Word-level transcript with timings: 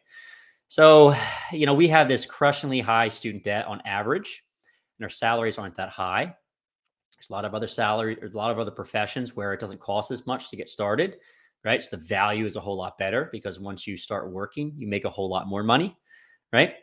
So, 0.68 1.14
you 1.52 1.66
know, 1.66 1.74
we 1.74 1.88
have 1.88 2.08
this 2.08 2.26
crushingly 2.26 2.80
high 2.80 3.08
student 3.08 3.44
debt 3.44 3.66
on 3.66 3.80
average, 3.86 4.44
and 4.98 5.04
our 5.04 5.10
salaries 5.10 5.58
aren't 5.58 5.76
that 5.76 5.88
high. 5.88 6.34
There's 7.16 7.30
a 7.30 7.32
lot 7.32 7.44
of 7.44 7.54
other 7.54 7.66
salary, 7.66 8.18
a 8.22 8.36
lot 8.36 8.50
of 8.50 8.58
other 8.58 8.70
professions 8.70 9.34
where 9.34 9.52
it 9.52 9.60
doesn't 9.60 9.80
cost 9.80 10.10
as 10.10 10.26
much 10.26 10.50
to 10.50 10.56
get 10.56 10.68
started, 10.68 11.16
right? 11.64 11.82
So 11.82 11.96
the 11.96 12.04
value 12.04 12.44
is 12.44 12.56
a 12.56 12.60
whole 12.60 12.76
lot 12.76 12.98
better 12.98 13.28
because 13.32 13.58
once 13.58 13.86
you 13.86 13.96
start 13.96 14.30
working, 14.30 14.72
you 14.76 14.86
make 14.86 15.04
a 15.04 15.10
whole 15.10 15.28
lot 15.28 15.48
more 15.48 15.62
money, 15.62 15.96
right? 16.52 16.74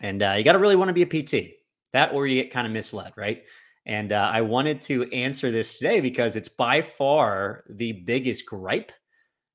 And 0.00 0.22
uh, 0.22 0.34
you 0.38 0.44
got 0.44 0.52
to 0.52 0.58
really 0.58 0.76
want 0.76 0.88
to 0.88 0.92
be 0.92 1.02
a 1.02 1.06
PT. 1.06 1.54
That 1.92 2.12
or 2.12 2.26
you 2.26 2.40
get 2.40 2.52
kind 2.52 2.66
of 2.66 2.72
misled, 2.72 3.12
right? 3.16 3.44
And 3.88 4.12
uh, 4.12 4.30
I 4.32 4.42
wanted 4.42 4.82
to 4.82 5.10
answer 5.12 5.50
this 5.50 5.78
today 5.78 6.00
because 6.00 6.36
it's 6.36 6.48
by 6.48 6.82
far 6.82 7.64
the 7.70 7.92
biggest 7.92 8.44
gripe 8.44 8.92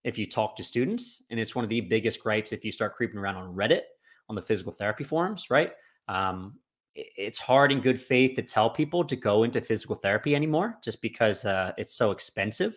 if 0.03 0.17
you 0.17 0.27
talk 0.27 0.55
to 0.55 0.63
students. 0.63 1.21
And 1.29 1.39
it's 1.39 1.55
one 1.55 1.63
of 1.63 1.69
the 1.69 1.81
biggest 1.81 2.21
gripes 2.21 2.51
if 2.51 2.65
you 2.65 2.71
start 2.71 2.93
creeping 2.93 3.19
around 3.19 3.37
on 3.37 3.55
Reddit 3.55 3.81
on 4.29 4.35
the 4.35 4.41
physical 4.41 4.71
therapy 4.71 5.03
forums, 5.03 5.51
right? 5.51 5.71
Um, 6.07 6.55
it's 6.95 7.37
hard 7.37 7.71
in 7.71 7.79
good 7.79 7.99
faith 7.99 8.35
to 8.35 8.41
tell 8.41 8.69
people 8.69 9.03
to 9.03 9.15
go 9.15 9.43
into 9.43 9.61
physical 9.61 9.95
therapy 9.95 10.35
anymore 10.35 10.77
just 10.83 11.01
because 11.01 11.45
uh, 11.45 11.71
it's 11.77 11.93
so 11.93 12.11
expensive, 12.11 12.75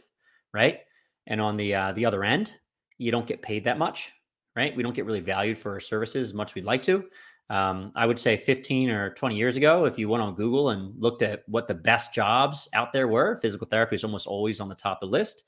right? 0.53 0.81
And 1.27 1.41
on 1.41 1.57
the 1.57 1.75
uh, 1.75 1.93
the 1.93 2.07
other 2.07 2.23
end, 2.25 2.53
you 2.99 3.11
don't 3.11 3.27
get 3.27 3.43
paid 3.43 3.65
that 3.65 3.79
much, 3.79 4.13
right? 4.55 4.75
We 4.77 4.83
don't 4.83 4.95
get 4.95 5.05
really 5.05 5.21
valued 5.21 5.59
for 5.59 5.73
our 5.73 5.81
services 5.81 6.29
as 6.29 6.35
much 6.35 6.53
as 6.53 6.55
we'd 6.55 6.65
like 6.65 6.83
to. 6.83 7.05
Um, 7.49 7.93
I 7.95 8.07
would 8.07 8.19
say 8.19 8.37
15 8.37 8.91
or 8.91 9.11
20 9.15 9.37
years 9.37 9.57
ago, 9.57 9.85
if 9.85 9.99
you 9.99 10.09
went 10.09 10.23
on 10.23 10.35
Google 10.35 10.71
and 10.71 10.93
looked 11.01 11.23
at 11.23 11.45
what 11.47 11.69
the 11.69 11.75
best 11.75 12.13
jobs 12.13 12.69
out 12.73 12.93
there 12.93 13.07
were, 13.07 13.37
physical 13.37 13.67
therapy 13.67 13.95
is 13.95 14.05
almost 14.05 14.27
always 14.27 14.61
on 14.61 14.69
the 14.69 14.75
top 14.75 14.99
of 15.01 15.09
the 15.09 15.13
list. 15.13 15.45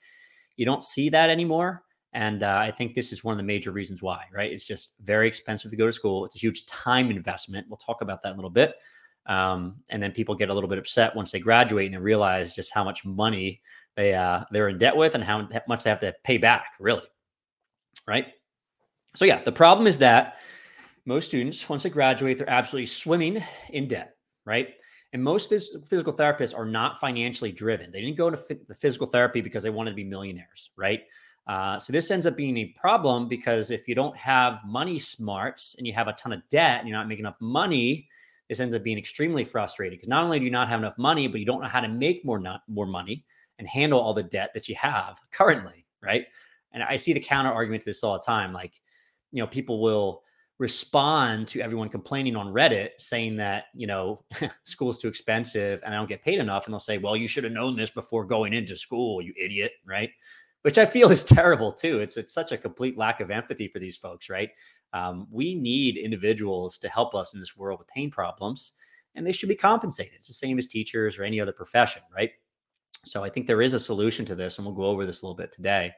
You 0.57 0.65
don't 0.65 0.83
see 0.83 1.09
that 1.11 1.31
anymore. 1.31 1.83
And 2.13 2.43
uh, 2.43 2.59
I 2.61 2.71
think 2.71 2.95
this 2.95 3.13
is 3.13 3.23
one 3.23 3.33
of 3.33 3.37
the 3.37 3.45
major 3.45 3.71
reasons 3.71 4.01
why, 4.01 4.25
right? 4.33 4.51
It's 4.51 4.65
just 4.65 4.99
very 5.01 5.29
expensive 5.29 5.71
to 5.71 5.77
go 5.77 5.87
to 5.87 5.93
school. 5.93 6.25
It's 6.25 6.37
a 6.37 6.39
huge 6.39 6.67
time 6.67 7.11
investment. 7.11 7.67
We'll 7.69 7.77
talk 7.77 8.01
about 8.01 8.23
that 8.23 8.29
in 8.29 8.35
a 8.35 8.37
little 8.37 8.51
bit. 8.51 8.75
Um, 9.27 9.77
and 9.91 10.03
then 10.03 10.13
people 10.13 10.35
get 10.35 10.49
a 10.49 10.55
little 10.55 10.71
bit 10.71 10.79
upset 10.79 11.15
once 11.15 11.33
they 11.33 11.41
graduate 11.41 11.87
and 11.87 11.95
they 11.95 11.99
realize 11.99 12.55
just 12.55 12.73
how 12.73 12.83
much 12.83 13.05
money 13.05 13.61
they 13.95 14.15
uh, 14.15 14.45
they're 14.53 14.69
in 14.69 14.79
debt 14.79 14.97
with 14.97 15.15
and 15.15 15.23
how 15.23 15.47
much 15.69 15.85
they 15.85 15.91
have 15.91 16.01
to 16.01 16.15
pay 16.25 16.39
back, 16.39 16.75
really, 16.81 17.03
right? 18.07 18.27
So 19.17 19.25
yeah, 19.25 19.43
the 19.43 19.53
problem 19.53 19.87
is 19.87 19.99
that 19.99 20.37
most 21.09 21.25
students, 21.25 21.67
once 21.71 21.83
they 21.83 21.91
graduate, 21.91 22.37
they're 22.37 22.51
absolutely 22.51 22.87
swimming 22.87 23.43
in 23.71 23.89
debt, 23.89 24.17
right? 24.45 24.75
And 25.15 25.25
most 25.25 25.51
phys- 25.51 25.89
physical 25.89 26.13
therapists 26.13 26.57
are 26.57 26.67
not 26.67 27.01
financially 27.01 27.51
driven. 27.51 27.91
They 27.91 28.03
didn't 28.03 28.19
go 28.19 28.29
to 28.29 28.37
the 28.69 28.75
physical 28.75 29.07
therapy 29.07 29.41
because 29.41 29.63
they 29.63 29.71
wanted 29.71 29.93
to 29.93 29.97
be 29.97 30.05
millionaires, 30.05 30.71
right? 30.77 31.01
Uh, 31.47 31.79
so 31.79 31.95
this 31.95 32.11
ends 32.11 32.27
up 32.27 32.37
being 32.37 32.59
a 32.59 32.67
problem 32.79 33.27
because 33.27 33.71
if 33.71 33.89
you 33.89 33.95
don't 33.95 34.15
have 34.19 34.61
money 34.67 34.99
smarts 34.99 35.77
and 35.79 35.87
you 35.87 35.95
have 35.95 36.09
a 36.09 36.13
ton 36.13 36.35
of 36.35 36.47
debt 36.51 36.81
and 36.81 36.89
you're 36.89 36.99
not 36.99 37.09
making 37.09 37.25
enough 37.25 37.41
money, 37.41 38.07
this 38.51 38.61
ends 38.61 38.75
up 38.75 38.83
being 38.83 38.99
extremely 38.99 39.45
frustrating 39.45 39.97
because 39.97 40.11
not 40.11 40.25
only 40.25 40.39
do 40.39 40.45
you 40.45 40.51
not 40.51 40.69
have 40.69 40.79
enough 40.79 40.99
money, 40.99 41.27
but 41.27 41.41
you 41.41 41.47
don't 41.47 41.63
know 41.63 41.69
how 41.69 41.81
to 41.81 41.89
make 41.89 42.23
more 42.23 42.39
not 42.39 42.61
more 42.69 42.87
money 42.87 43.25
and 43.59 43.67
handle 43.67 43.99
all 43.99 44.13
the 44.13 44.23
debt 44.23 44.51
that 44.53 44.69
you 44.69 44.75
have 44.75 45.19
currently, 45.33 45.87
right? 46.03 46.27
And 46.73 46.83
I 46.83 46.97
see 46.97 47.15
the 47.15 47.21
counter 47.21 47.51
argument 47.51 47.83
to 47.85 47.89
this 47.89 48.05
all 48.05 48.13
the 48.13 48.25
time. 48.27 48.53
Like, 48.53 48.79
you 49.33 49.43
know, 49.43 49.47
people 49.47 49.81
will 49.81 50.23
respond 50.59 51.47
to 51.47 51.61
everyone 51.61 51.89
complaining 51.89 52.35
on 52.35 52.53
Reddit 52.53 52.91
saying 52.99 53.37
that, 53.37 53.67
you 53.75 53.87
know, 53.87 54.25
school's 54.65 54.99
too 54.99 55.09
expensive 55.09 55.81
and 55.85 55.95
I 55.95 55.97
don't 55.97 56.09
get 56.09 56.23
paid 56.23 56.41
enough. 56.41 56.67
And 56.67 56.75
they'll 56.75 56.81
say, 56.81 56.99
well, 56.99 57.17
you 57.17 57.29
should 57.29 57.45
have 57.45 57.53
known 57.53 57.77
this 57.77 57.91
before 57.91 58.25
going 58.25 58.53
into 58.53 58.77
school, 58.77 59.23
you 59.23 59.33
idiot. 59.37 59.73
Right. 59.87 60.11
Which 60.63 60.79
I 60.79 60.85
feel 60.85 61.11
is 61.11 61.23
terrible 61.39 61.73
too. 61.73 62.01
It's, 62.01 62.17
it's 62.17 62.33
such 62.33 62.51
a 62.51 62.59
complete 62.59 62.99
lack 62.99 63.21
of 63.21 63.31
empathy 63.31 63.69
for 63.69 63.79
these 63.79 63.97
folks. 63.97 64.29
Right. 64.29 64.51
Um, 64.93 65.29
we 65.31 65.55
need 65.55 65.97
individuals 65.97 66.79
to 66.79 66.89
help 66.89 67.15
us 67.15 67.35
in 67.35 67.41
this 67.41 67.57
world 67.57 67.79
with 67.79 67.89
pain 67.89 68.11
problems 68.11 68.73
and 69.15 69.27
they 69.27 69.33
should 69.33 69.49
be 69.49 69.55
compensated. 69.55 70.15
It's 70.17 70.29
the 70.29 70.35
same 70.35 70.59
as 70.59 70.67
teachers 70.67 71.19
or 71.19 71.25
any 71.25 71.41
other 71.41 71.53
profession. 71.53 72.03
Right. 72.13 72.33
So 73.05 73.23
I 73.23 73.31
think 73.31 73.47
there 73.47 73.63
is 73.63 73.75
a 73.75 73.81
solution 73.81 74.25
to 74.25 74.35
this 74.35 74.59
and 74.59 74.67
we'll 74.67 74.75
go 74.75 74.87
over 74.87 75.07
this 75.07 75.23
a 75.23 75.25
little 75.25 75.37
bit 75.37 75.53
today 75.53 75.93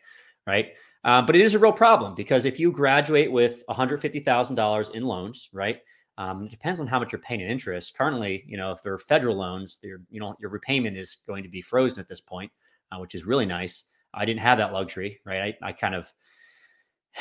right? 0.46 0.72
Uh, 1.04 1.22
but 1.22 1.34
it 1.34 1.40
is 1.40 1.54
a 1.54 1.58
real 1.58 1.72
problem 1.72 2.14
because 2.14 2.44
if 2.44 2.60
you 2.60 2.70
graduate 2.70 3.32
with 3.32 3.62
$150,000 3.68 4.90
in 4.90 5.04
loans, 5.04 5.48
right? 5.52 5.78
Um, 6.18 6.44
it 6.44 6.50
depends 6.50 6.80
on 6.80 6.86
how 6.86 6.98
much 6.98 7.12
you're 7.12 7.20
paying 7.20 7.40
in 7.40 7.48
interest. 7.48 7.96
Currently, 7.96 8.44
you 8.46 8.58
know, 8.58 8.72
if 8.72 8.82
they're 8.82 8.98
federal 8.98 9.36
loans, 9.36 9.78
you 9.82 9.98
know 10.12 10.36
your 10.38 10.50
repayment 10.50 10.98
is 10.98 11.16
going 11.26 11.42
to 11.42 11.48
be 11.48 11.62
frozen 11.62 11.98
at 11.98 12.08
this 12.08 12.20
point, 12.20 12.52
uh, 12.92 12.98
which 12.98 13.14
is 13.14 13.24
really 13.24 13.46
nice. 13.46 13.84
I 14.12 14.26
didn't 14.26 14.40
have 14.40 14.58
that 14.58 14.74
luxury, 14.74 15.20
right? 15.24 15.56
I, 15.62 15.68
I 15.68 15.72
kind 15.72 15.94
of 15.94 16.12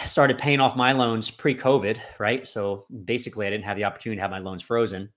started 0.06 0.38
paying 0.38 0.59
off 0.59 0.75
my 0.75 0.91
loans 0.91 1.31
pre-COVID, 1.31 1.97
right? 2.19 2.45
So 2.45 2.88
basically, 3.06 3.47
I 3.47 3.51
didn't 3.51 3.63
have 3.63 3.78
the 3.78 3.85
opportunity 3.85 4.18
to 4.18 4.22
have 4.22 4.31
my 4.31 4.39
loans 4.39 4.63
frozen. 4.63 5.09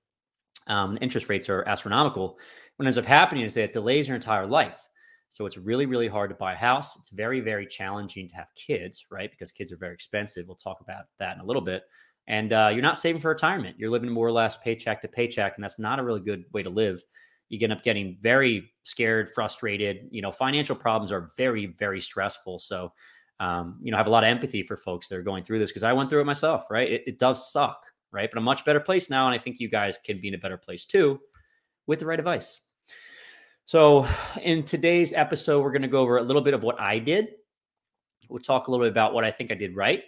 Um, 0.69 0.97
interest 1.01 1.29
rates 1.29 1.49
are 1.49 1.67
astronomical. 1.67 2.39
What 2.77 2.87
ends 2.87 2.99
up 2.99 3.05
happening 3.05 3.45
is 3.45 3.55
that 3.55 3.65
it 3.65 3.73
delays 3.73 4.07
your 4.07 4.15
entire 4.15 4.47
life. 4.47 4.87
So 5.33 5.47
it's 5.47 5.57
really, 5.57 5.87
really 5.87 6.09
hard 6.09 6.29
to 6.29 6.37
buy 6.37 6.53
a 6.53 6.57
house. 6.57 6.95
It's 6.99 7.09
very, 7.09 7.41
very 7.41 7.67
challenging 7.67 8.29
to 8.29 8.35
have 8.35 8.49
kids, 8.55 9.07
right? 9.11 9.31
Because 9.31 9.51
kids 9.51 9.73
are 9.73 9.79
very 9.79 9.95
expensive. 9.95 10.47
We'll 10.47 10.57
talk 10.57 10.83
about 10.83 11.07
that 11.21 11.35
in 11.35 11.41
a 11.41 11.45
little 11.47 11.63
bit. 11.63 11.85
And 12.27 12.53
uh, 12.53 12.69
you're 12.71 12.83
not 12.83 12.99
saving 12.99 13.23
for 13.23 13.31
retirement. 13.31 13.79
You're 13.79 13.89
living 13.89 14.11
more 14.11 14.27
or 14.27 14.31
less 14.33 14.59
paycheck 14.59 15.01
to 15.01 15.09
paycheck, 15.09 15.55
and 15.57 15.65
that's 15.65 15.79
not 15.79 15.99
a 15.99 16.03
really 16.03 16.21
good 16.21 16.45
way 16.53 16.63
to 16.63 16.69
live. 16.69 17.03
You 17.49 17.59
end 17.63 17.73
up 17.73 17.83
getting 17.83 18.19
very 18.21 18.73
scared, 18.83 19.31
frustrated. 19.35 20.07
You 20.11 20.21
know, 20.21 20.33
financial 20.33 20.77
problems 20.77 21.11
are 21.11 21.27
very, 21.35 21.65
very 21.79 22.03
stressful. 22.03 22.59
So, 22.59 22.93
um, 23.41 23.79
you 23.83 23.91
know, 23.91 23.97
I 23.97 24.01
have 24.01 24.09
a 24.09 24.11
lot 24.11 24.25
of 24.25 24.29
empathy 24.29 24.63
for 24.63 24.77
folks 24.77 25.09
that 25.09 25.17
are 25.17 25.23
going 25.23 25.45
through 25.45 25.61
this 25.61 25.71
because 25.71 25.83
I 25.83 25.95
went 25.95 26.11
through 26.11 26.21
it 26.21 26.27
myself, 26.27 26.71
right? 26.71 26.91
It, 26.91 27.05
it 27.07 27.19
does 27.19 27.51
suck, 27.51 27.87
right? 28.13 28.31
But 28.31 28.37
a 28.37 28.43
much 28.43 28.67
better 28.67 28.81
place 28.81 29.09
now, 29.09 29.29
and 29.29 29.35
I 29.35 29.39
think 29.39 29.61
you 29.61 29.71
guys 29.71 29.97
can 30.05 30.21
be 30.21 30.29
in 30.29 30.35
a 30.35 30.39
better 30.39 30.59
place 30.59 30.85
too 30.85 31.21
with 31.87 32.01
the 32.01 32.07
right 32.07 32.19
advice. 32.19 32.61
So, 33.73 34.07
in 34.43 34.65
today's 34.65 35.15
episode, 35.15 35.63
we're 35.63 35.73
going 35.73 35.81
to 35.81 35.89
go 35.89 36.03
over 36.03 36.19
a 36.19 36.23
little 36.23 36.43
bit 36.43 36.53
of 36.53 36.63
what 36.63 36.79
I 36.79 36.99
did. 36.99 37.29
We'll 38.29 38.43
talk 38.43 38.69
a 38.69 38.71
little 38.71 38.85
bit 38.85 38.93
about 38.93 39.15
what 39.15 39.25
I 39.25 39.31
think 39.31 39.51
I 39.51 39.55
did 39.55 39.75
right 39.75 40.03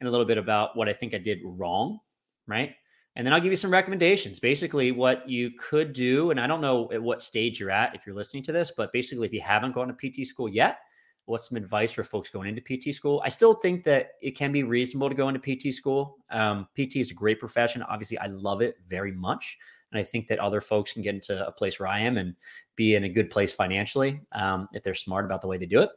and 0.00 0.08
a 0.08 0.10
little 0.10 0.26
bit 0.26 0.38
about 0.38 0.76
what 0.76 0.88
I 0.88 0.92
think 0.92 1.14
I 1.14 1.18
did 1.18 1.38
wrong, 1.44 2.00
right? 2.48 2.74
And 3.14 3.24
then 3.24 3.32
I'll 3.32 3.40
give 3.40 3.52
you 3.52 3.56
some 3.56 3.70
recommendations, 3.70 4.40
basically 4.40 4.90
what 4.90 5.30
you 5.30 5.52
could 5.52 5.92
do. 5.92 6.32
And 6.32 6.40
I 6.40 6.48
don't 6.48 6.60
know 6.60 6.90
at 6.90 7.00
what 7.00 7.22
stage 7.22 7.60
you're 7.60 7.70
at 7.70 7.94
if 7.94 8.04
you're 8.04 8.16
listening 8.16 8.42
to 8.42 8.52
this, 8.52 8.72
but 8.76 8.92
basically, 8.92 9.28
if 9.28 9.32
you 9.32 9.40
haven't 9.40 9.76
gone 9.76 9.86
to 9.86 9.94
PT 9.94 10.26
school 10.26 10.48
yet, 10.48 10.78
what's 11.26 11.48
some 11.48 11.56
advice 11.56 11.92
for 11.92 12.02
folks 12.02 12.28
going 12.28 12.48
into 12.48 12.60
PT 12.60 12.92
school? 12.92 13.22
I 13.24 13.28
still 13.28 13.54
think 13.54 13.84
that 13.84 14.14
it 14.20 14.32
can 14.32 14.50
be 14.50 14.64
reasonable 14.64 15.10
to 15.10 15.14
go 15.14 15.28
into 15.28 15.38
PT 15.38 15.72
school. 15.72 16.16
Um, 16.30 16.66
PT 16.74 16.96
is 16.96 17.12
a 17.12 17.14
great 17.14 17.38
profession. 17.38 17.84
Obviously, 17.84 18.18
I 18.18 18.26
love 18.26 18.62
it 18.62 18.78
very 18.88 19.12
much. 19.12 19.58
And 19.92 20.00
I 20.00 20.04
think 20.04 20.26
that 20.28 20.38
other 20.38 20.60
folks 20.60 20.92
can 20.92 21.02
get 21.02 21.14
into 21.14 21.46
a 21.46 21.52
place 21.52 21.78
where 21.78 21.88
I 21.88 22.00
am 22.00 22.18
and 22.18 22.34
be 22.74 22.94
in 22.94 23.04
a 23.04 23.08
good 23.08 23.30
place 23.30 23.52
financially 23.52 24.20
um, 24.32 24.68
if 24.72 24.82
they're 24.82 24.94
smart 24.94 25.24
about 25.24 25.40
the 25.40 25.48
way 25.48 25.58
they 25.58 25.66
do 25.66 25.80
it. 25.80 25.90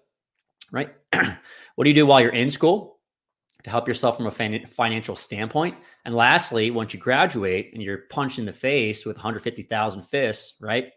Right. 0.72 0.94
what 1.14 1.84
do 1.84 1.90
you 1.90 1.96
do 1.96 2.06
while 2.06 2.22
you're 2.22 2.32
in 2.32 2.50
school? 2.50 3.00
to 3.64 3.70
help 3.70 3.88
yourself 3.88 4.18
from 4.18 4.28
a 4.28 4.32
fin- 4.32 4.66
financial 4.66 5.16
standpoint. 5.16 5.76
And 6.06 6.16
lastly, 6.16 6.72
once 6.72 6.94
you 6.94 7.00
graduate 7.00 7.72
and 7.74 7.84
you're 7.84 8.06
punched 8.10 8.40
in 8.40 8.46
the 8.46 8.52
face 8.52 9.06
with 9.06 9.18
150,000 9.18 10.02
fists, 10.02 10.58
right? 10.62 10.92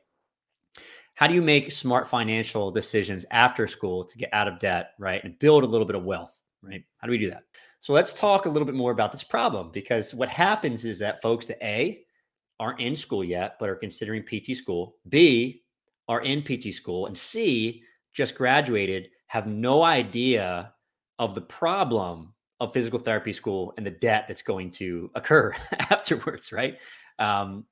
How 1.15 1.27
do 1.27 1.35
you 1.35 1.43
make 1.43 1.73
smart 1.73 2.07
financial 2.07 2.71
decisions 2.71 3.27
after 3.31 3.67
school 3.67 4.05
to 4.05 4.19
get 4.19 4.33
out 4.33 4.49
of 4.49 4.59
debt, 4.59 4.91
right? 4.99 5.23
And 5.25 5.39
build 5.39 5.65
a 5.65 5.67
little 5.67 5.87
bit 5.87 5.97
of 5.97 6.05
wealth, 6.05 6.41
right? 6.63 6.85
How 6.99 7.07
do 7.07 7.11
we 7.11 7.19
do 7.19 7.31
that? 7.31 7.45
So 7.81 7.93
let's 7.93 8.15
talk 8.15 8.47
a 8.47 8.49
little 8.49 8.67
bit 8.67 8.77
more 8.77 8.93
about 8.93 9.11
this 9.13 9.25
problem 9.25 9.71
because 9.73 10.15
what 10.15 10.29
happens 10.29 10.85
is 10.85 11.01
that 11.01 11.21
folks 11.21 11.47
that 11.47 11.65
A 11.67 12.05
aren't 12.63 12.81
in 12.81 12.95
school 12.95 13.25
yet, 13.25 13.57
but 13.59 13.69
are 13.69 13.75
considering 13.75 14.23
PT 14.23 14.57
school, 14.57 14.97
B 15.09 15.65
are 16.09 16.21
in 16.21 16.43
PT 16.43 16.73
school, 16.73 17.07
and 17.07 17.19
C 17.19 17.83
just 18.15 18.37
graduated, 18.37 19.09
have 19.27 19.49
no 19.49 19.83
idea 19.83 20.73
of 21.19 21.35
the 21.35 21.41
problem 21.41 22.33
of 22.61 22.73
physical 22.73 23.01
therapy 23.01 23.33
school 23.33 23.75
and 23.77 23.85
the 23.85 23.91
debt 23.91 24.27
that's 24.29 24.43
going 24.43 24.71
to 24.71 25.11
occur 25.17 25.53
afterwards, 25.91 26.53
right? 26.53 26.79
Um, 27.19 27.67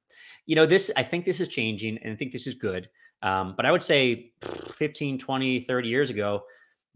you 0.46 0.56
know, 0.56 0.66
this, 0.66 0.90
I 0.96 1.04
think 1.04 1.25
this 1.25 1.38
is 1.38 1.48
changing 1.48 1.98
and 1.98 2.12
I 2.12 2.16
think 2.16 2.32
this 2.32 2.48
is 2.48 2.54
good. 2.54 2.88
Um, 3.22 3.54
but 3.56 3.66
I 3.66 3.70
would 3.70 3.84
say 3.84 4.32
15, 4.72 5.19
20, 5.19 5.60
30 5.60 5.88
years 5.88 6.10
ago, 6.10 6.43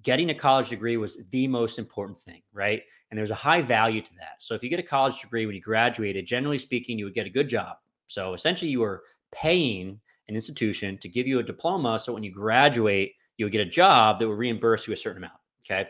getting 0.02 0.30
a 0.30 0.34
college 0.34 0.70
degree 0.70 0.96
was 0.96 1.24
the 1.30 1.46
most 1.46 1.78
important 1.78 2.18
thing, 2.18 2.42
right? 2.52 2.82
And 3.10 3.18
there's 3.18 3.30
a 3.30 3.36
high 3.36 3.62
value 3.62 4.00
to 4.00 4.14
that. 4.14 4.40
So 4.40 4.54
if 4.54 4.64
you 4.64 4.70
get 4.70 4.80
a 4.80 4.82
college 4.82 5.20
degree 5.20 5.46
when 5.46 5.54
you 5.54 5.60
graduated, 5.60 6.26
generally 6.26 6.58
speaking, 6.58 6.98
you 6.98 7.04
would 7.04 7.14
get 7.14 7.26
a 7.26 7.30
good 7.30 7.48
job. 7.48 7.76
So 8.06 8.34
essentially, 8.34 8.70
you 8.70 8.82
are 8.82 9.02
paying 9.32 10.00
an 10.28 10.34
institution 10.34 10.98
to 10.98 11.08
give 11.08 11.26
you 11.26 11.38
a 11.38 11.42
diploma. 11.42 11.98
So 11.98 12.12
when 12.12 12.22
you 12.22 12.32
graduate, 12.32 13.12
you 13.36 13.44
would 13.44 13.52
get 13.52 13.66
a 13.66 13.70
job 13.70 14.18
that 14.18 14.28
would 14.28 14.38
reimburse 14.38 14.86
you 14.86 14.92
a 14.92 14.96
certain 14.96 15.18
amount. 15.18 15.38
Okay. 15.64 15.88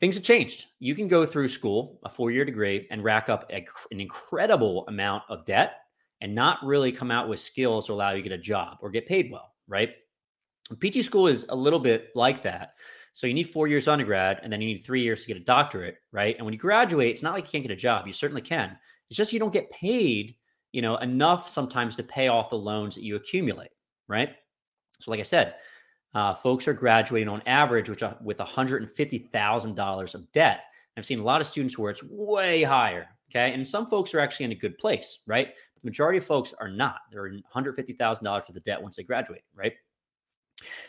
Things 0.00 0.16
have 0.16 0.24
changed. 0.24 0.66
You 0.80 0.94
can 0.94 1.08
go 1.08 1.24
through 1.24 1.48
school, 1.48 2.00
a 2.04 2.10
four 2.10 2.30
year 2.30 2.44
degree, 2.44 2.86
and 2.90 3.04
rack 3.04 3.28
up 3.28 3.50
a, 3.50 3.64
an 3.90 4.00
incredible 4.00 4.86
amount 4.88 5.22
of 5.28 5.44
debt 5.44 5.76
and 6.20 6.34
not 6.34 6.58
really 6.64 6.90
come 6.90 7.10
out 7.10 7.28
with 7.28 7.38
skills 7.38 7.86
to 7.86 7.92
allow 7.92 8.10
you 8.10 8.22
to 8.22 8.28
get 8.28 8.38
a 8.38 8.42
job 8.42 8.78
or 8.80 8.90
get 8.90 9.06
paid 9.06 9.30
well, 9.30 9.52
right? 9.68 9.90
PT 10.80 11.04
school 11.04 11.26
is 11.26 11.46
a 11.50 11.54
little 11.54 11.78
bit 11.78 12.08
like 12.14 12.42
that. 12.42 12.74
So 13.12 13.26
you 13.26 13.34
need 13.34 13.44
four 13.44 13.68
years 13.68 13.86
undergrad 13.86 14.40
and 14.42 14.52
then 14.52 14.60
you 14.60 14.68
need 14.68 14.78
three 14.78 15.02
years 15.02 15.20
to 15.22 15.28
get 15.28 15.36
a 15.36 15.44
doctorate, 15.44 15.98
right? 16.10 16.34
And 16.36 16.44
when 16.44 16.52
you 16.52 16.58
graduate, 16.58 17.10
it's 17.10 17.22
not 17.22 17.34
like 17.34 17.44
you 17.44 17.50
can't 17.50 17.62
get 17.62 17.72
a 17.72 17.76
job. 17.76 18.06
You 18.06 18.12
certainly 18.12 18.42
can. 18.42 18.76
It's 19.08 19.16
just 19.16 19.32
you 19.32 19.38
don't 19.38 19.52
get 19.52 19.70
paid, 19.70 20.34
you 20.74 20.82
know, 20.82 20.96
enough 20.96 21.48
sometimes 21.48 21.94
to 21.96 22.02
pay 22.02 22.26
off 22.26 22.50
the 22.50 22.58
loans 22.58 22.96
that 22.96 23.04
you 23.04 23.14
accumulate, 23.14 23.70
right? 24.08 24.30
So, 24.98 25.10
like 25.10 25.20
I 25.20 25.24
said, 25.24 25.54
uh, 26.14 26.34
folks 26.34 26.66
are 26.66 26.72
graduating 26.72 27.28
on 27.28 27.42
average 27.46 27.88
which, 27.88 28.02
uh, 28.02 28.14
with 28.22 28.38
$150,000 28.38 30.14
of 30.14 30.32
debt. 30.32 30.60
I've 30.96 31.06
seen 31.06 31.20
a 31.20 31.24
lot 31.24 31.40
of 31.40 31.46
students 31.46 31.78
where 31.78 31.90
it's 31.90 32.02
way 32.02 32.62
higher. 32.62 33.06
Okay. 33.30 33.52
And 33.52 33.66
some 33.66 33.86
folks 33.86 34.14
are 34.14 34.20
actually 34.20 34.44
in 34.46 34.52
a 34.52 34.56
good 34.56 34.76
place, 34.78 35.20
right? 35.26 35.48
But 35.74 35.82
the 35.82 35.86
majority 35.88 36.18
of 36.18 36.24
folks 36.24 36.54
are 36.60 36.68
not. 36.68 36.98
They're 37.10 37.26
in 37.26 37.42
$150,000 37.54 38.22
worth 38.22 38.48
of 38.48 38.62
debt 38.62 38.82
once 38.82 38.96
they 38.96 39.02
graduate, 39.02 39.42
right? 39.54 39.72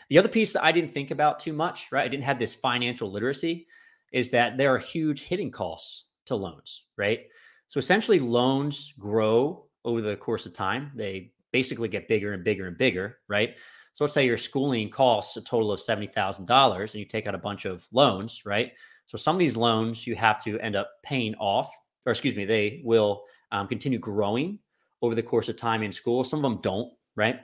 The 0.08 0.18
other 0.18 0.28
piece 0.28 0.52
that 0.52 0.64
I 0.64 0.70
didn't 0.72 0.94
think 0.94 1.10
about 1.10 1.40
too 1.40 1.52
much, 1.52 1.90
right? 1.90 2.04
I 2.04 2.08
didn't 2.08 2.24
have 2.24 2.38
this 2.38 2.54
financial 2.54 3.10
literacy, 3.10 3.66
is 4.12 4.30
that 4.30 4.56
there 4.56 4.72
are 4.74 4.78
huge 4.78 5.24
hidden 5.24 5.50
costs 5.50 6.04
to 6.26 6.36
loans, 6.36 6.84
right? 6.96 7.26
So 7.68 7.78
essentially, 7.78 8.20
loans 8.20 8.94
grow 8.98 9.65
over 9.86 10.02
the 10.02 10.16
course 10.16 10.44
of 10.44 10.52
time. 10.52 10.90
They 10.94 11.32
basically 11.52 11.88
get 11.88 12.08
bigger 12.08 12.34
and 12.34 12.44
bigger 12.44 12.66
and 12.66 12.76
bigger, 12.76 13.18
right? 13.28 13.56
So 13.94 14.04
let's 14.04 14.12
say 14.12 14.26
your 14.26 14.36
schooling 14.36 14.90
costs 14.90 15.38
a 15.38 15.40
total 15.42 15.72
of 15.72 15.80
$70,000 15.80 16.80
and 16.80 16.94
you 16.94 17.06
take 17.06 17.26
out 17.26 17.34
a 17.34 17.38
bunch 17.38 17.64
of 17.64 17.86
loans, 17.92 18.42
right? 18.44 18.72
So 19.06 19.16
some 19.16 19.36
of 19.36 19.40
these 19.40 19.56
loans 19.56 20.06
you 20.06 20.14
have 20.16 20.42
to 20.44 20.60
end 20.60 20.76
up 20.76 20.90
paying 21.02 21.34
off, 21.36 21.74
or 22.04 22.10
excuse 22.10 22.36
me, 22.36 22.44
they 22.44 22.82
will 22.84 23.22
um, 23.52 23.68
continue 23.68 23.98
growing 23.98 24.58
over 25.00 25.14
the 25.14 25.22
course 25.22 25.48
of 25.48 25.56
time 25.56 25.82
in 25.82 25.92
school. 25.92 26.24
Some 26.24 26.44
of 26.44 26.50
them 26.50 26.60
don't, 26.60 26.92
right? 27.14 27.40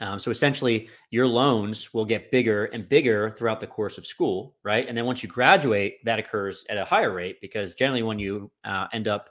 Um, 0.00 0.18
so 0.18 0.30
essentially, 0.30 0.88
your 1.10 1.26
loans 1.26 1.92
will 1.92 2.04
get 2.04 2.30
bigger 2.30 2.66
and 2.66 2.88
bigger 2.88 3.30
throughout 3.30 3.60
the 3.60 3.66
course 3.66 3.98
of 3.98 4.06
school, 4.06 4.56
right? 4.62 4.86
And 4.86 4.96
then 4.96 5.04
once 5.04 5.22
you 5.22 5.28
graduate, 5.28 6.04
that 6.04 6.18
occurs 6.18 6.64
at 6.70 6.78
a 6.78 6.84
higher 6.84 7.12
rate 7.12 7.40
because 7.40 7.74
generally, 7.74 8.02
when 8.02 8.18
you 8.18 8.50
uh, 8.64 8.86
end 8.92 9.08
up 9.08 9.30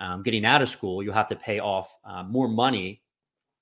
um, 0.00 0.22
getting 0.22 0.44
out 0.44 0.62
of 0.62 0.68
school, 0.68 1.02
you'll 1.02 1.14
have 1.14 1.28
to 1.28 1.36
pay 1.36 1.60
off 1.60 1.94
uh, 2.04 2.22
more 2.22 2.48
money. 2.48 3.02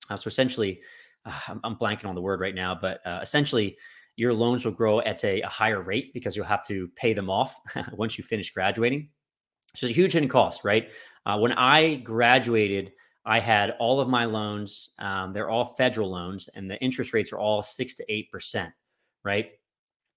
Uh, 0.08 0.16
so 0.16 0.28
essentially, 0.28 0.80
uh, 1.26 1.38
I'm, 1.48 1.60
I'm, 1.64 1.76
blanking 1.76 2.06
on 2.06 2.14
the 2.14 2.22
word 2.22 2.40
right 2.40 2.54
now, 2.54 2.74
but 2.80 3.04
uh, 3.06 3.18
essentially 3.20 3.76
your 4.16 4.32
loans 4.32 4.64
will 4.64 4.72
grow 4.72 5.00
at 5.00 5.22
a, 5.24 5.42
a, 5.42 5.48
higher 5.48 5.82
rate 5.82 6.12
because 6.14 6.34
you'll 6.34 6.44
have 6.44 6.66
to 6.66 6.88
pay 6.96 7.12
them 7.12 7.28
off 7.28 7.58
once 7.92 8.16
you 8.16 8.24
finish 8.24 8.52
graduating. 8.52 9.08
So 9.74 9.86
it's 9.86 9.96
a 9.96 10.00
huge 10.00 10.12
hidden 10.12 10.28
cost, 10.28 10.64
right? 10.64 10.90
Uh, 11.26 11.38
when 11.38 11.52
I 11.52 11.96
graduated, 11.96 12.92
I 13.24 13.40
had 13.40 13.76
all 13.78 14.00
of 14.00 14.08
my 14.08 14.24
loans. 14.24 14.90
Um, 14.98 15.32
they're 15.32 15.50
all 15.50 15.64
federal 15.64 16.10
loans, 16.10 16.48
and 16.54 16.70
the 16.70 16.80
interest 16.80 17.12
rates 17.12 17.32
are 17.32 17.38
all 17.38 17.62
six 17.62 17.94
to 17.94 18.04
eight 18.12 18.30
percent, 18.30 18.72
right? 19.22 19.50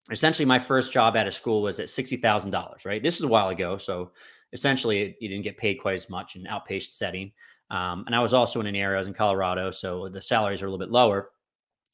Essentially, 0.09 0.45
my 0.45 0.59
first 0.59 0.93
job 0.93 1.15
out 1.15 1.27
of 1.27 1.33
school 1.33 1.61
was 1.61 1.79
at 1.79 1.89
sixty 1.89 2.15
thousand 2.15 2.51
dollars, 2.51 2.85
right? 2.85 3.03
This 3.03 3.17
is 3.17 3.23
a 3.23 3.27
while 3.27 3.49
ago, 3.49 3.77
so 3.77 4.13
essentially, 4.53 5.15
you 5.19 5.29
didn't 5.29 5.43
get 5.43 5.57
paid 5.57 5.75
quite 5.75 5.95
as 5.95 6.09
much 6.09 6.35
in 6.35 6.43
outpatient 6.43 6.93
setting. 6.93 7.31
Um, 7.69 8.03
and 8.05 8.15
I 8.15 8.19
was 8.19 8.33
also 8.33 8.59
in 8.59 8.67
an 8.67 8.75
area, 8.75 8.97
I 8.97 8.99
was 8.99 9.07
in 9.07 9.13
Colorado, 9.13 9.71
so 9.71 10.09
the 10.09 10.21
salaries 10.21 10.61
are 10.61 10.67
a 10.67 10.69
little 10.69 10.85
bit 10.85 10.91
lower. 10.91 11.29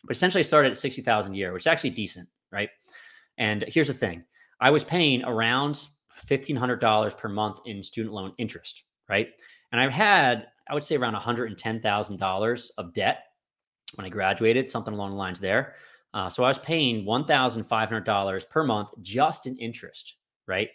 But 0.04 0.16
essentially, 0.16 0.40
I 0.40 0.44
started 0.44 0.72
at 0.72 0.78
60,000 0.78 1.34
a 1.34 1.38
year, 1.38 1.54
which 1.54 1.64
is 1.64 1.68
actually 1.68 1.92
decent, 1.92 2.28
right? 2.52 2.70
And 3.38 3.64
here's 3.68 3.88
the 3.88 3.94
thing 3.94 4.24
I 4.60 4.72
was 4.72 4.84
paying 4.84 5.24
around 5.24 5.88
$1,500 6.28 7.18
per 7.18 7.30
month 7.30 7.60
in 7.66 7.84
student 7.84 8.14
loan 8.14 8.34
interest, 8.38 8.84
right? 9.10 9.30
And 9.72 9.80
I 9.80 9.90
had, 9.90 10.48
I 10.70 10.74
would 10.74 10.84
say, 10.84 10.96
around 10.96 11.16
$110,000 11.16 12.72
of 12.78 12.94
debt 12.94 13.24
when 13.96 14.06
I 14.06 14.10
graduated, 14.10 14.70
something 14.70 14.94
along 14.94 15.12
the 15.12 15.18
lines 15.18 15.40
there. 15.40 15.76
Uh, 16.14 16.30
so 16.30 16.44
I 16.44 16.48
was 16.48 16.58
paying 16.58 17.06
$1,500 17.06 18.50
per 18.50 18.64
month 18.64 18.90
just 19.02 19.46
in 19.46 19.56
interest, 19.58 20.16
right? 20.48 20.70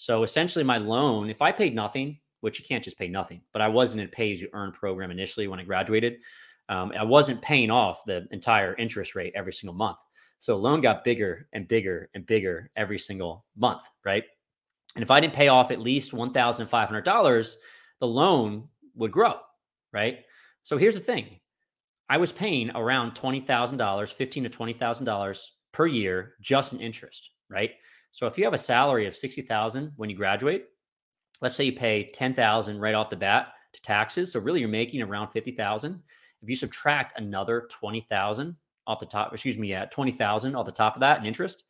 So 0.00 0.22
essentially, 0.22 0.64
my 0.64 0.78
loan, 0.78 1.28
if 1.28 1.42
I 1.42 1.52
paid 1.52 1.74
nothing, 1.74 2.20
which 2.40 2.58
you 2.58 2.64
can't 2.64 2.82
just 2.82 2.98
pay 2.98 3.06
nothing. 3.06 3.42
But 3.52 3.60
I 3.60 3.68
wasn't 3.68 4.00
in 4.00 4.06
a 4.06 4.10
pay 4.10 4.32
as 4.32 4.40
you 4.40 4.48
earn 4.54 4.72
program 4.72 5.10
initially 5.10 5.46
when 5.46 5.60
I 5.60 5.64
graduated. 5.64 6.20
Um, 6.70 6.90
I 6.98 7.04
wasn't 7.04 7.42
paying 7.42 7.70
off 7.70 8.02
the 8.06 8.26
entire 8.30 8.74
interest 8.76 9.14
rate 9.14 9.34
every 9.36 9.52
single 9.52 9.74
month. 9.74 9.98
So 10.38 10.56
loan 10.56 10.80
got 10.80 11.04
bigger 11.04 11.48
and 11.52 11.68
bigger 11.68 12.08
and 12.14 12.24
bigger 12.24 12.70
every 12.76 12.98
single 12.98 13.44
month, 13.58 13.82
right? 14.02 14.24
And 14.94 15.02
if 15.02 15.10
I 15.10 15.20
didn't 15.20 15.34
pay 15.34 15.48
off 15.48 15.70
at 15.70 15.80
least 15.80 16.12
$1,500, 16.12 17.54
the 18.00 18.06
loan 18.06 18.68
would 18.94 19.12
grow, 19.12 19.34
right? 19.92 20.20
So 20.62 20.78
here's 20.78 20.94
the 20.94 21.00
thing 21.00 21.40
I 22.08 22.16
was 22.16 22.32
paying 22.32 22.70
around 22.70 23.16
$20,000, 23.16 24.12
fifteen 24.14 24.44
to 24.44 24.48
$20,000 24.48 25.46
per 25.72 25.86
year 25.86 26.36
just 26.40 26.72
in 26.72 26.80
interest, 26.80 27.32
right? 27.50 27.72
So 28.12 28.26
if 28.26 28.36
you 28.36 28.44
have 28.44 28.54
a 28.54 28.58
salary 28.58 29.06
of 29.06 29.16
60,000 29.16 29.92
when 29.96 30.10
you 30.10 30.16
graduate, 30.16 30.66
let's 31.40 31.54
say 31.54 31.64
you 31.64 31.72
pay 31.72 32.10
10,000 32.12 32.78
right 32.78 32.94
off 32.94 33.10
the 33.10 33.16
bat 33.16 33.48
to 33.72 33.82
taxes. 33.82 34.32
So 34.32 34.40
really 34.40 34.60
you're 34.60 34.68
making 34.68 35.02
around 35.02 35.28
50,000. 35.28 36.02
If 36.42 36.48
you 36.48 36.56
subtract 36.56 37.18
another 37.18 37.68
20,000 37.70 38.56
off 38.86 38.98
the 38.98 39.06
top, 39.06 39.32
excuse 39.32 39.58
me, 39.58 39.68
yeah, 39.68 39.84
20,000 39.86 40.54
off 40.54 40.66
the 40.66 40.72
top 40.72 40.96
of 40.96 41.00
that 41.00 41.20
in 41.20 41.26
interest, 41.26 41.64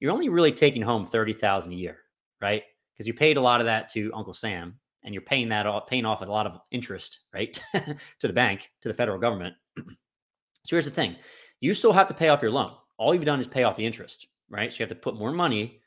you're 0.00 0.12
only 0.12 0.28
really 0.28 0.52
taking 0.52 0.82
home 0.82 1.06
30,000 1.06 1.72
a 1.72 1.74
year, 1.74 1.98
right? 2.40 2.62
Because 2.94 3.06
you 3.06 3.14
paid 3.14 3.36
a 3.36 3.40
lot 3.40 3.60
of 3.60 3.66
that 3.66 3.88
to 3.90 4.12
Uncle 4.14 4.34
Sam 4.34 4.78
and 5.04 5.14
you're 5.14 5.22
paying 5.22 5.48
that 5.48 5.66
off, 5.66 5.86
paying 5.86 6.04
off 6.04 6.22
a 6.22 6.24
lot 6.24 6.46
of 6.46 6.60
interest, 6.70 7.20
right? 7.32 7.60
to 7.74 8.26
the 8.26 8.32
bank, 8.32 8.70
to 8.82 8.88
the 8.88 8.94
federal 8.94 9.18
government. 9.18 9.54
so 9.78 10.76
here's 10.76 10.84
the 10.84 10.90
thing. 10.90 11.16
You 11.60 11.74
still 11.74 11.92
have 11.92 12.08
to 12.08 12.14
pay 12.14 12.28
off 12.28 12.42
your 12.42 12.50
loan. 12.50 12.72
All 12.98 13.14
you've 13.14 13.24
done 13.24 13.40
is 13.40 13.46
pay 13.46 13.62
off 13.62 13.76
the 13.76 13.86
interest, 13.86 14.26
right? 14.50 14.72
So 14.72 14.78
you 14.78 14.82
have 14.84 14.90
to 14.90 14.94
put 14.94 15.16
more 15.16 15.32
money 15.32 15.80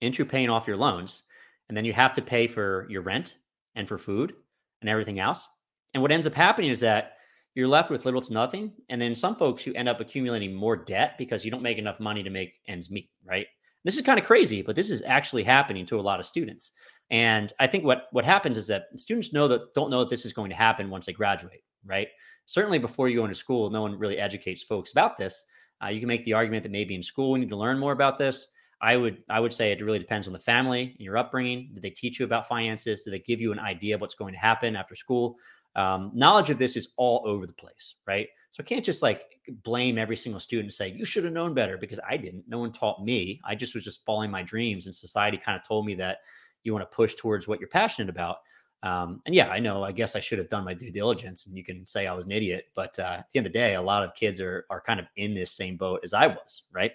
into 0.00 0.24
paying 0.24 0.50
off 0.50 0.66
your 0.66 0.76
loans 0.76 1.24
and 1.68 1.76
then 1.76 1.84
you 1.84 1.92
have 1.92 2.12
to 2.14 2.22
pay 2.22 2.46
for 2.46 2.86
your 2.88 3.02
rent 3.02 3.38
and 3.74 3.88
for 3.88 3.98
food 3.98 4.34
and 4.80 4.90
everything 4.90 5.18
else. 5.18 5.48
And 5.94 6.02
what 6.02 6.12
ends 6.12 6.26
up 6.26 6.34
happening 6.34 6.70
is 6.70 6.80
that 6.80 7.12
you're 7.54 7.68
left 7.68 7.90
with 7.90 8.04
little 8.04 8.20
to 8.20 8.32
nothing. 8.32 8.72
And 8.90 9.00
then 9.00 9.14
some 9.14 9.34
folks 9.34 9.62
who 9.62 9.72
end 9.74 9.88
up 9.88 10.00
accumulating 10.00 10.54
more 10.54 10.76
debt 10.76 11.16
because 11.18 11.44
you 11.44 11.50
don't 11.50 11.62
make 11.62 11.78
enough 11.78 12.00
money 12.00 12.22
to 12.22 12.30
make 12.30 12.60
ends 12.68 12.90
meet, 12.90 13.10
right? 13.24 13.46
This 13.84 13.96
is 13.96 14.02
kind 14.02 14.18
of 14.18 14.26
crazy, 14.26 14.62
but 14.62 14.76
this 14.76 14.90
is 14.90 15.02
actually 15.06 15.44
happening 15.44 15.86
to 15.86 15.98
a 15.98 16.02
lot 16.02 16.20
of 16.20 16.26
students. 16.26 16.72
And 17.10 17.52
I 17.60 17.66
think 17.66 17.84
what 17.84 18.08
what 18.10 18.24
happens 18.24 18.58
is 18.58 18.66
that 18.66 18.88
students 18.96 19.32
know 19.32 19.46
that 19.48 19.74
don't 19.74 19.90
know 19.90 20.00
that 20.00 20.10
this 20.10 20.26
is 20.26 20.32
going 20.32 20.50
to 20.50 20.56
happen 20.56 20.90
once 20.90 21.06
they 21.06 21.12
graduate, 21.12 21.62
right? 21.84 22.08
Certainly 22.46 22.80
before 22.80 23.08
you 23.08 23.18
go 23.18 23.24
into 23.24 23.36
school, 23.36 23.70
no 23.70 23.82
one 23.82 23.98
really 23.98 24.18
educates 24.18 24.62
folks 24.62 24.92
about 24.92 25.16
this. 25.16 25.44
Uh, 25.82 25.88
you 25.88 26.00
can 26.00 26.08
make 26.08 26.24
the 26.24 26.32
argument 26.32 26.62
that 26.62 26.72
maybe 26.72 26.94
in 26.94 27.02
school 27.02 27.32
we 27.32 27.40
need 27.40 27.50
to 27.50 27.56
learn 27.56 27.78
more 27.78 27.92
about 27.92 28.18
this. 28.18 28.48
I 28.80 28.96
would 28.96 29.22
I 29.30 29.40
would 29.40 29.52
say 29.52 29.72
it 29.72 29.82
really 29.82 29.98
depends 29.98 30.26
on 30.26 30.32
the 30.32 30.38
family 30.38 30.82
and 30.82 31.00
your 31.00 31.16
upbringing. 31.16 31.70
Did 31.72 31.82
they 31.82 31.90
teach 31.90 32.18
you 32.18 32.26
about 32.26 32.46
finances? 32.46 33.04
Did 33.04 33.12
they 33.12 33.20
give 33.20 33.40
you 33.40 33.52
an 33.52 33.58
idea 33.58 33.94
of 33.94 34.00
what's 34.00 34.14
going 34.14 34.34
to 34.34 34.38
happen 34.38 34.76
after 34.76 34.94
school? 34.94 35.38
um, 35.76 36.10
knowledge 36.14 36.50
of 36.50 36.58
this 36.58 36.74
is 36.76 36.88
all 36.96 37.22
over 37.26 37.46
the 37.46 37.52
place, 37.52 37.96
right? 38.06 38.28
So 38.50 38.62
I 38.62 38.64
can't 38.64 38.84
just 38.84 39.02
like 39.02 39.38
blame 39.62 39.98
every 39.98 40.16
single 40.16 40.40
student 40.40 40.66
and 40.66 40.72
say, 40.72 40.88
you 40.88 41.04
should 41.04 41.24
have 41.24 41.34
known 41.34 41.52
better 41.52 41.76
because 41.76 42.00
I 42.08 42.16
didn't. 42.16 42.44
No 42.48 42.58
one 42.58 42.72
taught 42.72 43.04
me. 43.04 43.40
I 43.44 43.54
just 43.54 43.74
was 43.74 43.84
just 43.84 44.04
following 44.06 44.30
my 44.30 44.42
dreams, 44.42 44.86
and 44.86 44.94
society 44.94 45.36
kind 45.36 45.60
of 45.60 45.68
told 45.68 45.84
me 45.84 45.94
that 45.96 46.20
you 46.64 46.72
want 46.72 46.90
to 46.90 46.96
push 46.96 47.14
towards 47.14 47.46
what 47.46 47.60
you're 47.60 47.68
passionate 47.68 48.08
about. 48.08 48.38
Um, 48.86 49.20
and 49.26 49.34
yeah, 49.34 49.48
I 49.48 49.58
know. 49.58 49.82
I 49.82 49.92
guess 49.92 50.14
I 50.14 50.20
should 50.20 50.38
have 50.38 50.48
done 50.48 50.64
my 50.64 50.74
due 50.74 50.90
diligence, 50.90 51.46
and 51.46 51.56
you 51.56 51.64
can 51.64 51.84
say 51.86 52.06
I 52.06 52.14
was 52.14 52.24
an 52.24 52.32
idiot. 52.32 52.66
But 52.74 52.98
uh, 52.98 53.16
at 53.18 53.30
the 53.30 53.38
end 53.38 53.46
of 53.46 53.52
the 53.52 53.58
day, 53.58 53.74
a 53.74 53.82
lot 53.82 54.04
of 54.04 54.14
kids 54.14 54.40
are 54.40 54.66
are 54.70 54.80
kind 54.80 55.00
of 55.00 55.06
in 55.16 55.34
this 55.34 55.50
same 55.50 55.76
boat 55.76 56.00
as 56.04 56.14
I 56.14 56.28
was, 56.28 56.62
right? 56.72 56.92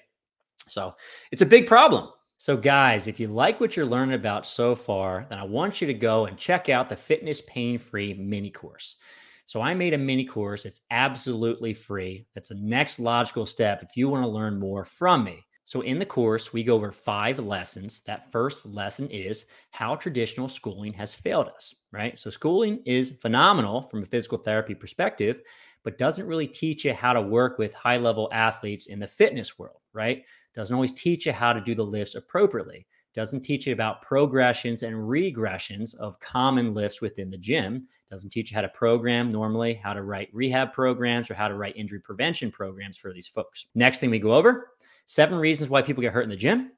So 0.68 0.96
it's 1.32 1.42
a 1.42 1.46
big 1.46 1.68
problem. 1.68 2.10
So, 2.38 2.58
guys, 2.58 3.06
if 3.06 3.20
you 3.20 3.28
like 3.28 3.60
what 3.60 3.76
you're 3.76 3.86
learning 3.86 4.16
about 4.16 4.48
so 4.48 4.74
far, 4.74 5.28
then 5.30 5.38
I 5.38 5.44
want 5.44 5.80
you 5.80 5.86
to 5.86 5.94
go 5.94 6.26
and 6.26 6.38
check 6.38 6.70
out 6.70 6.90
the 6.90 6.96
Fitness 6.96 7.42
Pain 7.42 7.78
Free 7.78 8.16
mini 8.16 8.50
course. 8.50 8.96
So, 9.46 9.62
I 9.62 9.76
made 9.76 9.94
a 9.94 9.98
mini 9.98 10.26
course. 10.26 10.66
It's 10.66 10.82
absolutely 10.90 11.76
free. 11.76 12.26
That's 12.34 12.50
the 12.50 12.56
next 12.56 13.00
logical 13.00 13.46
step 13.46 13.84
if 13.84 13.96
you 13.96 14.10
want 14.10 14.24
to 14.24 14.28
learn 14.28 14.58
more 14.58 14.86
from 14.86 15.24
me. 15.24 15.46
So, 15.72 15.80
in 15.80 16.00
the 16.00 16.06
course, 16.06 16.52
we 16.52 16.66
go 16.66 16.76
over 16.76 16.92
five 16.92 17.40
lessons. 17.40 18.02
That 18.02 18.30
first 18.30 18.66
lesson 18.66 19.10
is 19.10 19.46
how 19.70 19.96
traditional 19.96 20.50
schooling 20.50 20.92
has 20.92 21.16
failed 21.16 21.48
us, 21.48 21.74
right? 21.94 22.20
So, 22.20 22.30
schooling 22.30 22.82
is 22.86 23.12
phenomenal 23.12 23.82
from 23.82 24.04
a 24.04 24.06
physical 24.06 24.38
therapy 24.38 24.76
perspective, 24.76 25.42
but 25.86 25.98
doesn't 25.98 26.28
really 26.28 26.46
teach 26.46 26.84
you 26.84 26.94
how 26.94 27.14
to 27.14 27.22
work 27.22 27.58
with 27.58 27.74
high 27.74 27.96
level 27.96 28.28
athletes 28.34 28.88
in 28.88 29.00
the 29.00 29.08
fitness 29.08 29.58
world, 29.58 29.80
right? 29.94 30.26
Doesn't 30.54 30.76
always 30.76 30.92
teach 30.92 31.26
you 31.26 31.32
how 31.32 31.54
to 31.54 31.62
do 31.62 31.74
the 31.74 31.86
lifts 31.86 32.16
appropriately. 32.16 32.86
Doesn't 33.16 33.40
teach 33.40 33.66
you 33.66 33.72
about 33.72 34.02
progressions 34.02 34.84
and 34.84 34.94
regressions 34.94 35.96
of 35.96 36.20
common 36.20 36.74
lifts 36.74 37.00
within 37.00 37.30
the 37.30 37.38
gym. 37.38 37.88
Doesn't 38.10 38.32
teach 38.32 38.52
you 38.52 38.56
how 38.56 38.62
to 38.62 38.68
program 38.68 39.32
normally, 39.32 39.76
how 39.76 39.94
to 39.94 40.04
write 40.04 40.28
rehab 40.34 40.74
programs, 40.74 41.32
or 41.32 41.34
how 41.34 41.48
to 41.48 41.56
write 41.56 41.78
injury 41.78 42.02
prevention 42.02 42.52
programs 42.52 42.98
for 42.98 43.14
these 43.14 43.28
folks. 43.30 43.68
Next 43.74 44.02
thing 44.02 44.10
we 44.10 44.20
go 44.20 44.34
over 44.34 44.72
seven 45.06 45.38
reasons 45.38 45.70
why 45.70 45.82
people 45.82 46.02
get 46.02 46.14
hurt 46.14 46.24
in 46.24 46.30
the 46.30 46.36
gym, 46.36 46.72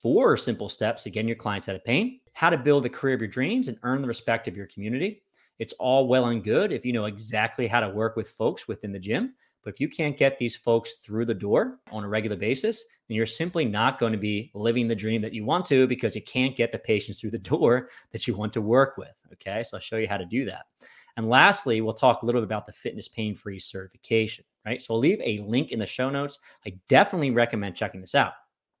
four 0.00 0.36
simple 0.36 0.68
steps 0.68 1.02
to 1.02 1.10
getting 1.10 1.28
your 1.28 1.36
clients 1.36 1.68
out 1.68 1.76
of 1.76 1.84
pain, 1.84 2.20
how 2.32 2.50
to 2.50 2.58
build 2.58 2.84
the 2.84 2.90
career 2.90 3.14
of 3.14 3.20
your 3.20 3.28
dreams 3.28 3.68
and 3.68 3.78
earn 3.82 4.02
the 4.02 4.08
respect 4.08 4.48
of 4.48 4.56
your 4.56 4.66
community. 4.66 5.22
It's 5.58 5.72
all 5.74 6.06
well 6.06 6.26
and 6.26 6.44
good 6.44 6.72
if 6.72 6.84
you 6.84 6.92
know 6.92 7.06
exactly 7.06 7.66
how 7.66 7.80
to 7.80 7.88
work 7.88 8.16
with 8.16 8.28
folks 8.28 8.68
within 8.68 8.92
the 8.92 8.98
gym. 8.98 9.34
But 9.64 9.74
if 9.74 9.80
you 9.80 9.88
can't 9.88 10.16
get 10.16 10.38
these 10.38 10.54
folks 10.54 10.94
through 11.04 11.24
the 11.24 11.34
door 11.34 11.80
on 11.90 12.04
a 12.04 12.08
regular 12.08 12.36
basis, 12.36 12.84
then 13.08 13.16
you're 13.16 13.26
simply 13.26 13.64
not 13.64 13.98
going 13.98 14.12
to 14.12 14.18
be 14.18 14.52
living 14.54 14.86
the 14.86 14.94
dream 14.94 15.20
that 15.22 15.34
you 15.34 15.44
want 15.44 15.64
to 15.66 15.86
because 15.86 16.14
you 16.14 16.22
can't 16.22 16.56
get 16.56 16.70
the 16.70 16.78
patients 16.78 17.20
through 17.20 17.32
the 17.32 17.38
door 17.50 17.88
that 18.12 18.26
you 18.26 18.36
want 18.36 18.52
to 18.52 18.60
work 18.60 18.96
with. 18.96 19.14
Okay. 19.32 19.62
So 19.64 19.76
I'll 19.76 19.80
show 19.80 19.96
you 19.96 20.08
how 20.08 20.16
to 20.16 20.24
do 20.24 20.44
that. 20.44 20.66
And 21.16 21.28
lastly, 21.28 21.80
we'll 21.80 21.94
talk 21.94 22.22
a 22.22 22.26
little 22.26 22.40
bit 22.40 22.46
about 22.46 22.66
the 22.66 22.72
fitness 22.72 23.08
pain 23.08 23.34
free 23.34 23.58
certification, 23.58 24.44
right? 24.68 24.82
So 24.82 24.94
I'll 24.94 25.00
leave 25.00 25.20
a 25.22 25.38
link 25.40 25.72
in 25.72 25.78
the 25.78 25.86
show 25.86 26.10
notes. 26.10 26.38
I 26.66 26.74
definitely 26.88 27.30
recommend 27.30 27.74
checking 27.74 28.00
this 28.02 28.14
out. 28.14 28.32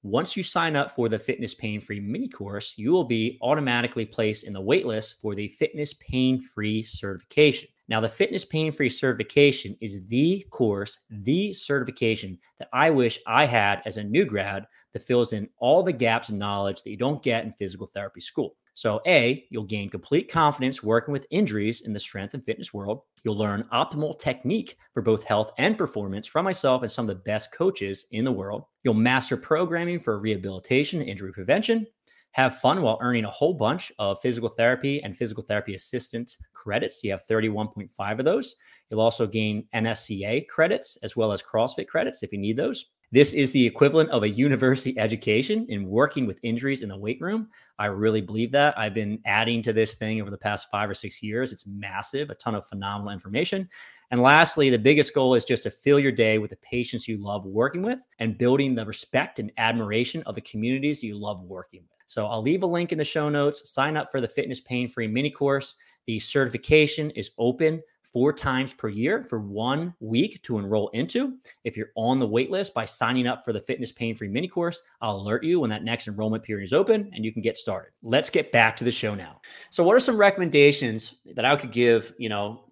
Once 0.02 0.36
you 0.36 0.42
sign 0.42 0.76
up 0.76 0.94
for 0.94 1.08
the 1.08 1.18
fitness 1.18 1.54
pain 1.54 1.80
free 1.80 1.98
mini 1.98 2.28
course, 2.28 2.74
you 2.76 2.92
will 2.92 3.04
be 3.04 3.38
automatically 3.42 4.04
placed 4.04 4.46
in 4.46 4.52
the 4.52 4.62
waitlist 4.62 5.14
for 5.20 5.34
the 5.34 5.48
fitness 5.48 5.94
pain 5.94 6.40
free 6.40 6.84
certification. 6.84 7.68
Now, 7.88 8.00
the 8.00 8.08
fitness 8.08 8.44
pain 8.44 8.70
free 8.70 8.90
certification 8.90 9.76
is 9.80 10.06
the 10.06 10.46
course, 10.50 11.06
the 11.10 11.54
certification 11.54 12.38
that 12.58 12.68
I 12.72 12.90
wish 12.90 13.18
I 13.26 13.46
had 13.46 13.80
as 13.86 13.96
a 13.96 14.04
new 14.04 14.26
grad 14.26 14.66
that 14.92 15.02
fills 15.02 15.32
in 15.32 15.48
all 15.56 15.82
the 15.82 15.92
gaps 15.92 16.28
in 16.28 16.38
knowledge 16.38 16.82
that 16.82 16.90
you 16.90 16.98
don't 16.98 17.22
get 17.22 17.44
in 17.44 17.52
physical 17.54 17.86
therapy 17.86 18.20
school. 18.20 18.56
So, 18.78 19.00
A, 19.08 19.44
you'll 19.50 19.64
gain 19.64 19.90
complete 19.90 20.30
confidence 20.30 20.84
working 20.84 21.10
with 21.10 21.26
injuries 21.30 21.80
in 21.80 21.92
the 21.92 21.98
strength 21.98 22.34
and 22.34 22.44
fitness 22.44 22.72
world. 22.72 23.00
You'll 23.24 23.36
learn 23.36 23.66
optimal 23.72 24.16
technique 24.16 24.76
for 24.94 25.02
both 25.02 25.24
health 25.24 25.50
and 25.58 25.76
performance 25.76 26.28
from 26.28 26.44
myself 26.44 26.82
and 26.82 26.92
some 26.92 27.02
of 27.02 27.08
the 27.08 27.22
best 27.24 27.50
coaches 27.50 28.06
in 28.12 28.24
the 28.24 28.30
world. 28.30 28.66
You'll 28.84 28.94
master 28.94 29.36
programming 29.36 29.98
for 29.98 30.20
rehabilitation 30.20 31.00
and 31.00 31.10
injury 31.10 31.32
prevention 31.32 31.88
have 32.34 32.60
fun 32.60 32.80
while 32.80 32.98
earning 33.00 33.24
a 33.24 33.30
whole 33.32 33.54
bunch 33.54 33.90
of 33.98 34.20
physical 34.20 34.48
therapy 34.48 35.02
and 35.02 35.16
physical 35.16 35.42
therapy 35.42 35.74
assistant 35.74 36.36
credits. 36.54 37.02
You 37.02 37.10
have 37.10 37.26
31.5 37.28 38.18
of 38.20 38.24
those. 38.24 38.54
You'll 38.90 39.00
also 39.00 39.26
gain 39.26 39.66
NSCA 39.74 40.46
credits 40.46 40.96
as 41.02 41.16
well 41.16 41.32
as 41.32 41.42
CrossFit 41.42 41.88
credits 41.88 42.22
if 42.22 42.30
you 42.30 42.38
need 42.38 42.56
those. 42.56 42.84
This 43.10 43.32
is 43.32 43.52
the 43.52 43.66
equivalent 43.66 44.10
of 44.10 44.22
a 44.22 44.28
university 44.28 44.98
education 44.98 45.64
in 45.70 45.88
working 45.88 46.26
with 46.26 46.38
injuries 46.42 46.82
in 46.82 46.90
the 46.90 46.98
weight 46.98 47.18
room. 47.22 47.48
I 47.78 47.86
really 47.86 48.20
believe 48.20 48.52
that. 48.52 48.78
I've 48.78 48.92
been 48.92 49.18
adding 49.24 49.62
to 49.62 49.72
this 49.72 49.94
thing 49.94 50.20
over 50.20 50.30
the 50.30 50.36
past 50.36 50.68
five 50.70 50.90
or 50.90 50.94
six 50.94 51.22
years. 51.22 51.50
It's 51.50 51.66
massive, 51.66 52.28
a 52.28 52.34
ton 52.34 52.54
of 52.54 52.66
phenomenal 52.66 53.14
information. 53.14 53.66
And 54.10 54.20
lastly, 54.20 54.68
the 54.68 54.78
biggest 54.78 55.14
goal 55.14 55.34
is 55.34 55.46
just 55.46 55.62
to 55.62 55.70
fill 55.70 55.98
your 55.98 56.12
day 56.12 56.36
with 56.36 56.50
the 56.50 56.56
patients 56.56 57.08
you 57.08 57.16
love 57.16 57.46
working 57.46 57.80
with 57.80 58.04
and 58.18 58.36
building 58.36 58.74
the 58.74 58.84
respect 58.84 59.38
and 59.38 59.52
admiration 59.56 60.22
of 60.26 60.34
the 60.34 60.42
communities 60.42 61.02
you 61.02 61.16
love 61.16 61.42
working 61.42 61.80
with. 61.88 61.98
So 62.08 62.26
I'll 62.26 62.42
leave 62.42 62.62
a 62.62 62.66
link 62.66 62.92
in 62.92 62.98
the 62.98 63.04
show 63.04 63.30
notes. 63.30 63.70
Sign 63.70 63.96
up 63.96 64.10
for 64.10 64.20
the 64.20 64.28
Fitness 64.28 64.60
Pain 64.60 64.86
Free 64.86 65.08
mini 65.08 65.30
course. 65.30 65.76
The 66.08 66.18
certification 66.18 67.10
is 67.10 67.32
open 67.36 67.82
four 68.02 68.32
times 68.32 68.72
per 68.72 68.88
year 68.88 69.24
for 69.24 69.40
one 69.40 69.94
week 70.00 70.42
to 70.44 70.58
enroll 70.58 70.88
into. 70.94 71.34
If 71.64 71.76
you're 71.76 71.90
on 71.96 72.18
the 72.18 72.26
wait 72.26 72.50
list 72.50 72.72
by 72.72 72.86
signing 72.86 73.26
up 73.26 73.44
for 73.44 73.52
the 73.52 73.60
Fitness 73.60 73.92
Pain 73.92 74.16
Free 74.16 74.26
mini 74.26 74.48
course, 74.48 74.80
I'll 75.02 75.16
alert 75.16 75.44
you 75.44 75.60
when 75.60 75.68
that 75.68 75.84
next 75.84 76.08
enrollment 76.08 76.42
period 76.42 76.64
is 76.64 76.72
open 76.72 77.10
and 77.12 77.26
you 77.26 77.30
can 77.30 77.42
get 77.42 77.58
started. 77.58 77.90
Let's 78.02 78.30
get 78.30 78.50
back 78.52 78.74
to 78.78 78.84
the 78.84 78.90
show 78.90 79.14
now. 79.14 79.42
So, 79.68 79.84
what 79.84 79.94
are 79.96 80.00
some 80.00 80.16
recommendations 80.16 81.16
that 81.34 81.44
I 81.44 81.54
could 81.56 81.72
give, 81.72 82.14
you 82.16 82.30
know, 82.30 82.64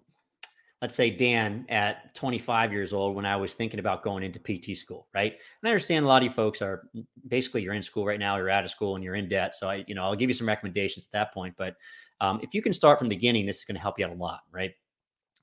let's 0.81 0.95
say 0.95 1.11
Dan 1.11 1.63
at 1.69 2.15
25 2.15 2.71
years 2.71 2.91
old 2.91 3.15
when 3.15 3.25
I 3.27 3.35
was 3.35 3.53
thinking 3.53 3.79
about 3.79 4.01
going 4.01 4.23
into 4.23 4.39
PT 4.39 4.75
school, 4.75 5.05
right? 5.13 5.33
And 5.33 5.67
I 5.67 5.69
understand 5.69 6.05
a 6.05 6.07
lot 6.07 6.17
of 6.17 6.23
you 6.23 6.29
folks 6.31 6.63
are 6.63 6.89
basically 7.27 7.61
you're 7.61 7.75
in 7.75 7.83
school 7.83 8.05
right 8.05 8.19
now, 8.19 8.37
you're 8.37 8.49
out 8.49 8.63
of 8.63 8.71
school 8.71 8.95
and 8.95 9.03
you're 9.03 9.15
in 9.15 9.29
debt. 9.29 9.53
So 9.53 9.69
I, 9.69 9.83
you 9.87 9.93
know, 9.93 10.03
I'll 10.03 10.15
give 10.15 10.29
you 10.29 10.33
some 10.33 10.47
recommendations 10.47 11.05
at 11.05 11.11
that 11.11 11.33
point. 11.35 11.53
But 11.55 11.75
um, 12.21 12.39
if 12.41 12.53
you 12.53 12.61
can 12.61 12.73
start 12.73 12.99
from 12.99 13.09
the 13.09 13.15
beginning, 13.15 13.45
this 13.45 13.59
is 13.59 13.65
going 13.65 13.75
to 13.75 13.81
help 13.81 13.99
you 13.99 14.05
out 14.05 14.11
a 14.11 14.15
lot, 14.15 14.41
right? 14.51 14.71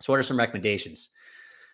So 0.01 0.13
what 0.13 0.21
are 0.21 0.25
some 0.25 0.39
recommendations? 0.39 1.11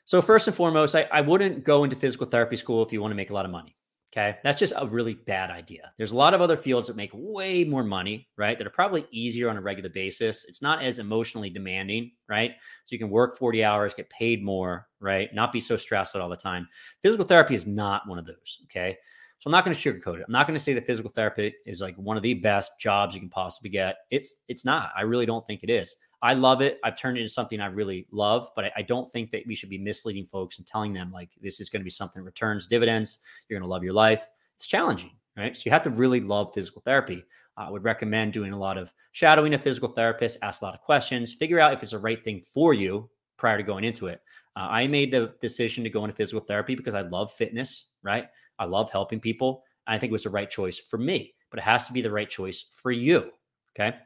So 0.05 0.21
first 0.21 0.47
and 0.47 0.57
foremost, 0.57 0.95
I, 0.95 1.09
I 1.13 1.21
wouldn't 1.21 1.65
go 1.65 1.85
into 1.85 1.97
physical 1.97 2.27
therapy 2.27 2.57
school 2.57 2.83
if 2.83 2.93
you 2.93 3.01
want 3.01 3.13
to 3.13 3.17
make 3.17 3.31
a 3.31 3.35
lot 3.35 3.45
of 3.45 3.51
money. 3.51 3.77
Okay. 4.13 4.39
That's 4.43 4.59
just 4.59 4.73
a 4.77 4.87
really 4.89 5.15
bad 5.15 5.51
idea. 5.51 5.93
There's 5.97 6.11
a 6.11 6.17
lot 6.17 6.35
of 6.35 6.41
other 6.41 6.57
fields 6.57 6.89
that 6.89 6.97
make 6.97 7.13
way 7.15 7.63
more 7.63 7.85
money, 7.85 8.29
right? 8.37 8.59
That 8.59 8.67
are 8.67 8.71
probably 8.71 9.07
easier 9.13 9.49
on 9.49 9.57
a 9.57 9.61
regular 9.61 9.89
basis. 9.89 10.45
It's 10.49 10.61
not 10.61 10.83
as 10.83 10.99
emotionally 10.99 11.49
demanding, 11.49 12.11
right? 12.29 12.53
So 12.85 12.93
you 12.93 12.99
can 12.99 13.09
work 13.09 13.39
40 13.39 13.63
hours, 13.63 13.95
get 13.95 14.11
paid 14.11 14.43
more, 14.43 14.89
right? 14.99 15.33
Not 15.33 15.53
be 15.53 15.61
so 15.61 15.77
stressed 15.77 16.17
out 16.17 16.23
all 16.23 16.29
the 16.29 16.35
time. 16.35 16.67
Physical 17.03 17.25
therapy 17.25 17.55
is 17.55 17.69
not 17.69 18.09
one 18.09 18.19
of 18.19 18.27
those. 18.27 18.63
Okay. 18.65 18.99
So 19.41 19.49
I'm 19.49 19.53
not 19.53 19.65
going 19.65 19.75
to 19.75 19.81
sugarcoat 19.81 20.19
it. 20.19 20.25
I'm 20.27 20.33
not 20.33 20.47
going 20.47 20.57
to 20.57 20.63
say 20.63 20.75
that 20.75 20.87
physical 20.87 21.11
therapy 21.11 21.55
is 21.65 21.81
like 21.81 21.97
one 21.97 22.19
of 22.19 22.23
the 22.23 22.35
best 22.35 22.79
jobs 22.79 23.15
you 23.15 23.21
can 23.21 23.31
possibly 23.31 23.71
get. 23.71 23.97
It's 24.11 24.45
it's 24.49 24.67
not. 24.67 24.91
I 24.95 25.03
really 25.03 25.25
don't 25.25 25.47
think 25.47 25.63
it 25.63 25.71
is. 25.71 25.97
I 26.21 26.35
love 26.35 26.61
it. 26.61 26.79
I've 26.85 26.97
turned 26.97 27.17
it 27.17 27.23
into 27.23 27.33
something 27.33 27.59
I 27.59 27.67
really 27.67 28.07
love, 28.11 28.51
but 28.55 28.67
I, 28.67 28.73
I, 28.77 28.83
don't 28.83 29.11
think 29.11 29.31
that 29.31 29.47
we 29.47 29.55
should 29.55 29.71
be 29.71 29.79
misleading 29.79 30.27
folks 30.27 30.59
and 30.59 30.67
telling 30.67 30.93
them 30.93 31.11
like 31.11 31.31
this 31.41 31.61
is 31.61 31.71
going 31.71 31.81
to 31.81 31.85
be 31.85 31.91
something 31.91 32.23
returns 32.23 32.67
dividends. 32.67 33.21
You're 33.49 33.59
going 33.59 33.67
to 33.67 33.73
love 33.73 33.83
your 33.83 33.95
life. 33.95 34.29
It's 34.57 34.67
challenging, 34.67 35.13
right? 35.39 35.57
So 35.57 35.63
you 35.65 35.73
have 35.73 35.83
to 35.85 35.91
really 35.91 36.21
love 36.21 36.53
physical 36.53 36.83
therapy. 36.83 37.25
I 37.57 37.71
would 37.71 37.85
recommend 37.85 38.35
doing 38.35 38.53
a 38.53 38.59
lot 38.59 38.77
of 38.77 38.93
shadowing 39.13 39.55
a 39.55 39.59
physical 39.59 39.89
therapist, 39.89 40.37
ask 40.43 40.61
a 40.61 40.67
lot 40.67 40.75
of 40.75 40.83
questions, 40.83 41.33
figure 41.33 41.61
out 41.61 41.73
if 41.73 41.83
it's 41.83 41.93
the 41.93 41.99
right 41.99 42.23
thing 42.23 42.43
for 42.43 42.75
you 42.75 43.09
prior 43.39 43.57
to 43.57 43.63
going 43.63 43.85
into 43.85 44.07
it. 44.07 44.21
Uh, 44.57 44.69
I 44.71 44.87
made 44.87 45.11
the 45.11 45.33
decision 45.41 45.85
to 45.85 45.91
go 45.91 46.05
into 46.05 46.15
physical 46.15 46.41
therapy 46.41 46.75
because 46.75 46.95
I 46.95 47.03
love 47.03 47.33
fitness, 47.33 47.93
right? 48.03 48.27
I 48.61 48.67
love 48.67 48.91
helping 48.91 49.19
people. 49.19 49.65
I 49.87 49.99
think 49.99 50.11
it 50.11 50.13
was 50.13 50.23
the 50.23 50.31
right 50.31 50.49
choice 50.49 50.79
for 50.79 50.99
me, 50.99 51.35
but 51.51 51.59
it 51.59 51.63
has 51.63 51.89
to 51.89 51.93
be 51.93 52.03
the 52.03 52.11
right 52.13 52.31
choice 52.31 52.67
for 52.73 52.93
you. 52.93 53.33
Okay. 53.75 53.97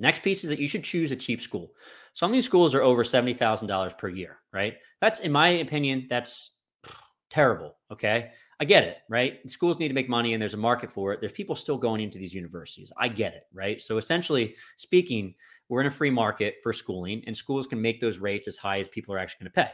Next 0.00 0.22
piece 0.22 0.44
is 0.44 0.50
that 0.50 0.58
you 0.58 0.68
should 0.68 0.84
choose 0.84 1.12
a 1.12 1.16
cheap 1.16 1.42
school. 1.42 1.72
Some 2.14 2.30
of 2.30 2.34
these 2.34 2.44
schools 2.44 2.74
are 2.74 2.82
over 2.82 3.04
$70,000 3.04 3.98
per 3.98 4.08
year, 4.08 4.38
right? 4.52 4.74
That's, 5.00 5.20
in 5.20 5.32
my 5.32 5.48
opinion, 5.48 6.06
that's 6.08 6.58
terrible. 7.30 7.76
Okay. 7.92 8.30
I 8.60 8.64
get 8.64 8.84
it, 8.84 8.98
right? 9.08 9.38
Schools 9.50 9.78
need 9.78 9.88
to 9.88 9.94
make 9.94 10.08
money 10.08 10.32
and 10.32 10.40
there's 10.40 10.54
a 10.54 10.58
market 10.58 10.90
for 10.90 11.12
it. 11.12 11.20
There's 11.20 11.32
people 11.32 11.56
still 11.56 11.76
going 11.76 12.00
into 12.00 12.18
these 12.18 12.34
universities. 12.34 12.92
I 12.96 13.08
get 13.08 13.34
it, 13.34 13.44
right? 13.52 13.82
So 13.82 13.98
essentially 13.98 14.54
speaking, 14.76 15.34
we're 15.68 15.80
in 15.80 15.88
a 15.88 15.90
free 15.90 16.10
market 16.10 16.56
for 16.62 16.72
schooling 16.72 17.22
and 17.26 17.36
schools 17.36 17.66
can 17.66 17.82
make 17.82 18.00
those 18.00 18.18
rates 18.18 18.46
as 18.46 18.56
high 18.56 18.78
as 18.78 18.88
people 18.88 19.14
are 19.14 19.18
actually 19.18 19.44
going 19.44 19.52
to 19.52 19.62
pay, 19.62 19.70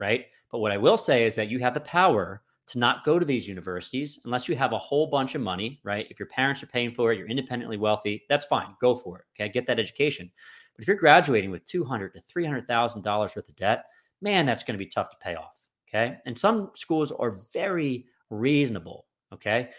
right? 0.00 0.26
But 0.50 0.58
what 0.58 0.72
I 0.72 0.78
will 0.78 0.96
say 0.96 1.24
is 1.24 1.36
that 1.36 1.48
you 1.48 1.60
have 1.60 1.74
the 1.74 1.80
power 1.80 2.42
to 2.66 2.78
not 2.78 3.04
go 3.04 3.18
to 3.18 3.26
these 3.26 3.46
universities 3.46 4.20
unless 4.24 4.48
you 4.48 4.56
have 4.56 4.72
a 4.72 4.78
whole 4.78 5.06
bunch 5.06 5.34
of 5.34 5.40
money, 5.42 5.80
right? 5.84 6.06
If 6.10 6.18
your 6.18 6.28
parents 6.28 6.62
are 6.62 6.66
paying 6.66 6.92
for 6.92 7.12
it, 7.12 7.18
you're 7.18 7.28
independently 7.28 7.76
wealthy, 7.76 8.24
that's 8.28 8.46
fine. 8.46 8.74
Go 8.80 8.94
for 8.94 9.18
it. 9.18 9.24
Okay. 9.34 9.52
Get 9.52 9.66
that 9.66 9.78
education. 9.78 10.30
But 10.74 10.82
if 10.82 10.88
you're 10.88 10.96
graduating 10.96 11.50
with 11.50 11.64
two 11.66 11.84
hundred 11.84 12.14
to 12.14 12.20
three 12.20 12.44
hundred 12.44 12.66
thousand 12.66 13.02
dollars 13.02 13.36
worth 13.36 13.48
of 13.48 13.56
debt, 13.56 13.84
man, 14.22 14.46
that's 14.46 14.64
going 14.64 14.78
to 14.78 14.84
be 14.84 14.90
tough 14.90 15.10
to 15.10 15.16
pay 15.20 15.34
off. 15.34 15.60
Okay. 15.88 16.16
And 16.26 16.36
some 16.36 16.70
schools 16.74 17.12
are 17.12 17.36
very 17.52 18.06
reasonable. 18.30 19.06
Okay. 19.32 19.70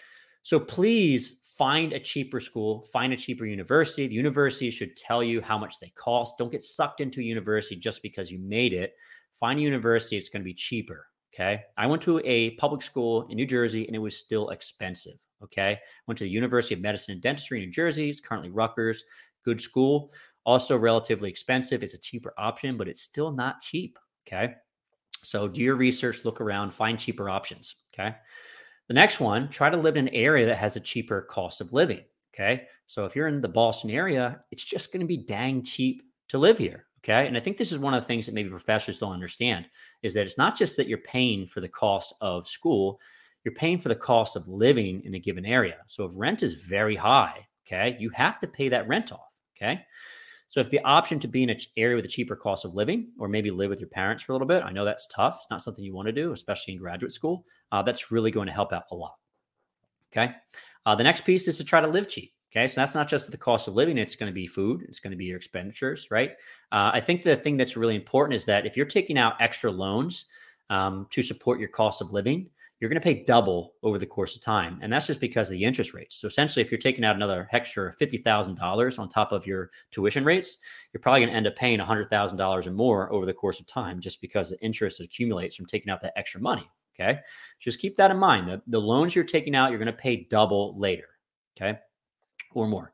So 0.43 0.59
please 0.59 1.39
find 1.57 1.93
a 1.93 1.99
cheaper 1.99 2.39
school, 2.39 2.83
find 2.93 3.13
a 3.13 3.17
cheaper 3.17 3.45
university. 3.45 4.05
The 4.05 4.13
university 4.13 4.69
should 4.69 4.95
tell 4.95 5.23
you 5.23 5.41
how 5.41 5.57
much 5.57 5.79
they 5.79 5.91
cost. 5.95 6.37
Don't 6.37 6.51
get 6.51 6.61
sucked 6.61 7.01
into 7.01 7.19
a 7.19 7.23
university 7.23 7.77
just 7.77 8.03
because 8.03 8.29
you 8.29 8.37
made 8.39 8.73
it. 8.73 8.93
Find 9.31 9.59
a 9.59 9.63
university, 9.63 10.17
it's 10.17 10.29
going 10.29 10.41
to 10.41 10.45
be 10.45 10.53
cheaper. 10.53 11.07
Okay. 11.35 11.63
I 11.75 11.85
went 11.85 12.01
to 12.03 12.21
a 12.23 12.51
public 12.51 12.81
school 12.81 13.27
in 13.27 13.35
New 13.35 13.45
Jersey 13.45 13.85
and 13.87 13.95
it 13.95 13.99
was 13.99 14.15
still 14.15 14.49
expensive. 14.49 15.17
Okay. 15.43 15.77
Went 16.07 16.17
to 16.19 16.23
the 16.23 16.29
University 16.29 16.75
of 16.75 16.81
Medicine 16.81 17.11
and 17.11 17.21
Dentistry 17.21 17.59
in 17.59 17.65
New 17.65 17.73
Jersey. 17.73 18.09
It's 18.09 18.21
currently 18.21 18.49
Rutgers. 18.49 19.03
Good 19.43 19.59
school. 19.59 20.13
Also 20.45 20.77
relatively 20.77 21.29
expensive. 21.29 21.83
It's 21.83 21.93
a 21.93 21.99
cheaper 21.99 22.33
option, 22.37 22.77
but 22.77 22.87
it's 22.87 23.01
still 23.01 23.31
not 23.31 23.59
cheap. 23.59 23.99
Okay. 24.25 24.53
So 25.23 25.47
do 25.47 25.59
your 25.59 25.75
research, 25.75 26.23
look 26.23 26.39
around, 26.39 26.71
find 26.71 26.97
cheaper 26.97 27.29
options. 27.29 27.75
Okay. 27.93 28.15
The 28.87 28.93
next 28.93 29.19
one, 29.19 29.49
try 29.49 29.69
to 29.69 29.77
live 29.77 29.97
in 29.97 30.07
an 30.07 30.13
area 30.13 30.45
that 30.45 30.57
has 30.57 30.77
a 30.77 30.79
cheaper 30.79 31.23
cost 31.23 31.59
of 31.59 31.73
living. 31.73 32.01
Okay. 32.33 32.67
So 32.87 33.03
if 33.03 33.15
you're 33.15 33.27
in 33.27 33.41
the 33.41 33.49
Boston 33.49 33.89
area, 33.89 34.41
it's 34.51 34.63
just 34.63 34.93
going 34.93 35.01
to 35.01 35.07
be 35.07 35.17
dang 35.17 35.63
cheap 35.63 36.03
to 36.29 36.37
live 36.37 36.57
here. 36.57 36.85
Okay. 37.05 37.27
And 37.27 37.37
I 37.37 37.39
think 37.39 37.57
this 37.57 37.71
is 37.71 37.77
one 37.77 37.93
of 37.93 38.01
the 38.01 38.07
things 38.07 38.25
that 38.25 38.33
maybe 38.33 38.49
professors 38.49 38.97
don't 38.97 39.13
understand 39.13 39.67
is 40.01 40.15
that 40.15 40.25
it's 40.25 40.39
not 40.39 40.57
just 40.57 40.75
that 40.77 40.87
you're 40.87 40.97
paying 40.97 41.45
for 41.45 41.61
the 41.61 41.69
cost 41.69 42.15
of 42.19 42.47
school, 42.47 42.99
you're 43.43 43.53
paying 43.53 43.77
for 43.77 43.89
the 43.89 43.95
cost 43.95 44.35
of 44.35 44.47
living 44.47 45.01
in 45.05 45.13
a 45.13 45.19
given 45.19 45.45
area. 45.45 45.77
So 45.85 46.03
if 46.05 46.13
rent 46.17 46.41
is 46.41 46.63
very 46.63 46.95
high, 46.95 47.45
okay, 47.67 47.95
you 47.99 48.09
have 48.09 48.39
to 48.39 48.47
pay 48.47 48.69
that 48.69 48.87
rent 48.87 49.11
off. 49.11 49.29
Okay. 49.55 49.81
So 50.47 50.59
if 50.59 50.71
the 50.71 50.79
option 50.79 51.19
to 51.19 51.27
be 51.27 51.43
in 51.43 51.51
an 51.51 51.57
area 51.77 51.95
with 51.95 52.05
a 52.05 52.07
cheaper 52.09 52.35
cost 52.35 52.65
of 52.65 52.73
living, 52.73 53.11
or 53.19 53.27
maybe 53.27 53.51
live 53.51 53.69
with 53.69 53.79
your 53.79 53.89
parents 53.89 54.23
for 54.23 54.31
a 54.31 54.35
little 54.35 54.47
bit, 54.47 54.63
I 54.63 54.71
know 54.71 54.85
that's 54.85 55.07
tough. 55.07 55.37
It's 55.41 55.51
not 55.51 55.61
something 55.61 55.83
you 55.83 55.93
want 55.93 56.07
to 56.07 56.11
do, 56.11 56.31
especially 56.31 56.73
in 56.73 56.79
graduate 56.79 57.11
school. 57.11 57.45
Uh, 57.71 57.83
that's 57.83 58.11
really 58.11 58.31
going 58.31 58.47
to 58.47 58.53
help 58.53 58.73
out 58.73 58.85
a 58.91 58.95
lot. 58.95 59.15
Okay. 60.11 60.33
Uh, 60.87 60.95
the 60.95 61.03
next 61.03 61.21
piece 61.21 61.47
is 61.47 61.57
to 61.57 61.63
try 61.63 61.81
to 61.81 61.87
live 61.87 62.07
cheap. 62.07 62.34
Okay. 62.55 62.67
So 62.67 62.79
that's 62.79 62.95
not 62.95 63.09
just 63.09 63.31
the 63.31 63.37
cost 63.37 63.67
of 63.67 63.75
living, 63.75 63.97
it's 63.97 64.15
going 64.15 64.29
to 64.29 64.33
be 64.33 64.47
food, 64.47 64.83
it's 64.87 64.99
going 64.99 65.11
to 65.11 65.17
be 65.17 65.25
your 65.25 65.35
expenditures, 65.35 66.07
right? 66.09 66.31
Uh, 66.71 66.91
I 66.93 67.01
think 67.01 67.21
the 67.21 67.35
thing 67.35 67.57
that's 67.57 67.75
really 67.75 67.95
important 67.95 68.35
is 68.35 68.45
that 68.45 68.65
if 68.65 68.77
you're 68.77 68.85
taking 68.85 69.17
out 69.17 69.33
extra 69.41 69.69
loans 69.69 70.25
um, 70.69 71.05
to 71.09 71.21
support 71.21 71.59
your 71.59 71.67
cost 71.67 72.01
of 72.01 72.13
living, 72.13 72.49
you're 72.79 72.89
going 72.89 73.01
to 73.01 73.03
pay 73.03 73.23
double 73.23 73.73
over 73.83 73.97
the 73.97 74.05
course 74.05 74.35
of 74.35 74.41
time. 74.41 74.79
And 74.81 74.91
that's 74.91 75.07
just 75.07 75.19
because 75.19 75.49
of 75.49 75.53
the 75.53 75.63
interest 75.63 75.93
rates. 75.93 76.15
So 76.15 76.27
essentially, 76.27 76.63
if 76.63 76.71
you're 76.71 76.77
taking 76.77 77.03
out 77.03 77.15
another 77.15 77.47
extra 77.51 77.93
$50,000 77.93 78.99
on 78.99 79.09
top 79.09 79.31
of 79.31 79.47
your 79.47 79.71
tuition 79.91 80.23
rates, 80.23 80.57
you're 80.93 81.01
probably 81.01 81.21
going 81.21 81.31
to 81.31 81.35
end 81.35 81.47
up 81.47 81.55
paying 81.55 81.79
$100,000 81.79 82.67
or 82.67 82.71
more 82.71 83.11
over 83.11 83.25
the 83.25 83.33
course 83.33 83.59
of 83.59 83.67
time 83.67 83.99
just 83.99 84.21
because 84.21 84.49
the 84.49 84.59
interest 84.61 84.99
accumulates 84.99 85.55
from 85.55 85.65
taking 85.65 85.89
out 85.89 86.01
that 86.01 86.13
extra 86.17 86.39
money. 86.39 86.69
Okay. 86.97 87.19
Just 87.59 87.79
keep 87.79 87.97
that 87.97 88.11
in 88.11 88.17
mind. 88.17 88.47
The, 88.47 88.61
the 88.67 88.79
loans 88.79 89.15
you're 89.15 89.25
taking 89.25 89.55
out, 89.55 89.69
you're 89.71 89.79
going 89.79 89.87
to 89.87 89.93
pay 89.93 90.27
double 90.29 90.77
later. 90.79 91.07
Okay. 91.57 91.79
Or 92.55 92.67
more. 92.67 92.93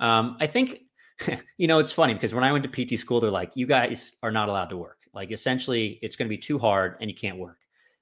Um, 0.00 0.36
I 0.40 0.48
think, 0.48 0.80
you 1.56 1.68
know, 1.68 1.78
it's 1.78 1.92
funny 1.92 2.14
because 2.14 2.34
when 2.34 2.42
I 2.42 2.50
went 2.50 2.64
to 2.64 2.84
PT 2.84 2.98
school, 2.98 3.20
they're 3.20 3.30
like, 3.30 3.52
you 3.54 3.66
guys 3.66 4.16
are 4.24 4.32
not 4.32 4.48
allowed 4.48 4.70
to 4.70 4.76
work. 4.76 4.98
Like, 5.14 5.30
essentially, 5.30 6.00
it's 6.02 6.16
going 6.16 6.26
to 6.26 6.36
be 6.36 6.38
too 6.38 6.58
hard 6.58 6.96
and 7.00 7.08
you 7.08 7.14
can't 7.14 7.38
work. 7.38 7.58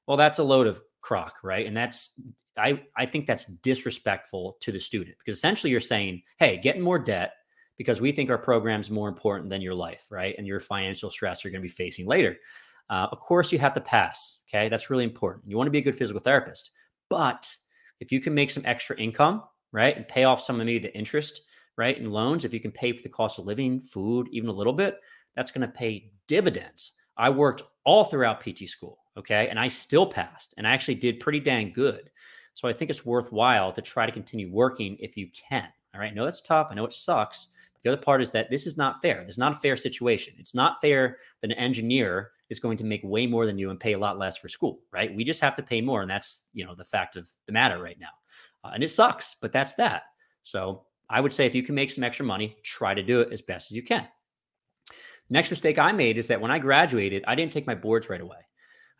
Well, 0.06 0.16
that's 0.16 0.38
a 0.38 0.42
load 0.44 0.66
of 0.66 0.82
crock, 1.02 1.36
right? 1.42 1.66
And 1.66 1.76
that's 1.76 2.18
I 2.56 2.82
I 2.96 3.06
think 3.06 3.26
that's 3.26 3.46
disrespectful 3.46 4.56
to 4.60 4.72
the 4.72 4.80
student 4.80 5.16
because 5.18 5.36
essentially 5.36 5.70
you're 5.70 5.80
saying, 5.80 6.22
"Hey, 6.38 6.58
get 6.58 6.76
in 6.76 6.82
more 6.82 6.98
debt 6.98 7.34
because 7.76 8.00
we 8.00 8.12
think 8.12 8.30
our 8.30 8.38
program's 8.38 8.90
more 8.90 9.08
important 9.08 9.50
than 9.50 9.62
your 9.62 9.74
life, 9.74 10.06
right? 10.10 10.34
And 10.38 10.46
your 10.46 10.60
financial 10.60 11.10
stress 11.10 11.42
you're 11.42 11.50
going 11.50 11.62
to 11.62 11.68
be 11.68 11.72
facing 11.72 12.06
later." 12.06 12.36
Uh, 12.90 13.08
of 13.10 13.18
course, 13.20 13.52
you 13.52 13.58
have 13.58 13.74
to 13.74 13.80
pass. 13.80 14.38
Okay, 14.48 14.68
that's 14.68 14.90
really 14.90 15.04
important. 15.04 15.44
You 15.48 15.56
want 15.56 15.66
to 15.66 15.72
be 15.72 15.78
a 15.78 15.82
good 15.82 15.96
physical 15.96 16.20
therapist, 16.20 16.70
but 17.08 17.54
if 18.00 18.12
you 18.12 18.20
can 18.20 18.34
make 18.34 18.50
some 18.50 18.64
extra 18.66 18.96
income, 18.98 19.44
right, 19.72 19.96
and 19.96 20.06
pay 20.06 20.24
off 20.24 20.40
some 20.40 20.60
of 20.60 20.66
maybe 20.66 20.78
the 20.78 20.96
interest, 20.96 21.42
right, 21.76 21.98
and 21.98 22.12
loans, 22.12 22.44
if 22.44 22.54
you 22.54 22.60
can 22.60 22.72
pay 22.72 22.92
for 22.92 23.02
the 23.02 23.08
cost 23.08 23.38
of 23.38 23.46
living, 23.46 23.80
food, 23.80 24.28
even 24.30 24.48
a 24.48 24.52
little 24.52 24.72
bit, 24.72 24.98
that's 25.34 25.50
going 25.50 25.66
to 25.66 25.72
pay 25.72 26.12
dividends. 26.28 26.92
I 27.16 27.30
worked 27.30 27.62
all 27.84 28.04
throughout 28.04 28.40
PT 28.40 28.68
school. 28.68 28.98
Okay. 29.16 29.48
And 29.48 29.58
I 29.58 29.68
still 29.68 30.06
passed 30.06 30.54
and 30.56 30.66
I 30.66 30.72
actually 30.72 30.94
did 30.94 31.20
pretty 31.20 31.40
dang 31.40 31.72
good. 31.72 32.10
So 32.54 32.68
I 32.68 32.72
think 32.72 32.90
it's 32.90 33.06
worthwhile 33.06 33.72
to 33.72 33.82
try 33.82 34.06
to 34.06 34.12
continue 34.12 34.50
working 34.50 34.96
if 35.00 35.16
you 35.16 35.28
can. 35.32 35.68
All 35.94 36.00
right. 36.00 36.10
I 36.10 36.14
know 36.14 36.24
that's 36.24 36.40
tough. 36.40 36.68
I 36.70 36.74
know 36.74 36.84
it 36.84 36.92
sucks. 36.92 37.48
But 37.74 37.82
the 37.82 37.92
other 37.92 38.02
part 38.02 38.22
is 38.22 38.30
that 38.30 38.50
this 38.50 38.66
is 38.66 38.76
not 38.76 39.00
fair. 39.02 39.22
This 39.24 39.34
is 39.34 39.38
not 39.38 39.52
a 39.52 39.58
fair 39.58 39.76
situation. 39.76 40.34
It's 40.38 40.54
not 40.54 40.80
fair 40.80 41.18
that 41.40 41.50
an 41.50 41.58
engineer 41.58 42.30
is 42.48 42.60
going 42.60 42.78
to 42.78 42.84
make 42.84 43.02
way 43.04 43.26
more 43.26 43.46
than 43.46 43.58
you 43.58 43.70
and 43.70 43.80
pay 43.80 43.92
a 43.92 43.98
lot 43.98 44.18
less 44.18 44.36
for 44.36 44.48
school, 44.48 44.80
right? 44.92 45.14
We 45.14 45.24
just 45.24 45.40
have 45.40 45.54
to 45.54 45.62
pay 45.62 45.80
more. 45.80 46.02
And 46.02 46.10
that's, 46.10 46.48
you 46.52 46.64
know, 46.64 46.74
the 46.74 46.84
fact 46.84 47.16
of 47.16 47.28
the 47.46 47.52
matter 47.52 47.82
right 47.82 47.98
now. 47.98 48.10
Uh, 48.64 48.70
and 48.74 48.82
it 48.82 48.88
sucks, 48.88 49.36
but 49.40 49.52
that's 49.52 49.74
that. 49.74 50.04
So 50.42 50.84
I 51.10 51.20
would 51.20 51.32
say 51.32 51.46
if 51.46 51.54
you 51.54 51.62
can 51.62 51.74
make 51.74 51.90
some 51.90 52.04
extra 52.04 52.24
money, 52.24 52.56
try 52.62 52.94
to 52.94 53.02
do 53.02 53.20
it 53.20 53.32
as 53.32 53.42
best 53.42 53.70
as 53.70 53.76
you 53.76 53.82
can. 53.82 54.06
The 54.88 55.34
next 55.34 55.50
mistake 55.50 55.78
I 55.78 55.92
made 55.92 56.18
is 56.18 56.28
that 56.28 56.40
when 56.40 56.50
I 56.50 56.58
graduated, 56.58 57.24
I 57.26 57.34
didn't 57.34 57.52
take 57.52 57.66
my 57.66 57.74
boards 57.74 58.08
right 58.08 58.20
away. 58.20 58.38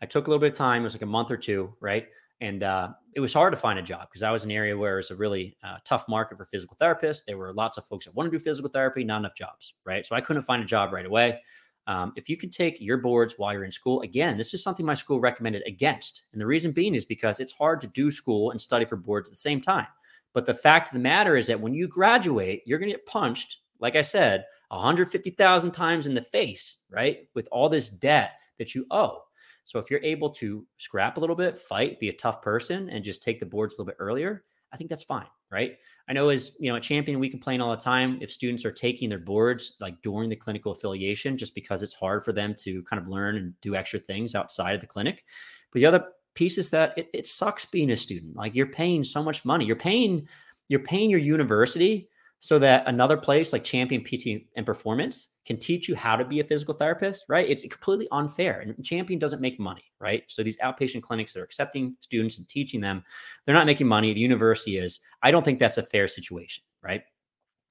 I 0.01 0.05
took 0.05 0.27
a 0.27 0.29
little 0.29 0.41
bit 0.41 0.51
of 0.51 0.57
time. 0.57 0.81
It 0.81 0.85
was 0.85 0.95
like 0.95 1.01
a 1.01 1.07
month 1.07 1.31
or 1.31 1.37
two, 1.37 1.73
right? 1.79 2.07
And 2.41 2.63
uh, 2.63 2.89
it 3.15 3.19
was 3.19 3.31
hard 3.31 3.53
to 3.53 3.59
find 3.59 3.79
a 3.79 3.83
job 3.83 4.09
because 4.09 4.23
I 4.23 4.31
was 4.31 4.43
in 4.43 4.51
an 4.51 4.57
area 4.57 4.77
where 4.77 4.93
it 4.93 4.97
was 4.97 5.11
a 5.11 5.15
really 5.15 5.55
uh, 5.63 5.77
tough 5.85 6.09
market 6.09 6.37
for 6.37 6.45
physical 6.45 6.75
therapists. 6.75 7.23
There 7.25 7.37
were 7.37 7.53
lots 7.53 7.77
of 7.77 7.85
folks 7.85 8.05
that 8.05 8.13
want 8.15 8.29
to 8.29 8.37
do 8.37 8.43
physical 8.43 8.69
therapy, 8.69 9.03
not 9.03 9.19
enough 9.19 9.35
jobs, 9.35 9.75
right? 9.85 10.05
So 10.05 10.15
I 10.15 10.21
couldn't 10.21 10.41
find 10.41 10.61
a 10.61 10.65
job 10.65 10.91
right 10.91 11.05
away. 11.05 11.39
Um, 11.87 12.13
if 12.15 12.29
you 12.29 12.37
can 12.37 12.49
take 12.49 12.79
your 12.79 12.97
boards 12.97 13.35
while 13.37 13.53
you're 13.53 13.65
in 13.65 13.71
school, 13.71 14.01
again, 14.01 14.37
this 14.37 14.53
is 14.53 14.63
something 14.63 14.85
my 14.85 14.93
school 14.93 15.19
recommended 15.19 15.63
against. 15.67 16.25
And 16.31 16.41
the 16.41 16.45
reason 16.45 16.71
being 16.71 16.95
is 16.95 17.05
because 17.05 17.39
it's 17.39 17.51
hard 17.51 17.81
to 17.81 17.87
do 17.87 18.09
school 18.09 18.51
and 18.51 18.61
study 18.61 18.85
for 18.85 18.95
boards 18.95 19.29
at 19.29 19.33
the 19.33 19.37
same 19.37 19.61
time. 19.61 19.87
But 20.33 20.45
the 20.45 20.53
fact 20.53 20.89
of 20.89 20.93
the 20.93 20.99
matter 20.99 21.35
is 21.35 21.47
that 21.47 21.59
when 21.59 21.73
you 21.73 21.87
graduate, 21.87 22.63
you're 22.65 22.79
going 22.79 22.91
to 22.91 22.97
get 22.97 23.05
punched, 23.05 23.57
like 23.79 23.95
I 23.95 24.01
said, 24.01 24.45
150,000 24.69 25.71
times 25.71 26.07
in 26.07 26.15
the 26.15 26.21
face, 26.21 26.79
right? 26.89 27.27
With 27.35 27.47
all 27.51 27.69
this 27.69 27.89
debt 27.89 28.31
that 28.57 28.73
you 28.73 28.85
owe. 28.89 29.21
So 29.65 29.79
if 29.79 29.89
you're 29.89 30.03
able 30.03 30.29
to 30.31 30.65
scrap 30.77 31.17
a 31.17 31.19
little 31.19 31.35
bit, 31.35 31.57
fight, 31.57 31.99
be 31.99 32.09
a 32.09 32.13
tough 32.13 32.41
person, 32.41 32.89
and 32.89 33.03
just 33.03 33.21
take 33.23 33.39
the 33.39 33.45
boards 33.45 33.75
a 33.75 33.81
little 33.81 33.91
bit 33.91 33.97
earlier, 33.99 34.43
I 34.71 34.77
think 34.77 34.89
that's 34.89 35.03
fine, 35.03 35.27
right? 35.53 35.77
I 36.09 36.13
know 36.13 36.29
as 36.29 36.57
you 36.59 36.69
know, 36.69 36.75
a 36.75 36.81
Champion, 36.81 37.19
we 37.19 37.29
complain 37.29 37.61
all 37.61 37.71
the 37.71 37.77
time 37.77 38.17
if 38.21 38.31
students 38.31 38.65
are 38.65 38.71
taking 38.71 39.07
their 39.07 39.19
boards 39.19 39.77
like 39.79 40.01
during 40.01 40.29
the 40.29 40.35
clinical 40.35 40.73
affiliation, 40.73 41.37
just 41.37 41.55
because 41.55 41.81
it's 41.81 41.93
hard 41.93 42.23
for 42.23 42.33
them 42.33 42.53
to 42.59 42.83
kind 42.83 43.01
of 43.01 43.07
learn 43.07 43.37
and 43.37 43.53
do 43.61 43.75
extra 43.75 43.99
things 43.99 44.35
outside 44.35 44.75
of 44.75 44.81
the 44.81 44.87
clinic. 44.87 45.23
But 45.71 45.79
the 45.79 45.85
other 45.85 46.05
piece 46.33 46.57
is 46.57 46.69
that 46.71 46.97
it, 46.97 47.07
it 47.13 47.27
sucks 47.27 47.65
being 47.65 47.91
a 47.91 47.95
student. 47.95 48.35
Like 48.35 48.55
you're 48.55 48.65
paying 48.65 49.03
so 49.03 49.23
much 49.23 49.45
money. 49.45 49.65
You're 49.65 49.75
paying, 49.77 50.27
you're 50.67 50.81
paying 50.81 51.09
your 51.09 51.19
university 51.19 52.09
so 52.43 52.59
that 52.59 52.83
another 52.87 53.15
place 53.15 53.53
like 53.53 53.63
Champion 53.63 54.03
PT 54.03 54.45
and 54.57 54.65
Performance 54.65 55.35
can 55.45 55.57
teach 55.57 55.87
you 55.87 55.95
how 55.95 56.17
to 56.17 56.25
be 56.25 56.41
a 56.41 56.43
physical 56.43 56.73
therapist, 56.73 57.23
right? 57.29 57.49
It's 57.49 57.65
completely 57.65 58.05
unfair. 58.11 58.59
And 58.59 58.83
Champion 58.83 59.17
doesn't 59.17 59.39
make 59.39 59.61
money, 59.61 59.85
right? 60.01 60.23
So 60.27 60.43
these 60.43 60.57
outpatient 60.57 61.03
clinics 61.03 61.31
that 61.31 61.39
are 61.39 61.45
accepting 61.45 61.95
students 62.01 62.39
and 62.39 62.49
teaching 62.49 62.81
them, 62.81 63.01
they're 63.45 63.55
not 63.55 63.65
making 63.65 63.87
money. 63.87 64.13
The 64.13 64.19
university 64.19 64.77
is. 64.77 64.99
I 65.21 65.31
don't 65.31 65.45
think 65.45 65.57
that's 65.57 65.77
a 65.77 65.83
fair 65.83 66.05
situation, 66.05 66.65
right? 66.81 67.03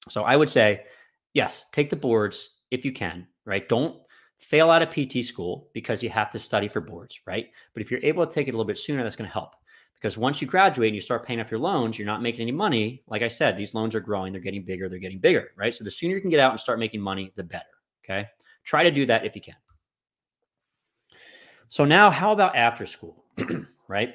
So 0.08 0.22
I 0.22 0.36
would 0.36 0.48
say, 0.48 0.84
yes, 1.34 1.68
take 1.72 1.90
the 1.90 1.96
boards 1.96 2.60
if 2.70 2.82
you 2.82 2.92
can, 2.92 3.26
right? 3.44 3.68
Don't 3.68 3.98
fail 4.38 4.70
out 4.70 4.80
of 4.80 4.88
PT 4.88 5.22
school 5.22 5.68
because 5.74 6.02
you 6.02 6.08
have 6.08 6.30
to 6.30 6.38
study 6.38 6.66
for 6.66 6.80
boards, 6.80 7.20
right? 7.26 7.48
But 7.74 7.82
if 7.82 7.90
you're 7.90 8.00
able 8.02 8.24
to 8.24 8.34
take 8.34 8.48
it 8.48 8.54
a 8.54 8.56
little 8.56 8.64
bit 8.64 8.78
sooner, 8.78 9.02
that's 9.02 9.16
going 9.16 9.28
to 9.28 9.34
help. 9.34 9.54
Because 10.02 10.18
once 10.18 10.42
you 10.42 10.48
graduate 10.48 10.88
and 10.88 10.96
you 10.96 11.00
start 11.00 11.24
paying 11.24 11.40
off 11.40 11.52
your 11.52 11.60
loans, 11.60 11.96
you're 11.96 12.06
not 12.06 12.22
making 12.22 12.40
any 12.40 12.50
money. 12.50 13.04
Like 13.06 13.22
I 13.22 13.28
said, 13.28 13.56
these 13.56 13.72
loans 13.72 13.94
are 13.94 14.00
growing, 14.00 14.32
they're 14.32 14.42
getting 14.42 14.64
bigger, 14.64 14.88
they're 14.88 14.98
getting 14.98 15.20
bigger, 15.20 15.52
right? 15.56 15.72
So 15.72 15.84
the 15.84 15.92
sooner 15.92 16.16
you 16.16 16.20
can 16.20 16.28
get 16.28 16.40
out 16.40 16.50
and 16.50 16.58
start 16.58 16.80
making 16.80 17.00
money, 17.00 17.32
the 17.36 17.44
better. 17.44 17.64
Okay. 18.04 18.26
Try 18.64 18.82
to 18.82 18.90
do 18.90 19.06
that 19.06 19.24
if 19.24 19.36
you 19.36 19.42
can. 19.42 19.54
So 21.68 21.84
now, 21.84 22.10
how 22.10 22.32
about 22.32 22.56
after 22.56 22.84
school, 22.84 23.24
right? 23.88 24.14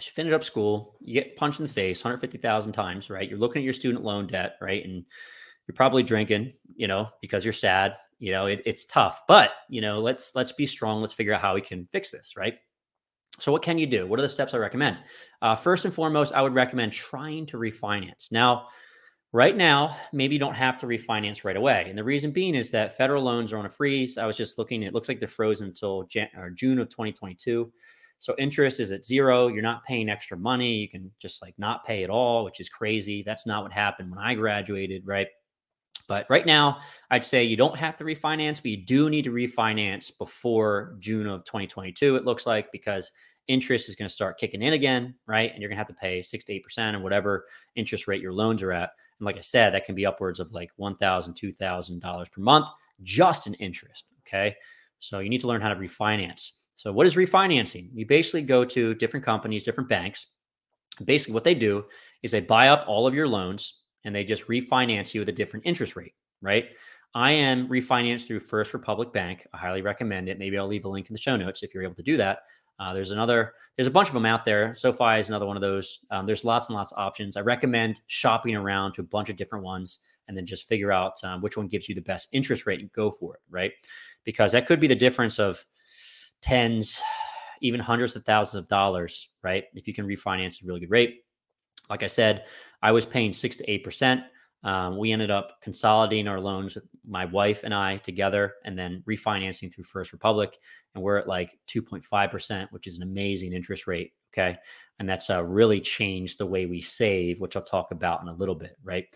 You 0.00 0.10
finish 0.10 0.32
up 0.32 0.42
school, 0.42 0.96
you 1.00 1.12
get 1.12 1.36
punched 1.36 1.60
in 1.60 1.66
the 1.66 1.72
face 1.72 2.02
150,000 2.02 2.72
times, 2.72 3.10
right? 3.10 3.28
You're 3.28 3.38
looking 3.38 3.60
at 3.60 3.64
your 3.64 3.74
student 3.74 4.02
loan 4.02 4.26
debt, 4.26 4.56
right? 4.62 4.82
And 4.82 5.04
you're 5.68 5.74
probably 5.74 6.02
drinking, 6.02 6.54
you 6.74 6.88
know, 6.88 7.10
because 7.20 7.44
you're 7.44 7.52
sad. 7.52 7.94
You 8.20 8.32
know, 8.32 8.46
it, 8.46 8.62
it's 8.64 8.86
tough, 8.86 9.22
but 9.28 9.50
you 9.68 9.82
know, 9.82 10.00
let's 10.00 10.34
let's 10.34 10.52
be 10.52 10.64
strong. 10.64 11.02
Let's 11.02 11.12
figure 11.12 11.34
out 11.34 11.42
how 11.42 11.54
we 11.54 11.60
can 11.60 11.86
fix 11.92 12.10
this, 12.10 12.38
right? 12.38 12.54
So, 13.40 13.52
what 13.52 13.62
can 13.62 13.78
you 13.78 13.86
do? 13.86 14.06
What 14.06 14.18
are 14.18 14.22
the 14.22 14.28
steps 14.28 14.54
I 14.54 14.58
recommend? 14.58 14.98
Uh, 15.42 15.54
first 15.54 15.84
and 15.84 15.94
foremost, 15.94 16.34
I 16.34 16.42
would 16.42 16.54
recommend 16.54 16.92
trying 16.92 17.46
to 17.46 17.56
refinance. 17.56 18.30
Now, 18.30 18.66
right 19.32 19.56
now, 19.56 19.96
maybe 20.12 20.34
you 20.34 20.38
don't 20.38 20.54
have 20.54 20.78
to 20.78 20.86
refinance 20.86 21.44
right 21.44 21.56
away. 21.56 21.86
And 21.88 21.96
the 21.96 22.04
reason 22.04 22.30
being 22.32 22.54
is 22.54 22.70
that 22.72 22.96
federal 22.96 23.22
loans 23.22 23.52
are 23.52 23.58
on 23.58 23.66
a 23.66 23.70
freeze. 23.70 24.18
I 24.18 24.26
was 24.26 24.36
just 24.36 24.58
looking, 24.58 24.82
it 24.82 24.92
looks 24.92 25.08
like 25.08 25.18
they're 25.18 25.28
frozen 25.28 25.68
until 25.68 26.02
Jan- 26.04 26.28
June 26.54 26.78
of 26.78 26.88
2022. 26.90 27.72
So, 28.18 28.34
interest 28.38 28.80
is 28.80 28.92
at 28.92 29.06
zero. 29.06 29.48
You're 29.48 29.62
not 29.62 29.84
paying 29.84 30.10
extra 30.10 30.36
money. 30.36 30.74
You 30.74 30.88
can 30.88 31.10
just 31.18 31.40
like 31.40 31.54
not 31.58 31.86
pay 31.86 32.04
at 32.04 32.10
all, 32.10 32.44
which 32.44 32.60
is 32.60 32.68
crazy. 32.68 33.22
That's 33.22 33.46
not 33.46 33.62
what 33.62 33.72
happened 33.72 34.10
when 34.10 34.18
I 34.18 34.34
graduated, 34.34 35.06
right? 35.06 35.28
But 36.10 36.26
right 36.28 36.44
now, 36.44 36.80
I'd 37.12 37.22
say 37.22 37.44
you 37.44 37.56
don't 37.56 37.78
have 37.78 37.94
to 37.98 38.04
refinance, 38.04 38.56
but 38.56 38.72
you 38.72 38.84
do 38.84 39.08
need 39.08 39.22
to 39.22 39.30
refinance 39.30 40.10
before 40.18 40.96
June 40.98 41.28
of 41.28 41.44
2022, 41.44 42.16
it 42.16 42.24
looks 42.24 42.48
like, 42.48 42.72
because 42.72 43.12
interest 43.48 43.88
is 43.88 43.94
going 43.94 44.08
to 44.08 44.12
start 44.12 44.38
kicking 44.38 44.62
in 44.62 44.74
again, 44.74 45.14
right? 45.26 45.52
And 45.52 45.60
you're 45.60 45.68
going 45.68 45.76
to 45.76 45.80
have 45.80 45.88
to 45.88 45.94
pay 45.94 46.22
six 46.22 46.44
to 46.44 46.52
eight 46.52 46.62
percent 46.62 46.96
or 46.96 47.00
whatever 47.00 47.46
interest 47.74 48.06
rate 48.06 48.22
your 48.22 48.32
loans 48.32 48.62
are 48.62 48.72
at. 48.72 48.90
And 49.18 49.26
like 49.26 49.36
I 49.36 49.40
said, 49.40 49.74
that 49.74 49.84
can 49.84 49.94
be 49.94 50.06
upwards 50.06 50.40
of 50.40 50.52
like 50.52 50.70
one 50.76 50.94
thousand, 50.94 51.34
two 51.34 51.52
thousand 51.52 52.00
dollars 52.00 52.28
per 52.28 52.40
month 52.40 52.68
just 53.02 53.46
in 53.46 53.54
interest. 53.54 54.04
Okay, 54.26 54.56
so 54.98 55.18
you 55.18 55.28
need 55.28 55.40
to 55.40 55.48
learn 55.48 55.60
how 55.60 55.72
to 55.72 55.80
refinance. 55.80 56.52
So 56.74 56.92
what 56.92 57.06
is 57.06 57.16
refinancing? 57.16 57.90
You 57.92 58.06
basically 58.06 58.42
go 58.42 58.64
to 58.64 58.94
different 58.94 59.26
companies, 59.26 59.64
different 59.64 59.88
banks. 59.88 60.28
Basically, 61.04 61.34
what 61.34 61.44
they 61.44 61.54
do 61.54 61.84
is 62.22 62.30
they 62.30 62.40
buy 62.40 62.68
up 62.68 62.84
all 62.86 63.06
of 63.06 63.14
your 63.14 63.28
loans 63.28 63.82
and 64.04 64.14
they 64.14 64.24
just 64.24 64.46
refinance 64.48 65.12
you 65.12 65.20
with 65.20 65.28
a 65.28 65.32
different 65.32 65.66
interest 65.66 65.96
rate, 65.96 66.14
right? 66.40 66.70
I 67.14 67.32
am 67.32 67.68
refinanced 67.68 68.26
through 68.26 68.40
First 68.40 68.72
Republic 68.72 69.12
Bank. 69.12 69.46
I 69.52 69.58
highly 69.58 69.82
recommend 69.82 70.28
it. 70.28 70.38
Maybe 70.38 70.56
I'll 70.56 70.66
leave 70.66 70.84
a 70.84 70.88
link 70.88 71.08
in 71.08 71.12
the 71.12 71.20
show 71.20 71.36
notes 71.36 71.62
if 71.62 71.74
you're 71.74 71.82
able 71.82 71.96
to 71.96 72.02
do 72.02 72.16
that. 72.18 72.40
Uh, 72.80 72.94
there's 72.94 73.10
another, 73.10 73.52
there's 73.76 73.86
a 73.86 73.90
bunch 73.90 74.08
of 74.08 74.14
them 74.14 74.24
out 74.24 74.46
there. 74.46 74.74
SoFi 74.74 75.18
is 75.18 75.28
another 75.28 75.44
one 75.44 75.56
of 75.56 75.60
those. 75.60 75.98
Um, 76.10 76.24
there's 76.24 76.44
lots 76.44 76.68
and 76.68 76.76
lots 76.76 76.92
of 76.92 76.98
options. 76.98 77.36
I 77.36 77.42
recommend 77.42 78.00
shopping 78.06 78.56
around 78.56 78.94
to 78.94 79.02
a 79.02 79.04
bunch 79.04 79.28
of 79.28 79.36
different 79.36 79.64
ones 79.64 80.00
and 80.26 80.36
then 80.36 80.46
just 80.46 80.66
figure 80.66 80.90
out 80.90 81.22
um, 81.22 81.42
which 81.42 81.58
one 81.58 81.68
gives 81.68 81.88
you 81.88 81.94
the 81.94 82.00
best 82.00 82.28
interest 82.32 82.64
rate 82.64 82.80
and 82.80 82.90
go 82.92 83.10
for 83.10 83.34
it, 83.34 83.40
right? 83.50 83.72
Because 84.24 84.52
that 84.52 84.66
could 84.66 84.80
be 84.80 84.86
the 84.86 84.94
difference 84.94 85.38
of 85.38 85.64
tens, 86.40 86.98
even 87.60 87.80
hundreds 87.80 88.16
of 88.16 88.24
thousands 88.24 88.62
of 88.62 88.68
dollars, 88.68 89.28
right? 89.42 89.64
If 89.74 89.86
you 89.86 89.92
can 89.92 90.06
refinance 90.06 90.56
at 90.56 90.62
a 90.62 90.66
really 90.66 90.80
good 90.80 90.90
rate. 90.90 91.24
Like 91.90 92.02
I 92.02 92.06
said, 92.06 92.46
I 92.80 92.92
was 92.92 93.04
paying 93.04 93.34
six 93.34 93.58
to 93.58 93.70
eight 93.70 93.84
percent. 93.84 94.22
Um, 94.62 94.98
we 94.98 95.12
ended 95.12 95.30
up 95.30 95.60
consolidating 95.62 96.28
our 96.28 96.40
loans 96.40 96.74
with 96.74 96.84
my 97.06 97.24
wife 97.24 97.64
and 97.64 97.74
I 97.74 97.96
together 97.98 98.54
and 98.64 98.78
then 98.78 99.02
refinancing 99.08 99.72
through 99.72 99.84
First 99.84 100.12
Republic. 100.12 100.58
And 100.94 101.02
we're 101.02 101.16
at 101.16 101.28
like 101.28 101.58
2.5%, 101.68 102.68
which 102.70 102.86
is 102.86 102.96
an 102.96 103.02
amazing 103.02 103.52
interest 103.52 103.86
rate. 103.86 104.12
Okay. 104.32 104.58
And 104.98 105.08
that's 105.08 105.30
uh, 105.30 105.42
really 105.44 105.80
changed 105.80 106.38
the 106.38 106.46
way 106.46 106.66
we 106.66 106.80
save, 106.80 107.40
which 107.40 107.56
I'll 107.56 107.62
talk 107.62 107.90
about 107.90 108.20
in 108.22 108.28
a 108.28 108.34
little 108.34 108.54
bit. 108.54 108.76
Right. 108.84 109.06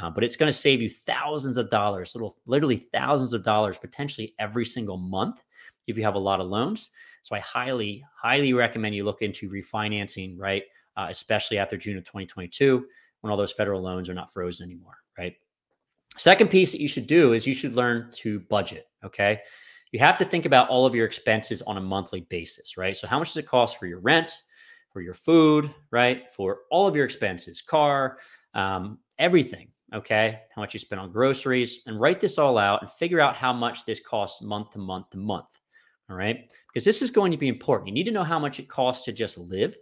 Uh, 0.00 0.10
but 0.10 0.24
it's 0.24 0.36
going 0.36 0.50
to 0.50 0.58
save 0.58 0.82
you 0.82 0.88
thousands 0.88 1.58
of 1.58 1.70
dollars, 1.70 2.14
little, 2.14 2.34
literally 2.46 2.78
thousands 2.92 3.32
of 3.32 3.44
dollars, 3.44 3.78
potentially 3.78 4.34
every 4.40 4.64
single 4.64 4.96
month 4.96 5.42
if 5.86 5.96
you 5.96 6.02
have 6.02 6.16
a 6.16 6.18
lot 6.18 6.40
of 6.40 6.48
loans. 6.48 6.90
So 7.22 7.36
I 7.36 7.40
highly, 7.40 8.04
highly 8.20 8.52
recommend 8.54 8.94
you 8.94 9.04
look 9.04 9.22
into 9.22 9.48
refinancing, 9.48 10.36
right? 10.38 10.64
Uh, 10.96 11.06
especially 11.10 11.58
after 11.58 11.76
June 11.76 11.96
of 11.96 12.04
2022 12.04 12.86
when 13.24 13.30
all 13.30 13.38
those 13.38 13.52
federal 13.52 13.80
loans 13.80 14.10
are 14.10 14.14
not 14.14 14.30
frozen 14.30 14.64
anymore, 14.64 14.98
right? 15.16 15.34
Second 16.18 16.50
piece 16.50 16.72
that 16.72 16.80
you 16.80 16.88
should 16.88 17.06
do 17.06 17.32
is 17.32 17.46
you 17.46 17.54
should 17.54 17.74
learn 17.74 18.10
to 18.16 18.40
budget, 18.40 18.86
okay? 19.02 19.40
You 19.92 19.98
have 20.00 20.18
to 20.18 20.26
think 20.26 20.44
about 20.44 20.68
all 20.68 20.84
of 20.84 20.94
your 20.94 21.06
expenses 21.06 21.62
on 21.62 21.78
a 21.78 21.80
monthly 21.80 22.20
basis, 22.20 22.76
right? 22.76 22.94
So 22.94 23.06
how 23.06 23.18
much 23.18 23.28
does 23.28 23.38
it 23.38 23.46
cost 23.46 23.78
for 23.78 23.86
your 23.86 24.00
rent, 24.00 24.30
for 24.92 25.00
your 25.00 25.14
food, 25.14 25.72
right? 25.90 26.30
For 26.34 26.58
all 26.70 26.86
of 26.86 26.94
your 26.94 27.06
expenses, 27.06 27.62
car, 27.62 28.18
um, 28.52 28.98
everything, 29.18 29.68
okay? 29.94 30.40
How 30.54 30.60
much 30.60 30.74
you 30.74 30.80
spend 30.80 31.00
on 31.00 31.10
groceries 31.10 31.80
and 31.86 31.98
write 31.98 32.20
this 32.20 32.36
all 32.36 32.58
out 32.58 32.82
and 32.82 32.90
figure 32.90 33.20
out 33.20 33.36
how 33.36 33.54
much 33.54 33.86
this 33.86 34.00
costs 34.00 34.42
month 34.42 34.72
to 34.72 34.78
month 34.78 35.08
to 35.12 35.16
month. 35.16 35.58
All 36.10 36.16
right. 36.16 36.52
Because 36.68 36.84
this 36.84 37.00
is 37.00 37.10
going 37.10 37.32
to 37.32 37.38
be 37.38 37.48
important. 37.48 37.88
You 37.88 37.94
need 37.94 38.04
to 38.04 38.10
know 38.10 38.22
how 38.22 38.38
much 38.38 38.60
it 38.60 38.68
costs 38.68 39.06
to 39.06 39.12
just 39.12 39.38
live 39.38 39.74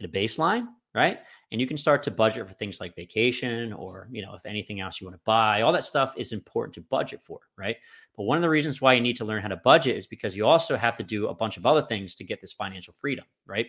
at 0.00 0.08
a 0.08 0.12
baseline 0.12 0.66
right? 0.94 1.18
And 1.52 1.60
you 1.60 1.66
can 1.66 1.76
start 1.76 2.02
to 2.04 2.10
budget 2.10 2.46
for 2.46 2.54
things 2.54 2.80
like 2.80 2.94
vacation 2.94 3.72
or, 3.72 4.08
you 4.10 4.22
know, 4.22 4.34
if 4.34 4.46
anything 4.46 4.80
else 4.80 5.00
you 5.00 5.06
want 5.06 5.16
to 5.16 5.22
buy, 5.24 5.62
all 5.62 5.72
that 5.72 5.84
stuff 5.84 6.14
is 6.16 6.32
important 6.32 6.74
to 6.74 6.80
budget 6.82 7.22
for, 7.22 7.40
right? 7.56 7.76
But 8.16 8.24
one 8.24 8.36
of 8.36 8.42
the 8.42 8.50
reasons 8.50 8.80
why 8.80 8.94
you 8.94 9.00
need 9.00 9.16
to 9.16 9.24
learn 9.24 9.42
how 9.42 9.48
to 9.48 9.56
budget 9.56 9.96
is 9.96 10.06
because 10.06 10.36
you 10.36 10.46
also 10.46 10.76
have 10.76 10.96
to 10.96 11.02
do 11.02 11.28
a 11.28 11.34
bunch 11.34 11.56
of 11.56 11.66
other 11.66 11.82
things 11.82 12.14
to 12.16 12.24
get 12.24 12.40
this 12.40 12.52
financial 12.52 12.92
freedom, 12.92 13.24
right? 13.46 13.66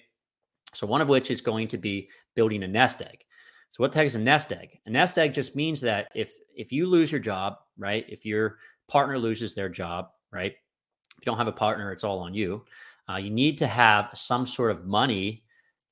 So 0.73 0.87
one 0.87 1.01
of 1.01 1.09
which 1.09 1.31
is 1.31 1.41
going 1.41 1.67
to 1.69 1.77
be 1.77 2.09
building 2.35 2.63
a 2.63 2.67
nest 2.67 3.01
egg. 3.01 3.23
So 3.69 3.83
what 3.83 3.91
the 3.91 3.99
heck 3.99 4.07
is 4.07 4.15
a 4.15 4.19
nest 4.19 4.51
egg? 4.51 4.79
A 4.85 4.89
nest 4.89 5.17
egg 5.17 5.33
just 5.33 5.55
means 5.55 5.79
that 5.81 6.09
if 6.13 6.33
if 6.55 6.71
you 6.71 6.87
lose 6.87 7.11
your 7.11 7.21
job, 7.21 7.55
right? 7.77 8.05
If 8.09 8.25
your 8.25 8.57
partner 8.89 9.17
loses 9.17 9.53
their 9.53 9.69
job, 9.69 10.09
right? 10.31 10.51
If 10.51 11.19
you 11.19 11.25
don't 11.25 11.37
have 11.37 11.47
a 11.47 11.53
partner, 11.53 11.91
it's 11.91 12.03
all 12.03 12.19
on 12.19 12.33
you. 12.33 12.65
Uh, 13.09 13.17
you 13.17 13.29
need 13.29 13.57
to 13.59 13.67
have 13.67 14.09
some 14.13 14.45
sort 14.45 14.71
of 14.71 14.85
money 14.85 15.43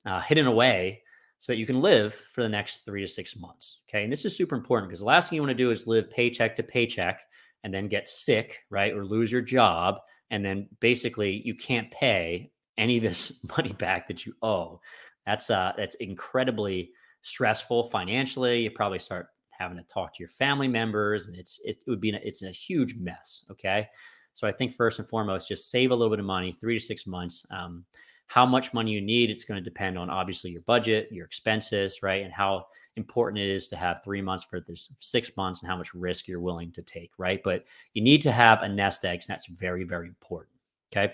uh, 0.06 0.20
hidden 0.20 0.46
away 0.46 1.02
so 1.38 1.52
that 1.52 1.58
you 1.58 1.66
can 1.66 1.80
live 1.80 2.12
for 2.14 2.42
the 2.42 2.48
next 2.48 2.84
three 2.84 3.00
to 3.00 3.06
six 3.06 3.34
months. 3.36 3.80
Okay. 3.88 4.04
And 4.04 4.12
this 4.12 4.24
is 4.24 4.36
super 4.36 4.54
important 4.54 4.90
because 4.90 5.00
the 5.00 5.06
last 5.06 5.30
thing 5.30 5.36
you 5.36 5.42
want 5.42 5.50
to 5.50 5.54
do 5.54 5.70
is 5.70 5.86
live 5.86 6.10
paycheck 6.10 6.54
to 6.56 6.62
paycheck 6.62 7.22
and 7.64 7.72
then 7.72 7.88
get 7.88 8.08
sick, 8.08 8.58
right? 8.70 8.92
Or 8.92 9.04
lose 9.04 9.32
your 9.32 9.40
job. 9.40 9.96
And 10.30 10.44
then 10.44 10.68
basically 10.80 11.40
you 11.44 11.54
can't 11.54 11.90
pay 11.90 12.50
any 12.76 12.98
of 12.98 13.02
this 13.02 13.42
money 13.56 13.72
back 13.72 14.06
that 14.08 14.26
you 14.26 14.34
owe. 14.42 14.80
That's 15.26 15.50
uh 15.50 15.72
that's 15.76 15.94
incredibly 15.96 16.90
stressful 17.22 17.84
financially. 17.84 18.62
You 18.62 18.70
probably 18.70 18.98
start 18.98 19.28
having 19.50 19.76
to 19.76 19.84
talk 19.84 20.14
to 20.14 20.20
your 20.20 20.28
family 20.28 20.68
members 20.68 21.26
and 21.26 21.36
it's 21.36 21.60
it 21.64 21.76
would 21.86 22.00
be 22.00 22.10
it's 22.10 22.42
a 22.42 22.50
huge 22.50 22.96
mess. 22.96 23.44
Okay. 23.50 23.88
So 24.34 24.46
I 24.46 24.52
think 24.52 24.72
first 24.72 24.98
and 24.98 25.08
foremost, 25.08 25.48
just 25.48 25.70
save 25.70 25.90
a 25.90 25.94
little 25.94 26.10
bit 26.10 26.20
of 26.20 26.24
money, 26.24 26.52
three 26.52 26.78
to 26.78 26.84
six 26.84 27.06
months. 27.06 27.44
Um, 27.50 27.84
how 28.30 28.46
much 28.46 28.72
money 28.72 28.92
you 28.92 29.00
need, 29.00 29.28
it's 29.28 29.42
going 29.42 29.58
to 29.58 29.70
depend 29.70 29.98
on 29.98 30.08
obviously 30.08 30.52
your 30.52 30.60
budget, 30.60 31.10
your 31.10 31.26
expenses, 31.26 32.00
right? 32.00 32.22
And 32.22 32.32
how 32.32 32.66
important 32.94 33.42
it 33.42 33.50
is 33.50 33.66
to 33.66 33.76
have 33.76 34.04
three 34.04 34.22
months 34.22 34.44
for 34.44 34.60
this 34.60 34.88
six 35.00 35.36
months 35.36 35.62
and 35.62 35.68
how 35.68 35.76
much 35.76 35.92
risk 35.94 36.28
you're 36.28 36.38
willing 36.38 36.70
to 36.70 36.82
take, 36.84 37.10
right? 37.18 37.42
But 37.42 37.64
you 37.92 38.02
need 38.02 38.22
to 38.22 38.30
have 38.30 38.62
a 38.62 38.68
nest 38.68 39.04
egg. 39.04 39.18
And 39.18 39.26
that's 39.26 39.46
very, 39.46 39.82
very 39.82 40.06
important. 40.06 40.52
Okay. 40.92 41.12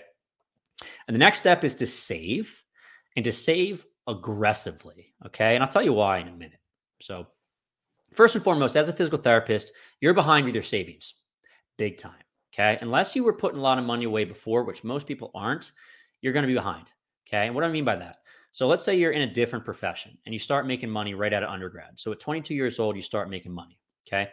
And 1.07 1.15
the 1.15 1.17
next 1.17 1.39
step 1.39 1.63
is 1.63 1.73
to 1.75 1.87
save 1.87 2.63
and 3.15 3.25
to 3.25 3.31
save 3.31 3.87
aggressively. 4.05 5.15
Okay. 5.25 5.55
And 5.55 5.63
I'll 5.63 5.71
tell 5.71 5.81
you 5.81 5.93
why 5.93 6.19
in 6.19 6.27
a 6.27 6.31
minute. 6.31 6.59
So, 7.01 7.25
first 8.13 8.35
and 8.35 8.43
foremost, 8.43 8.75
as 8.75 8.89
a 8.89 8.93
physical 8.93 9.17
therapist, 9.17 9.71
you're 10.01 10.13
behind 10.13 10.45
with 10.45 10.53
your 10.53 10.63
savings 10.63 11.15
big 11.77 11.97
time. 11.97 12.13
Okay. 12.53 12.77
Unless 12.79 13.15
you 13.15 13.23
were 13.23 13.33
putting 13.33 13.57
a 13.57 13.63
lot 13.63 13.79
of 13.79 13.85
money 13.85 14.05
away 14.05 14.23
before, 14.23 14.63
which 14.63 14.83
most 14.83 15.07
people 15.07 15.31
aren't, 15.33 15.71
you're 16.21 16.33
going 16.33 16.43
to 16.43 16.47
be 16.47 16.53
behind. 16.53 16.91
Okay. 17.27 17.47
And 17.47 17.55
what 17.55 17.61
do 17.61 17.67
I 17.67 17.71
mean 17.71 17.85
by 17.85 17.95
that? 17.95 18.17
So 18.51 18.67
let's 18.67 18.83
say 18.83 18.95
you're 18.95 19.11
in 19.11 19.21
a 19.21 19.31
different 19.31 19.65
profession 19.65 20.17
and 20.25 20.33
you 20.33 20.39
start 20.39 20.65
making 20.65 20.89
money 20.89 21.13
right 21.13 21.33
out 21.33 21.43
of 21.43 21.49
undergrad. 21.49 21.99
So 21.99 22.11
at 22.11 22.19
22 22.19 22.55
years 22.55 22.79
old, 22.79 22.95
you 22.95 23.01
start 23.01 23.29
making 23.29 23.51
money. 23.51 23.79
Okay. 24.07 24.29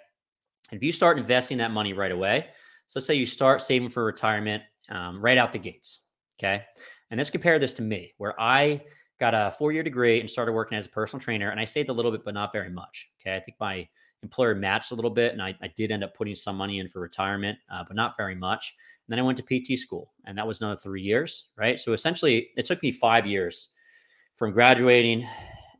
And 0.70 0.78
if 0.78 0.82
you 0.82 0.92
start 0.92 1.18
investing 1.18 1.58
that 1.58 1.72
money 1.72 1.92
right 1.92 2.12
away, 2.12 2.46
so 2.86 2.98
let's 2.98 3.06
say 3.06 3.14
you 3.14 3.26
start 3.26 3.60
saving 3.60 3.88
for 3.88 4.04
retirement 4.04 4.62
um, 4.88 5.20
right 5.20 5.36
out 5.36 5.52
the 5.52 5.58
gates. 5.58 6.00
Okay. 6.38 6.62
And 7.10 7.18
let's 7.18 7.30
compare 7.30 7.58
this 7.58 7.72
to 7.74 7.82
me, 7.82 8.14
where 8.18 8.40
I 8.40 8.80
got 9.20 9.34
a 9.34 9.52
four 9.56 9.72
year 9.72 9.82
degree 9.82 10.20
and 10.20 10.30
started 10.30 10.52
working 10.52 10.78
as 10.78 10.86
a 10.86 10.90
personal 10.90 11.22
trainer. 11.22 11.50
And 11.50 11.60
I 11.60 11.64
saved 11.64 11.88
a 11.88 11.92
little 11.92 12.10
bit, 12.10 12.24
but 12.24 12.34
not 12.34 12.52
very 12.52 12.70
much. 12.70 13.08
Okay. 13.20 13.36
I 13.36 13.40
think 13.40 13.56
my 13.60 13.86
employer 14.22 14.54
matched 14.54 14.90
a 14.90 14.94
little 14.94 15.10
bit. 15.10 15.32
And 15.32 15.42
I, 15.42 15.54
I 15.62 15.68
did 15.76 15.90
end 15.90 16.02
up 16.02 16.14
putting 16.16 16.34
some 16.34 16.56
money 16.56 16.78
in 16.78 16.88
for 16.88 17.00
retirement, 17.00 17.58
uh, 17.70 17.84
but 17.86 17.94
not 17.96 18.16
very 18.16 18.34
much. 18.34 18.74
And 19.06 19.12
then 19.12 19.18
I 19.18 19.22
went 19.22 19.38
to 19.38 19.42
PT 19.42 19.78
school, 19.78 20.12
and 20.24 20.36
that 20.38 20.46
was 20.46 20.60
another 20.60 20.76
three 20.76 21.02
years, 21.02 21.48
right? 21.56 21.78
So 21.78 21.92
essentially, 21.92 22.50
it 22.56 22.64
took 22.64 22.82
me 22.82 22.90
five 22.90 23.26
years 23.26 23.72
from 24.36 24.52
graduating 24.52 25.26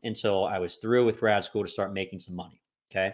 until 0.03 0.45
I 0.45 0.59
was 0.59 0.77
through 0.77 1.05
with 1.05 1.19
grad 1.19 1.43
school 1.43 1.63
to 1.63 1.69
start 1.69 1.93
making 1.93 2.19
some 2.19 2.35
money. 2.35 2.61
Okay. 2.91 3.13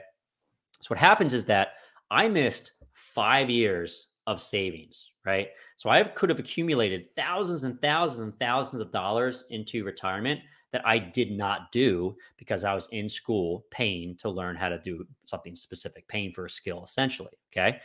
So 0.81 0.87
what 0.89 0.99
happens 0.99 1.33
is 1.33 1.45
that 1.45 1.73
I 2.09 2.27
missed 2.27 2.73
five 2.93 3.49
years 3.49 4.13
of 4.27 4.41
savings, 4.41 5.11
right? 5.25 5.49
So 5.77 5.89
I 5.89 6.03
could 6.03 6.29
have 6.29 6.39
accumulated 6.39 7.07
thousands 7.15 7.63
and 7.63 7.79
thousands 7.79 8.19
and 8.19 8.37
thousands 8.39 8.81
of 8.81 8.91
dollars 8.91 9.45
into 9.49 9.85
retirement 9.85 10.41
that 10.71 10.85
I 10.85 10.99
did 10.99 11.31
not 11.31 11.71
do 11.71 12.15
because 12.37 12.63
I 12.63 12.73
was 12.73 12.87
in 12.91 13.09
school 13.09 13.65
paying 13.71 14.15
to 14.17 14.29
learn 14.29 14.55
how 14.55 14.69
to 14.69 14.79
do 14.79 15.05
something 15.25 15.55
specific, 15.55 16.07
paying 16.07 16.31
for 16.31 16.45
a 16.45 16.49
skill 16.49 16.83
essentially. 16.83 17.37
Okay. 17.51 17.79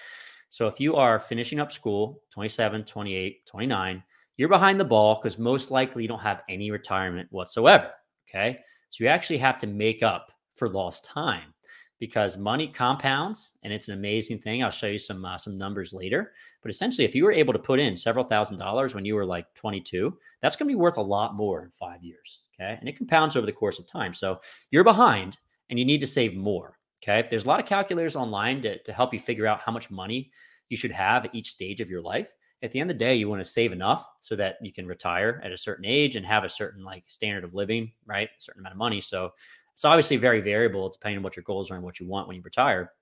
So 0.57 0.67
if 0.67 0.81
you 0.81 0.97
are 0.97 1.19
finishing 1.19 1.61
up 1.61 1.71
school, 1.71 2.23
27, 2.31 2.85
28, 2.85 3.45
29, 3.45 4.03
you're 4.39 4.49
behind 4.49 4.81
the 4.81 4.87
ball 4.87 5.17
because 5.17 5.39
most 5.39 5.71
likely 5.71 6.03
you 6.03 6.09
don't 6.09 6.19
have 6.19 6.45
any 6.49 6.71
retirement 6.71 7.29
whatsoever. 7.31 7.91
Okay. 8.27 8.61
So 8.89 9.05
you 9.05 9.09
actually 9.11 9.37
have 9.37 9.59
to 9.59 9.67
make 9.67 10.03
up 10.03 10.33
for 10.55 10.71
lost 10.71 11.05
time 11.05 11.53
because 11.99 12.39
money 12.39 12.69
compounds 12.69 13.59
and 13.65 13.71
it's 13.71 13.89
an 13.89 13.99
amazing 13.99 14.39
thing. 14.39 14.65
I'll 14.65 14.71
show 14.71 14.87
you 14.87 14.99
some 14.99 15.27
uh, 15.27 15.37
some 15.37 15.59
numbers 15.59 15.93
later. 15.93 16.33
But 16.63 16.71
essentially, 16.71 17.05
if 17.05 17.15
you 17.15 17.25
were 17.25 17.33
able 17.33 17.53
to 17.53 17.59
put 17.59 17.79
in 17.79 17.95
several 17.95 18.25
thousand 18.25 18.57
dollars 18.57 18.95
when 18.95 19.05
you 19.05 19.15
were 19.15 19.27
like 19.27 19.53
22, 19.57 20.17
that's 20.41 20.57
going 20.57 20.71
to 20.71 20.75
be 20.75 20.81
worth 20.81 20.97
a 20.97 21.03
lot 21.03 21.35
more 21.35 21.65
in 21.65 21.69
five 21.69 22.03
years. 22.03 22.45
Okay. 22.55 22.79
And 22.81 22.89
it 22.89 22.97
compounds 22.97 23.37
over 23.37 23.45
the 23.45 23.53
course 23.53 23.79
of 23.79 23.87
time. 23.87 24.15
So 24.15 24.41
you're 24.71 24.85
behind 24.85 25.37
and 25.69 25.79
you 25.79 25.85
need 25.85 26.01
to 26.01 26.07
save 26.07 26.35
more. 26.35 26.76
Okay. 27.03 27.27
There's 27.29 27.45
a 27.45 27.49
lot 27.49 27.61
of 27.61 27.67
calculators 27.67 28.17
online 28.17 28.63
to, 28.63 28.83
to 28.83 28.93
help 28.93 29.13
you 29.13 29.21
figure 29.21 29.47
out 29.47 29.61
how 29.61 29.73
much 29.73 29.91
money 29.91 30.31
you 30.69 30.77
should 30.77 30.91
have 30.91 31.25
at 31.25 31.35
each 31.35 31.51
stage 31.51 31.81
of 31.81 31.91
your 31.91 32.03
life. 32.03 32.35
At 32.63 32.71
the 32.71 32.81
end 32.81 32.91
of 32.91 32.97
the 32.97 33.05
day, 33.05 33.15
you 33.15 33.29
want 33.29 33.43
to 33.43 33.49
save 33.49 33.73
enough 33.73 34.09
so 34.21 34.35
that 34.37 34.57
you 34.63 34.73
can 34.73 34.87
retire 34.87 35.41
at 35.45 35.53
a 35.53 35.57
certain 35.57 35.85
age 35.85 36.17
and 36.17 36.25
have 36.25 36.43
a 36.43 36.49
certain 36.49 36.83
like 36.83 37.05
standard 37.07 37.45
of 37.45 37.55
living, 37.55 37.93
right? 38.07 38.29
A 38.29 38.43
certain 38.43 38.61
amount 38.61 38.73
of 38.73 38.79
money. 38.79 39.01
So 39.01 39.33
it's 39.75 39.85
obviously 39.85 40.17
very 40.17 40.41
variable 40.41 40.89
depending 40.89 41.19
on 41.19 41.23
what 41.23 41.37
your 41.37 41.43
goals 41.43 41.71
are 41.71 41.75
and 41.75 41.85
what 41.85 42.01
you 42.01 42.07
want 42.07 42.27
when 42.27 42.37
you 42.37 42.43
retire. 42.43 42.93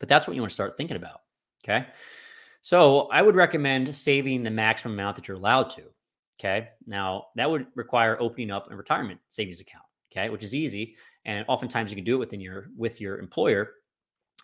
But 0.00 0.08
that's 0.08 0.26
what 0.26 0.34
you 0.34 0.42
want 0.42 0.50
to 0.50 0.54
start 0.54 0.76
thinking 0.76 0.96
about. 0.96 1.20
Okay. 1.62 1.86
So 2.62 3.02
I 3.08 3.22
would 3.22 3.36
recommend 3.36 3.94
saving 3.94 4.42
the 4.42 4.50
maximum 4.50 4.94
amount 4.94 5.16
that 5.16 5.28
you're 5.28 5.36
allowed 5.36 5.70
to. 5.70 5.82
Okay. 6.40 6.68
Now 6.86 7.26
that 7.36 7.50
would 7.50 7.66
require 7.74 8.16
opening 8.18 8.50
up 8.50 8.70
a 8.70 8.76
retirement 8.76 9.20
savings 9.28 9.60
account. 9.60 9.84
Okay, 10.12 10.30
which 10.30 10.44
is 10.44 10.54
easy, 10.54 10.96
and 11.26 11.44
oftentimes 11.48 11.90
you 11.90 11.96
can 11.96 12.04
do 12.04 12.14
it 12.14 12.18
within 12.18 12.40
your 12.40 12.70
with 12.76 13.00
your 13.00 13.18
employer, 13.18 13.72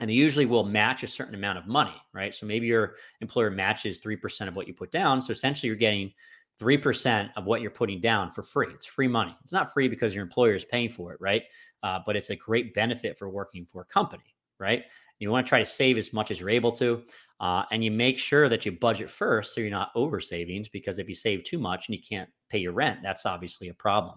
and 0.01 0.11
they 0.11 0.15
usually 0.15 0.47
will 0.47 0.65
match 0.65 1.03
a 1.03 1.07
certain 1.07 1.35
amount 1.35 1.59
of 1.59 1.67
money, 1.67 1.95
right? 2.13 2.35
So 2.35 2.45
maybe 2.45 2.67
your 2.67 2.97
employer 3.23 3.51
matches 3.51 3.99
three 3.99 4.17
percent 4.17 4.49
of 4.49 4.57
what 4.57 4.69
you 4.69 4.75
put 4.75 4.91
down. 4.91 5.23
So 5.23 5.31
essentially, 5.31 5.69
you're 5.69 5.77
getting 5.77 6.13
three 6.59 6.77
percent 6.77 7.31
of 7.37 7.47
what 7.47 7.63
you're 7.63 7.71
putting 7.71 8.01
down 8.01 8.31
for 8.31 8.43
free. 8.43 8.69
It's 8.75 8.85
free 8.85 9.09
money. 9.09 9.35
It's 9.43 9.53
not 9.53 9.73
free 9.73 9.89
because 9.89 10.15
your 10.15 10.25
employer 10.25 10.55
is 10.55 10.67
paying 10.67 10.91
for 10.91 11.13
it, 11.13 11.21
right? 11.21 11.45
Uh, 11.83 12.01
but 12.05 12.17
it's 12.17 12.31
a 12.31 12.37
great 12.37 12.75
benefit 12.75 13.17
for 13.17 13.31
working 13.31 13.67
for 13.67 13.81
a 13.81 13.87
company, 13.87 14.37
right? 14.61 14.85
You 15.19 15.31
want 15.31 15.47
to 15.47 15.49
try 15.49 15.61
to 15.61 15.67
save 15.67 15.99
as 15.99 16.13
much 16.13 16.31
as 16.33 16.41
you're 16.41 16.51
able 16.51 16.73
to. 16.73 17.03
Uh, 17.39 17.65
and 17.71 17.85
you 17.85 17.91
make 17.91 18.19
sure 18.19 18.49
that 18.49 18.65
you 18.65 18.73
budget 18.73 19.11
first 19.11 19.55
so 19.55 19.61
you're 19.61 19.71
not 19.71 19.91
over 19.95 20.21
savings 20.21 20.69
because 20.69 20.99
if 20.99 21.09
you 21.09 21.15
save 21.15 21.43
too 21.43 21.59
much 21.59 21.89
and 21.89 21.97
you 21.97 22.03
can't 22.03 22.29
pay 22.49 22.59
your 22.59 22.73
rent, 22.73 23.01
that's 23.03 23.27
obviously 23.27 23.69
a 23.69 23.75
problem. 23.75 24.17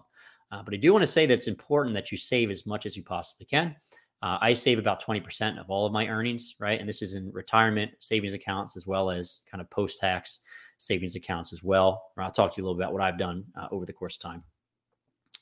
Uh, 0.52 0.62
but 0.62 0.74
I 0.74 0.76
do 0.76 0.92
want 0.92 1.02
to 1.02 1.10
say 1.10 1.26
that 1.26 1.34
it's 1.34 1.48
important 1.48 1.94
that 1.94 2.12
you 2.12 2.18
save 2.18 2.50
as 2.50 2.66
much 2.66 2.86
as 2.86 2.96
you 2.96 3.02
possibly 3.02 3.46
can. 3.46 3.74
Uh, 4.22 4.38
I 4.40 4.54
save 4.54 4.78
about 4.78 5.04
20% 5.04 5.60
of 5.60 5.68
all 5.68 5.86
of 5.86 5.92
my 5.92 6.06
earnings, 6.08 6.54
right? 6.58 6.78
And 6.78 6.88
this 6.88 7.02
is 7.02 7.14
in 7.14 7.30
retirement 7.32 7.90
savings 7.98 8.32
accounts 8.32 8.76
as 8.76 8.86
well 8.86 9.10
as 9.10 9.40
kind 9.50 9.60
of 9.60 9.68
post 9.70 9.98
tax 9.98 10.40
savings 10.78 11.16
accounts 11.16 11.52
as 11.52 11.62
well. 11.62 12.10
I'll 12.16 12.30
talk 12.30 12.54
to 12.54 12.60
you 12.60 12.64
a 12.64 12.66
little 12.66 12.78
bit 12.78 12.84
about 12.84 12.92
what 12.92 13.02
I've 13.02 13.18
done 13.18 13.44
uh, 13.56 13.68
over 13.70 13.84
the 13.84 13.92
course 13.92 14.16
of 14.16 14.22
time. 14.22 14.44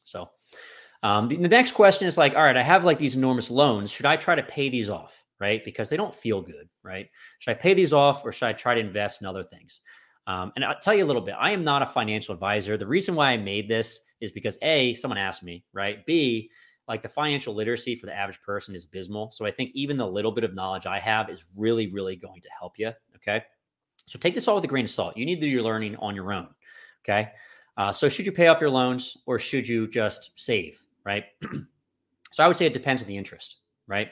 So, 0.04 0.30
um, 1.02 1.28
the, 1.28 1.36
the 1.36 1.48
next 1.48 1.72
question 1.72 2.08
is 2.08 2.18
like, 2.18 2.34
all 2.34 2.42
right, 2.42 2.56
I 2.56 2.62
have 2.62 2.84
like 2.84 2.98
these 2.98 3.14
enormous 3.14 3.50
loans. 3.50 3.90
Should 3.90 4.06
I 4.06 4.16
try 4.16 4.34
to 4.34 4.42
pay 4.42 4.68
these 4.68 4.88
off? 4.88 5.24
right? 5.40 5.64
Because 5.64 5.88
they 5.88 5.96
don't 5.96 6.14
feel 6.14 6.40
good, 6.40 6.68
right? 6.82 7.08
Should 7.38 7.52
I 7.52 7.54
pay 7.54 7.74
these 7.74 7.92
off 7.92 8.24
or 8.24 8.32
should 8.32 8.46
I 8.46 8.52
try 8.52 8.74
to 8.74 8.80
invest 8.80 9.20
in 9.20 9.26
other 9.26 9.44
things? 9.44 9.80
Um, 10.26 10.52
and 10.56 10.64
I'll 10.64 10.78
tell 10.78 10.94
you 10.94 11.04
a 11.04 11.06
little 11.06 11.22
bit. 11.22 11.34
I 11.38 11.50
am 11.50 11.64
not 11.64 11.82
a 11.82 11.86
financial 11.86 12.32
advisor. 12.32 12.76
The 12.76 12.86
reason 12.86 13.14
why 13.14 13.30
I 13.30 13.36
made 13.36 13.68
this 13.68 14.00
is 14.20 14.32
because 14.32 14.58
A, 14.62 14.94
someone 14.94 15.18
asked 15.18 15.42
me, 15.42 15.64
right? 15.72 16.04
B, 16.06 16.50
like 16.88 17.02
the 17.02 17.08
financial 17.08 17.54
literacy 17.54 17.94
for 17.94 18.06
the 18.06 18.14
average 18.14 18.40
person 18.42 18.74
is 18.74 18.84
abysmal. 18.84 19.30
So 19.32 19.46
I 19.46 19.50
think 19.50 19.70
even 19.74 19.96
the 19.96 20.06
little 20.06 20.32
bit 20.32 20.44
of 20.44 20.54
knowledge 20.54 20.86
I 20.86 20.98
have 20.98 21.30
is 21.30 21.44
really, 21.56 21.88
really 21.88 22.16
going 22.16 22.40
to 22.42 22.48
help 22.58 22.78
you. 22.78 22.92
Okay. 23.16 23.42
So 24.06 24.18
take 24.18 24.34
this 24.34 24.48
all 24.48 24.56
with 24.56 24.64
a 24.64 24.68
grain 24.68 24.84
of 24.84 24.90
salt. 24.90 25.16
You 25.16 25.24
need 25.24 25.36
to 25.36 25.40
do 25.42 25.46
your 25.46 25.62
learning 25.62 25.96
on 25.96 26.14
your 26.14 26.32
own. 26.32 26.48
Okay. 27.02 27.32
Uh, 27.76 27.90
so 27.90 28.08
should 28.08 28.26
you 28.26 28.32
pay 28.32 28.48
off 28.48 28.60
your 28.60 28.70
loans 28.70 29.16
or 29.26 29.38
should 29.38 29.66
you 29.66 29.88
just 29.88 30.32
save? 30.36 30.82
Right. 31.04 31.24
so 32.32 32.44
I 32.44 32.46
would 32.46 32.56
say 32.56 32.66
it 32.66 32.74
depends 32.74 33.02
on 33.02 33.08
the 33.08 33.16
interest. 33.16 33.56
Right. 33.86 34.08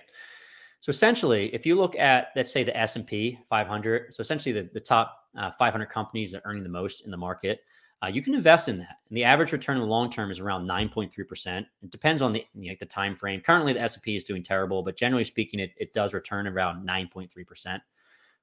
So 0.82 0.90
essentially, 0.90 1.54
if 1.54 1.64
you 1.64 1.76
look 1.76 1.94
at, 1.94 2.30
let's 2.34 2.52
say, 2.52 2.64
the 2.64 2.76
S&P 2.76 3.38
500, 3.44 4.12
so 4.12 4.20
essentially 4.20 4.52
the, 4.52 4.68
the 4.74 4.80
top 4.80 5.16
uh, 5.38 5.48
500 5.48 5.86
companies 5.86 6.32
that 6.32 6.38
are 6.38 6.50
earning 6.50 6.64
the 6.64 6.68
most 6.68 7.04
in 7.04 7.12
the 7.12 7.16
market, 7.16 7.60
uh, 8.02 8.08
you 8.08 8.20
can 8.20 8.34
invest 8.34 8.68
in 8.68 8.78
that. 8.78 8.96
And 9.08 9.16
the 9.16 9.22
average 9.22 9.52
return 9.52 9.76
in 9.76 9.82
the 9.82 9.88
long 9.88 10.10
term 10.10 10.28
is 10.32 10.40
around 10.40 10.68
9.3%. 10.68 11.58
It 11.60 11.90
depends 11.92 12.20
on 12.20 12.32
the, 12.32 12.44
you 12.54 12.72
know, 12.72 12.76
the 12.80 12.86
time 12.86 13.14
frame. 13.14 13.40
Currently, 13.40 13.74
the 13.74 13.80
S&P 13.80 14.16
is 14.16 14.24
doing 14.24 14.42
terrible, 14.42 14.82
but 14.82 14.96
generally 14.96 15.22
speaking, 15.22 15.60
it, 15.60 15.70
it 15.76 15.92
does 15.92 16.14
return 16.14 16.48
around 16.48 16.84
9.3%. 16.84 17.78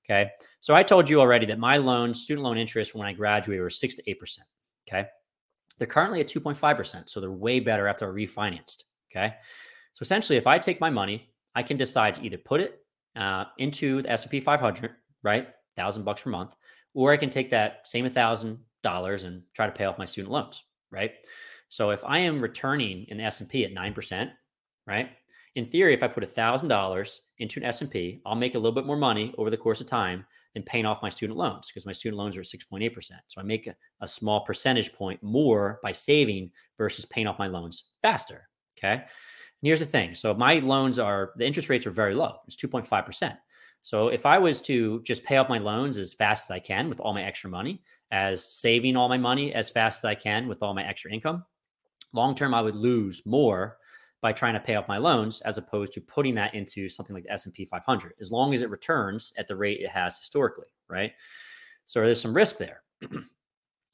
Okay. 0.05 0.31
So 0.61 0.73
I 0.73 0.81
told 0.81 1.09
you 1.09 1.19
already 1.19 1.45
that 1.47 1.59
my 1.59 1.75
loan, 1.75 2.13
student 2.13 2.45
loan 2.45 2.57
interest 2.57 2.95
when 2.95 3.05
I 3.05 3.11
graduated 3.11 3.61
were 3.61 3.69
6 3.69 3.95
to 3.95 4.03
8%. 4.03 4.37
Okay. 4.87 5.09
They're 5.77 5.87
currently 5.87 6.21
at 6.21 6.29
2.5%. 6.29 7.09
So 7.09 7.19
they're 7.19 7.33
way 7.33 7.59
better 7.59 7.85
after 7.85 8.09
I 8.09 8.15
refinanced. 8.15 8.85
Okay. 9.11 9.35
So 9.91 10.03
essentially, 10.03 10.37
if 10.37 10.47
I 10.47 10.57
take 10.57 10.79
my 10.79 10.89
money, 10.89 11.33
I 11.55 11.63
can 11.63 11.77
decide 11.77 12.15
to 12.15 12.21
either 12.23 12.37
put 12.37 12.61
it 12.61 12.79
uh, 13.15 13.45
into 13.57 14.01
the 14.01 14.11
S&P 14.11 14.39
500, 14.39 14.91
right, 15.23 15.47
thousand 15.75 16.03
bucks 16.03 16.21
per 16.21 16.29
month, 16.29 16.55
or 16.93 17.11
I 17.11 17.17
can 17.17 17.29
take 17.29 17.49
that 17.49 17.81
same 17.85 18.09
thousand 18.09 18.59
dollars 18.83 19.23
and 19.23 19.43
try 19.53 19.65
to 19.65 19.71
pay 19.71 19.85
off 19.85 19.97
my 19.97 20.05
student 20.05 20.31
loans, 20.31 20.63
right? 20.91 21.11
So 21.69 21.91
if 21.91 22.03
I 22.05 22.19
am 22.19 22.41
returning 22.41 23.05
in 23.09 23.17
the 23.17 23.23
S&P 23.23 23.65
at 23.65 23.73
nine 23.73 23.93
percent, 23.93 24.31
right, 24.87 25.09
in 25.55 25.65
theory, 25.65 25.93
if 25.93 26.03
I 26.03 26.07
put 26.07 26.27
thousand 26.29 26.69
dollars 26.69 27.21
into 27.39 27.59
an 27.59 27.65
S&P, 27.65 28.21
I'll 28.25 28.35
make 28.35 28.55
a 28.55 28.59
little 28.59 28.75
bit 28.75 28.85
more 28.85 28.97
money 28.97 29.33
over 29.37 29.49
the 29.49 29.57
course 29.57 29.81
of 29.81 29.87
time 29.87 30.25
than 30.53 30.63
paying 30.63 30.85
off 30.85 31.01
my 31.01 31.09
student 31.09 31.37
loans 31.37 31.67
because 31.67 31.85
my 31.85 31.91
student 31.91 32.17
loans 32.17 32.35
are 32.35 32.41
at 32.41 32.45
6.8%. 32.45 33.11
So 33.27 33.39
I 33.39 33.43
make 33.43 33.67
a, 33.67 33.75
a, 34.01 34.07
small 34.07 34.41
percentage 34.45 34.93
point 34.93 35.21
more 35.21 35.79
by 35.83 35.91
saving 35.91 36.51
versus 36.77 37.05
paying 37.05 37.27
off 37.27 37.37
my 37.37 37.47
loans 37.47 37.91
faster. 38.01 38.49
Okay. 38.77 39.03
Here's 39.61 39.79
the 39.79 39.85
thing. 39.85 40.15
So 40.15 40.33
my 40.33 40.55
loans 40.59 40.99
are 40.99 41.33
the 41.35 41.45
interest 41.45 41.69
rates 41.69 41.85
are 41.85 41.91
very 41.91 42.15
low. 42.15 42.37
It's 42.47 42.55
2.5%. 42.55 43.37
So 43.81 44.09
if 44.09 44.25
I 44.25 44.37
was 44.37 44.61
to 44.63 45.01
just 45.03 45.23
pay 45.23 45.37
off 45.37 45.49
my 45.49 45.57
loans 45.57 45.97
as 45.97 46.13
fast 46.13 46.49
as 46.49 46.55
I 46.55 46.59
can 46.59 46.89
with 46.89 46.99
all 46.99 47.13
my 47.13 47.23
extra 47.23 47.49
money, 47.49 47.81
as 48.11 48.43
saving 48.43 48.95
all 48.95 49.09
my 49.09 49.17
money 49.17 49.53
as 49.53 49.69
fast 49.69 49.99
as 49.99 50.05
I 50.05 50.15
can 50.15 50.47
with 50.47 50.63
all 50.63 50.73
my 50.73 50.85
extra 50.85 51.11
income, 51.11 51.45
long 52.13 52.35
term 52.35 52.53
I 52.53 52.61
would 52.61 52.75
lose 52.75 53.25
more 53.25 53.77
by 54.21 54.33
trying 54.33 54.53
to 54.53 54.59
pay 54.59 54.75
off 54.75 54.87
my 54.87 54.97
loans 54.97 55.39
as 55.41 55.57
opposed 55.57 55.93
to 55.93 56.01
putting 56.01 56.35
that 56.35 56.53
into 56.53 56.89
something 56.89 57.13
like 57.13 57.23
the 57.23 57.31
S&P 57.31 57.63
500 57.63 58.13
as 58.19 58.31
long 58.31 58.53
as 58.53 58.61
it 58.61 58.69
returns 58.69 59.31
at 59.37 59.47
the 59.47 59.55
rate 59.55 59.79
it 59.79 59.89
has 59.89 60.19
historically, 60.19 60.67
right? 60.89 61.13
So 61.85 62.01
there's 62.01 62.21
some 62.21 62.35
risk 62.35 62.57
there. 62.57 62.81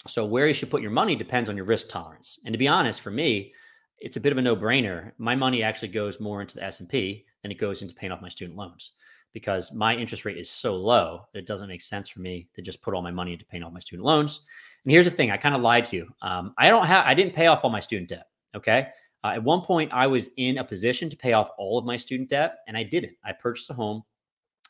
so 0.07 0.25
where 0.25 0.47
you 0.47 0.53
should 0.53 0.71
put 0.71 0.81
your 0.81 0.91
money 0.91 1.15
depends 1.15 1.47
on 1.47 1.55
your 1.55 1.65
risk 1.65 1.89
tolerance. 1.89 2.39
And 2.45 2.53
to 2.53 2.57
be 2.57 2.67
honest, 2.67 3.01
for 3.01 3.11
me, 3.11 3.53
it's 3.99 4.17
a 4.17 4.21
bit 4.21 4.31
of 4.31 4.37
a 4.37 4.41
no-brainer. 4.41 5.11
My 5.17 5.35
money 5.35 5.63
actually 5.63 5.87
goes 5.89 6.19
more 6.19 6.41
into 6.41 6.55
the 6.55 6.63
S&P 6.63 7.25
than 7.41 7.51
it 7.51 7.57
goes 7.59 7.81
into 7.81 7.95
paying 7.95 8.11
off 8.11 8.21
my 8.21 8.29
student 8.29 8.57
loans 8.57 8.91
because 9.35 9.73
my 9.73 9.93
interest 9.93 10.23
rate 10.23 10.37
is 10.37 10.49
so 10.49 10.75
low 10.75 11.25
that 11.33 11.39
it 11.39 11.45
doesn't 11.45 11.67
make 11.67 11.83
sense 11.83 12.07
for 12.07 12.21
me 12.21 12.47
to 12.53 12.61
just 12.61 12.81
put 12.81 12.93
all 12.93 13.01
my 13.01 13.11
money 13.11 13.33
into 13.33 13.45
paying 13.45 13.63
off 13.63 13.73
my 13.73 13.79
student 13.79 14.05
loans. 14.05 14.41
And 14.85 14.91
here's 14.91 15.05
the 15.05 15.11
thing: 15.11 15.29
I 15.29 15.37
kind 15.37 15.53
of 15.53 15.61
lied 15.61 15.83
to 15.85 15.97
you. 15.97 16.07
Um, 16.21 16.53
I 16.57 16.69
don't 16.69 16.85
have, 16.85 17.05
I 17.05 17.13
didn't 17.13 17.35
pay 17.35 17.47
off 17.47 17.65
all 17.65 17.69
my 17.69 17.81
student 17.81 18.09
debt. 18.09 18.27
Okay, 18.55 18.87
uh, 19.25 19.33
at 19.35 19.43
one 19.43 19.61
point 19.61 19.91
I 19.91 20.07
was 20.07 20.29
in 20.37 20.59
a 20.59 20.63
position 20.63 21.09
to 21.09 21.17
pay 21.17 21.33
off 21.33 21.49
all 21.57 21.77
of 21.77 21.85
my 21.85 21.97
student 21.97 22.29
debt, 22.29 22.59
and 22.67 22.77
I 22.77 22.83
didn't. 22.83 23.13
I 23.25 23.33
purchased 23.33 23.69
a 23.69 23.73
home. 23.73 24.03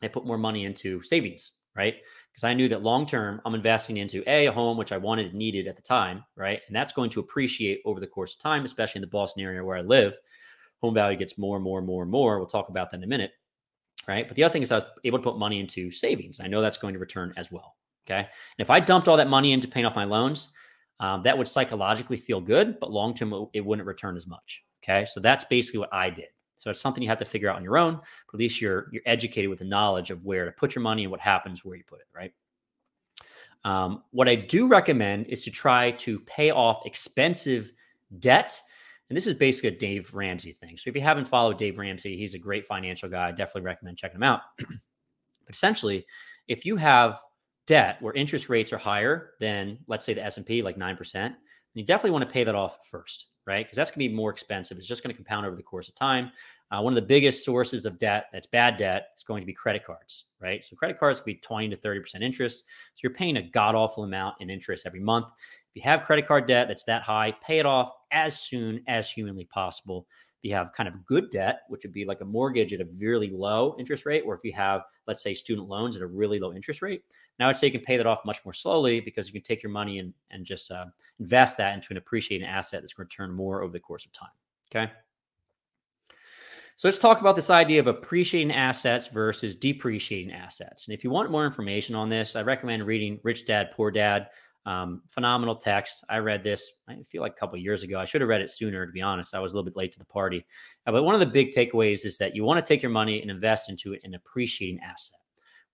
I 0.01 0.07
put 0.07 0.25
more 0.25 0.37
money 0.37 0.65
into 0.65 0.99
savings, 1.01 1.59
right? 1.75 1.97
Because 2.35 2.43
I 2.43 2.53
knew 2.53 2.67
that 2.67 2.83
long 2.83 3.05
term 3.05 3.41
I'm 3.45 3.55
investing 3.55 3.97
into 3.97 4.21
a, 4.29 4.47
a 4.47 4.51
home 4.51 4.77
which 4.77 4.91
I 4.91 4.97
wanted 4.97 5.27
and 5.27 5.35
needed 5.35 5.67
at 5.67 5.77
the 5.77 5.81
time, 5.81 6.25
right? 6.35 6.59
And 6.67 6.75
that's 6.75 6.91
going 6.91 7.09
to 7.11 7.21
appreciate 7.21 7.81
over 7.85 8.01
the 8.01 8.07
course 8.07 8.33
of 8.33 8.41
time, 8.41 8.65
especially 8.65 8.99
in 8.99 9.03
the 9.03 9.07
Boston 9.07 9.43
area 9.43 9.63
where 9.63 9.77
I 9.77 9.81
live. 9.81 10.17
Home 10.81 10.93
value 10.93 11.17
gets 11.17 11.37
more 11.37 11.55
and 11.55 11.63
more 11.63 11.79
and 11.79 11.87
more 11.87 12.03
and 12.03 12.11
more. 12.11 12.37
We'll 12.37 12.47
talk 12.47 12.67
about 12.67 12.91
that 12.91 12.97
in 12.97 13.03
a 13.03 13.07
minute, 13.07 13.31
right? 14.05 14.27
But 14.27 14.35
the 14.35 14.43
other 14.43 14.51
thing 14.51 14.63
is 14.63 14.71
I 14.73 14.79
was 14.79 14.85
able 15.05 15.19
to 15.19 15.23
put 15.23 15.39
money 15.39 15.61
into 15.61 15.91
savings. 15.91 16.41
I 16.41 16.47
know 16.47 16.61
that's 16.61 16.77
going 16.77 16.93
to 16.93 16.99
return 16.99 17.33
as 17.37 17.51
well. 17.51 17.75
Okay, 18.05 18.19
and 18.19 18.27
if 18.59 18.69
I 18.69 18.81
dumped 18.81 19.07
all 19.07 19.17
that 19.17 19.29
money 19.29 19.53
into 19.53 19.67
paying 19.67 19.85
off 19.85 19.95
my 19.95 20.03
loans, 20.03 20.53
um, 20.99 21.23
that 21.23 21.35
would 21.37 21.47
psychologically 21.47 22.17
feel 22.17 22.41
good, 22.41 22.79
but 22.79 22.91
long 22.91 23.13
term 23.13 23.47
it 23.53 23.65
wouldn't 23.65 23.87
return 23.87 24.17
as 24.17 24.27
much. 24.27 24.63
Okay, 24.83 25.05
so 25.05 25.21
that's 25.21 25.45
basically 25.45 25.79
what 25.79 25.93
I 25.93 26.09
did. 26.09 26.27
So 26.55 26.69
it's 26.69 26.79
something 26.79 27.03
you 27.03 27.09
have 27.09 27.19
to 27.19 27.25
figure 27.25 27.49
out 27.49 27.57
on 27.57 27.63
your 27.63 27.77
own, 27.77 27.95
but 27.95 28.33
at 28.33 28.39
least 28.39 28.61
you're 28.61 28.87
you're 28.91 29.03
educated 29.05 29.49
with 29.49 29.59
the 29.59 29.65
knowledge 29.65 30.09
of 30.09 30.25
where 30.25 30.45
to 30.45 30.51
put 30.51 30.75
your 30.75 30.81
money 30.81 31.03
and 31.03 31.11
what 31.11 31.19
happens 31.19 31.63
where 31.63 31.75
you 31.75 31.83
put 31.85 31.99
it, 31.99 32.07
right? 32.15 32.33
Um, 33.63 34.03
what 34.11 34.29
I 34.29 34.35
do 34.35 34.67
recommend 34.67 35.25
is 35.25 35.43
to 35.43 35.51
try 35.51 35.91
to 35.91 36.19
pay 36.21 36.51
off 36.51 36.85
expensive 36.85 37.71
debt. 38.19 38.59
And 39.09 39.17
this 39.17 39.27
is 39.27 39.35
basically 39.35 39.69
a 39.69 39.79
Dave 39.79 40.13
Ramsey 40.13 40.53
thing. 40.53 40.77
So 40.77 40.89
if 40.89 40.95
you 40.95 41.01
haven't 41.01 41.25
followed 41.25 41.57
Dave 41.57 41.77
Ramsey, 41.77 42.15
he's 42.15 42.35
a 42.35 42.39
great 42.39 42.65
financial 42.65 43.09
guy. 43.09 43.27
I 43.27 43.31
definitely 43.31 43.63
recommend 43.63 43.97
checking 43.97 44.17
him 44.17 44.23
out. 44.23 44.41
but 44.57 44.67
essentially, 45.49 46.05
if 46.47 46.63
you 46.63 46.75
have 46.75 47.19
debt 47.65 47.97
where 48.01 48.13
interest 48.13 48.49
rates 48.49 48.71
are 48.71 48.77
higher 48.77 49.31
than, 49.39 49.79
let's 49.87 50.05
say, 50.05 50.13
the 50.13 50.23
S&P, 50.23 50.61
like 50.61 50.77
9%, 50.77 51.11
then 51.13 51.35
you 51.73 51.83
definitely 51.83 52.11
want 52.11 52.27
to 52.27 52.31
pay 52.31 52.43
that 52.43 52.55
off 52.55 52.87
first 52.87 53.27
right? 53.47 53.65
Because 53.65 53.75
that's 53.75 53.91
going 53.91 54.05
to 54.05 54.09
be 54.09 54.15
more 54.15 54.31
expensive. 54.31 54.77
It's 54.77 54.87
just 54.87 55.03
going 55.03 55.13
to 55.13 55.15
compound 55.15 55.45
over 55.45 55.55
the 55.55 55.63
course 55.63 55.87
of 55.89 55.95
time. 55.95 56.31
Uh, 56.71 56.81
one 56.81 56.93
of 56.93 56.95
the 56.95 57.01
biggest 57.01 57.45
sources 57.45 57.85
of 57.85 57.99
debt 57.99 58.25
that's 58.33 58.47
bad 58.47 58.77
debt 58.77 59.09
is 59.15 59.23
going 59.23 59.41
to 59.41 59.45
be 59.45 59.53
credit 59.53 59.83
cards, 59.83 60.25
right? 60.41 60.65
So 60.65 60.75
credit 60.75 60.97
cards 60.97 61.19
can 61.19 61.33
be 61.33 61.35
20 61.35 61.69
to 61.69 61.77
30% 61.77 62.21
interest. 62.21 62.63
So 62.95 62.99
you're 63.03 63.13
paying 63.13 63.37
a 63.37 63.41
god 63.43 63.75
awful 63.75 64.03
amount 64.03 64.35
in 64.39 64.49
interest 64.49 64.87
every 64.87 64.99
month. 64.99 65.27
If 65.27 65.75
you 65.75 65.81
have 65.83 66.01
credit 66.01 66.25
card 66.25 66.47
debt 66.47 66.67
that's 66.67 66.83
that 66.85 67.03
high, 67.03 67.33
pay 67.45 67.59
it 67.59 67.65
off 67.65 67.91
as 68.11 68.39
soon 68.39 68.81
as 68.87 69.11
humanly 69.11 69.45
possible. 69.45 70.07
You 70.45 70.53
have 70.53 70.71
kind 70.73 70.87
of 70.87 71.05
good 71.05 71.31
debt, 71.31 71.61
which 71.69 71.83
would 71.83 71.93
be 71.93 72.05
like 72.05 72.21
a 72.21 72.25
mortgage 72.25 72.71
at 72.71 72.79
a 72.79 72.87
really 72.99 73.31
low 73.31 73.75
interest 73.79 74.05
rate, 74.05 74.23
or 74.25 74.35
if 74.35 74.43
you 74.43 74.53
have, 74.53 74.81
let's 75.07 75.23
say, 75.23 75.33
student 75.33 75.67
loans 75.67 75.95
at 75.95 76.01
a 76.01 76.07
really 76.07 76.39
low 76.39 76.53
interest 76.53 76.81
rate, 76.81 77.03
now 77.39 77.49
I'd 77.49 77.57
say 77.57 77.67
you 77.67 77.71
can 77.71 77.81
pay 77.81 77.97
that 77.97 78.05
off 78.05 78.19
much 78.25 78.45
more 78.45 78.53
slowly 78.53 78.99
because 78.99 79.27
you 79.27 79.33
can 79.33 79.41
take 79.41 79.63
your 79.63 79.71
money 79.71 79.99
and, 79.99 80.13
and 80.29 80.45
just 80.45 80.71
uh, 80.71 80.85
invest 81.19 81.57
that 81.57 81.73
into 81.73 81.87
an 81.91 81.97
appreciating 81.97 82.47
asset 82.47 82.81
that's 82.81 82.93
going 82.93 83.07
to 83.07 83.23
return 83.23 83.35
more 83.35 83.63
over 83.63 83.73
the 83.73 83.79
course 83.79 84.05
of 84.05 84.13
time. 84.13 84.29
Okay. 84.69 84.91
So 86.77 86.87
let's 86.89 86.97
talk 86.97 87.21
about 87.21 87.37
this 87.37 87.49
idea 87.49 87.79
of 87.79 87.87
appreciating 87.87 88.51
assets 88.51 89.07
versus 89.07 89.55
depreciating 89.55 90.33
assets. 90.33 90.87
And 90.87 90.93
if 90.93 91.03
you 91.03 91.09
want 91.09 91.31
more 91.31 91.45
information 91.45 91.95
on 91.95 92.09
this, 92.09 92.35
I 92.35 92.41
recommend 92.41 92.85
reading 92.85 93.19
Rich 93.23 93.45
Dad 93.45 93.71
Poor 93.71 93.91
Dad. 93.91 94.27
Um, 94.65 95.03
phenomenal 95.07 95.55
text. 95.55 96.03
I 96.09 96.17
read 96.17 96.43
this, 96.43 96.71
I 96.87 96.95
feel 97.03 97.21
like 97.21 97.33
a 97.33 97.39
couple 97.39 97.57
years 97.59 97.83
ago. 97.83 97.99
I 97.99 98.05
should 98.05 98.21
have 98.21 98.29
read 98.29 98.41
it 98.41 98.49
sooner, 98.49 98.85
to 98.85 98.91
be 98.91 99.01
honest. 99.01 99.35
I 99.35 99.39
was 99.39 99.53
a 99.53 99.55
little 99.55 99.69
bit 99.69 99.77
late 99.77 99.91
to 99.91 99.99
the 99.99 100.05
party. 100.05 100.45
Uh, 100.87 100.91
but 100.91 101.03
one 101.03 101.13
of 101.13 101.19
the 101.19 101.25
big 101.27 101.51
takeaways 101.51 102.05
is 102.05 102.17
that 102.17 102.35
you 102.35 102.43
want 102.43 102.63
to 102.63 102.67
take 102.67 102.81
your 102.81 102.91
money 102.91 103.21
and 103.21 103.29
invest 103.29 103.69
into 103.69 103.95
an 104.03 104.15
appreciating 104.15 104.79
asset. 104.83 105.19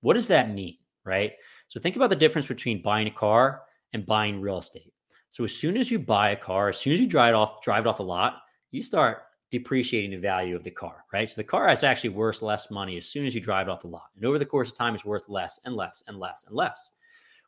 What 0.02 0.16
does 0.16 0.28
that 0.28 0.54
mean? 0.54 0.78
right? 1.06 1.34
So 1.68 1.80
think 1.80 1.96
about 1.96 2.10
the 2.10 2.16
difference 2.16 2.48
between 2.48 2.82
buying 2.82 3.08
a 3.08 3.12
car 3.12 3.64
and 3.94 4.06
buying 4.06 4.42
real 4.42 4.58
estate. 4.58 4.94
So 5.30 5.44
as 5.44 5.56
soon 5.56 5.78
as 5.78 5.90
you 5.90 6.00
buy 6.00 6.32
a 6.32 6.36
car, 6.36 6.70
as 6.70 6.78
soon 6.78 6.94
as 6.94 7.00
you 7.00 7.08
drive 7.08 7.34
it 7.34 7.38
off, 7.38 7.62
drive 7.62 7.86
it 7.86 7.90
off 7.90 8.00
a 8.00 8.04
lot, 8.04 8.42
you 8.72 8.82
start 8.82 9.24
depreciating 9.50 10.12
the 10.12 10.18
value 10.18 10.56
of 10.56 10.64
the 10.64 10.72
car, 10.72 11.04
right? 11.14 11.30
So 11.30 11.36
the 11.36 11.44
car 11.44 11.70
is 11.70 11.84
actually 11.84 12.12
worth 12.12 12.42
less 12.42 12.72
money 12.72 12.98
as 12.98 13.08
soon 13.08 13.26
as 13.26 13.36
you 13.36 13.42
drive 13.42 13.68
it 13.68 13.72
off 13.72 13.82
the 13.82 13.88
lot. 13.88 14.10
And 14.16 14.26
over 14.26 14.40
the 14.40 14.46
course 14.46 14.70
of 14.70 14.78
time, 14.78 14.96
it's 14.96 15.06
worth 15.06 15.28
less 15.30 15.60
and 15.66 15.76
less 15.76 16.04
and 16.08 16.18
less 16.18 16.46
and 16.48 16.56
less. 16.56 16.92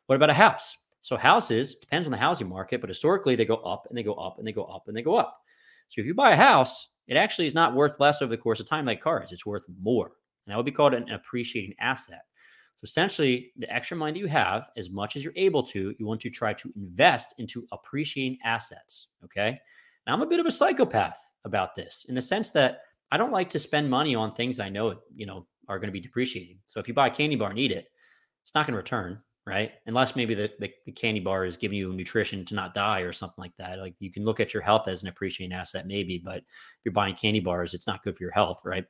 What 0.08 0.16
about 0.16 0.30
a 0.30 0.34
house? 0.34 0.78
So 1.04 1.18
houses 1.18 1.76
depends 1.76 2.08
on 2.08 2.12
the 2.12 2.18
housing 2.18 2.48
market, 2.48 2.80
but 2.80 2.90
historically 2.90 3.36
they 3.36 3.44
go 3.44 3.58
up 3.58 3.88
and 3.90 3.98
they 3.98 4.04
go 4.04 4.14
up 4.14 4.38
and 4.38 4.48
they 4.48 4.54
go 4.54 4.64
up 4.64 4.88
and 4.88 4.96
they 4.96 5.02
go 5.02 5.18
up. 5.18 5.38
So 5.90 6.00
if 6.00 6.08
you 6.08 6.14
buy 6.14 6.32
a 6.32 6.38
house, 6.38 6.92
it 7.08 7.18
actually 7.18 7.46
is 7.46 7.54
not 7.54 7.76
worth 7.76 8.00
less 8.00 8.22
over 8.22 8.30
the 8.30 8.42
course 8.42 8.62
of 8.62 8.70
time 8.70 8.86
like 8.86 9.02
cars. 9.02 9.34
It's 9.34 9.46
worth 9.46 9.66
more. 9.82 10.06
And 10.06 10.52
that 10.52 10.56
would 10.56 10.66
be 10.66 10.72
called 10.72 10.94
an 10.94 11.10
appreciating 11.12 11.76
asset. 11.82 12.22
So 12.76 12.86
essentially, 12.86 13.52
the 13.58 13.70
extra 13.70 13.98
money 13.98 14.18
you 14.18 14.28
have, 14.28 14.70
as 14.78 14.90
much 14.90 15.18
as 15.18 15.26
you're 15.26 15.34
able 15.36 15.62
to, 15.64 15.94
you 16.00 16.06
want 16.06 16.22
to 16.22 16.30
try 16.30 16.54
to 16.54 16.72
invest 16.78 17.36
into 17.38 17.68
appreciating 17.74 18.38
assets. 18.46 19.10
Okay. 19.26 19.60
Now 20.08 20.14
I'm 20.14 20.22
a 20.22 20.26
bit 20.26 20.40
of 20.40 20.46
a 20.46 20.52
psychopath 20.52 21.20
about 21.44 21.76
this 21.76 22.06
in 22.08 22.16
the 22.16 22.22
sense 22.22 22.50
that 22.52 22.84
I 23.12 23.18
don't 23.18 23.34
like 23.34 23.50
to 23.50 23.60
spend 23.60 23.90
money 23.90 24.16
on 24.16 24.32
things 24.32 24.62
I 24.62 24.70
know, 24.70 24.96
you 25.14 25.26
know, 25.26 25.48
are 25.68 25.80
going 25.80 25.90
to 25.90 25.94
be 25.94 26.00
depreciating. 26.00 26.60
So 26.66 26.80
if 26.80 26.88
you 26.88 26.94
buy 26.94 27.08
a 27.08 27.14
candy 27.14 27.36
bar 27.36 27.50
and 27.50 27.60
eat 27.60 27.74
it, 27.74 27.88
it's 28.42 28.56
not 28.56 28.66
going 28.66 28.74
to 28.74 28.78
return 28.78 29.22
right? 29.46 29.72
Unless 29.86 30.16
maybe 30.16 30.34
the, 30.34 30.52
the, 30.60 30.72
the, 30.86 30.92
candy 30.92 31.20
bar 31.20 31.46
is 31.46 31.58
giving 31.58 31.78
you 31.78 31.92
nutrition 31.92 32.46
to 32.46 32.56
not 32.56 32.74
die 32.74 33.02
or 33.02 33.12
something 33.12 33.42
like 33.42 33.56
that. 33.58 33.80
Like 33.80 33.96
you 34.00 34.12
can 34.12 34.24
look 34.24 34.40
at 34.40 34.54
your 34.54 34.64
health 34.64 34.88
as 34.88 35.04
an 35.04 35.10
appreciating 35.10 35.56
asset, 35.56 35.86
maybe, 35.86 36.22
but 36.24 36.38
if 36.38 36.86
you're 36.86 36.94
buying 36.94 37.16
candy 37.16 37.42
bars, 37.42 37.74
it's 37.74 37.88
not 37.88 38.04
good 38.04 38.16
for 38.16 38.24
your 38.24 38.32
health, 38.32 38.62
right? 38.64 38.86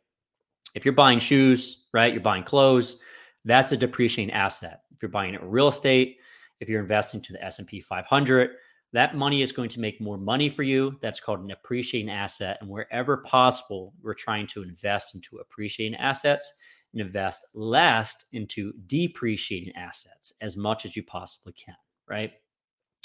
If 0.75 0.85
you're 0.85 0.93
buying 0.93 1.19
shoes, 1.19 1.87
right, 1.93 2.13
you're 2.13 2.21
buying 2.21 2.43
clothes, 2.43 2.97
that's 3.45 3.71
a 3.71 3.77
depreciating 3.77 4.33
asset. 4.33 4.81
If 4.95 5.01
you're 5.01 5.09
buying 5.09 5.37
real 5.41 5.69
estate, 5.69 6.17
if 6.59 6.69
you're 6.69 6.81
investing 6.81 7.21
to 7.21 7.33
the 7.33 7.43
S&P 7.43 7.81
500, 7.81 8.51
that 8.93 9.15
money 9.15 9.41
is 9.41 9.51
going 9.51 9.69
to 9.69 9.79
make 9.79 9.99
more 9.99 10.19
money 10.19 10.49
for 10.49 10.61
you. 10.61 10.97
That's 11.01 11.19
called 11.19 11.39
an 11.39 11.51
appreciating 11.51 12.11
asset. 12.11 12.59
And 12.61 12.69
wherever 12.69 13.17
possible, 13.17 13.93
we're 14.03 14.13
trying 14.13 14.45
to 14.47 14.61
invest 14.61 15.15
into 15.15 15.39
appreciating 15.39 15.97
assets 15.97 16.53
invest 17.01 17.47
less 17.53 18.15
into 18.33 18.73
depreciating 18.87 19.73
assets 19.75 20.33
as 20.41 20.57
much 20.57 20.85
as 20.85 20.95
you 20.95 21.03
possibly 21.03 21.53
can, 21.53 21.75
right? 22.07 22.31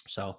So 0.07 0.39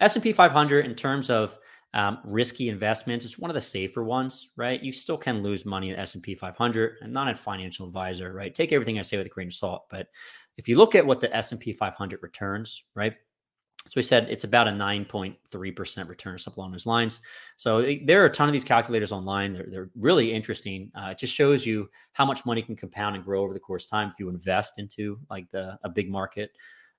S&P 0.00 0.32
500 0.32 0.86
in 0.86 0.94
terms 0.94 1.30
of 1.30 1.56
um, 1.94 2.18
risky 2.24 2.68
investments 2.68 3.24
is 3.24 3.38
one 3.38 3.50
of 3.50 3.54
the 3.54 3.60
safer 3.60 4.04
ones, 4.04 4.50
right? 4.56 4.82
You 4.82 4.92
still 4.92 5.16
can 5.16 5.42
lose 5.42 5.64
money 5.64 5.90
in 5.90 5.96
S&P 5.96 6.34
500. 6.34 6.96
I'm 7.02 7.12
not 7.12 7.30
a 7.30 7.34
financial 7.34 7.86
advisor, 7.86 8.32
right? 8.32 8.54
Take 8.54 8.72
everything 8.72 8.98
I 8.98 9.02
say 9.02 9.16
with 9.16 9.26
a 9.26 9.30
grain 9.30 9.48
of 9.48 9.54
salt, 9.54 9.86
but 9.90 10.08
if 10.56 10.68
you 10.68 10.76
look 10.76 10.94
at 10.94 11.06
what 11.06 11.20
the 11.20 11.34
S&P 11.34 11.72
500 11.72 12.20
returns, 12.22 12.82
right? 12.94 13.14
So 13.88 13.94
we 13.96 14.02
said 14.02 14.28
it's 14.28 14.44
about 14.44 14.68
a 14.68 14.70
9.3% 14.70 16.08
return 16.08 16.34
or 16.34 16.38
something 16.38 16.60
along 16.60 16.72
those 16.72 16.84
lines. 16.84 17.20
So 17.56 17.80
there 18.04 18.20
are 18.22 18.26
a 18.26 18.30
ton 18.30 18.46
of 18.46 18.52
these 18.52 18.62
calculators 18.62 19.12
online. 19.12 19.54
They're, 19.54 19.66
they're 19.70 19.90
really 19.98 20.30
interesting. 20.30 20.92
Uh, 20.94 21.08
it 21.12 21.18
just 21.18 21.32
shows 21.32 21.64
you 21.64 21.88
how 22.12 22.26
much 22.26 22.44
money 22.44 22.60
can 22.60 22.76
compound 22.76 23.16
and 23.16 23.24
grow 23.24 23.40
over 23.40 23.54
the 23.54 23.60
course 23.60 23.84
of 23.84 23.90
time 23.90 24.10
if 24.10 24.20
you 24.20 24.28
invest 24.28 24.78
into 24.78 25.18
like 25.30 25.50
the 25.52 25.78
a 25.84 25.88
big 25.88 26.10
market, 26.10 26.50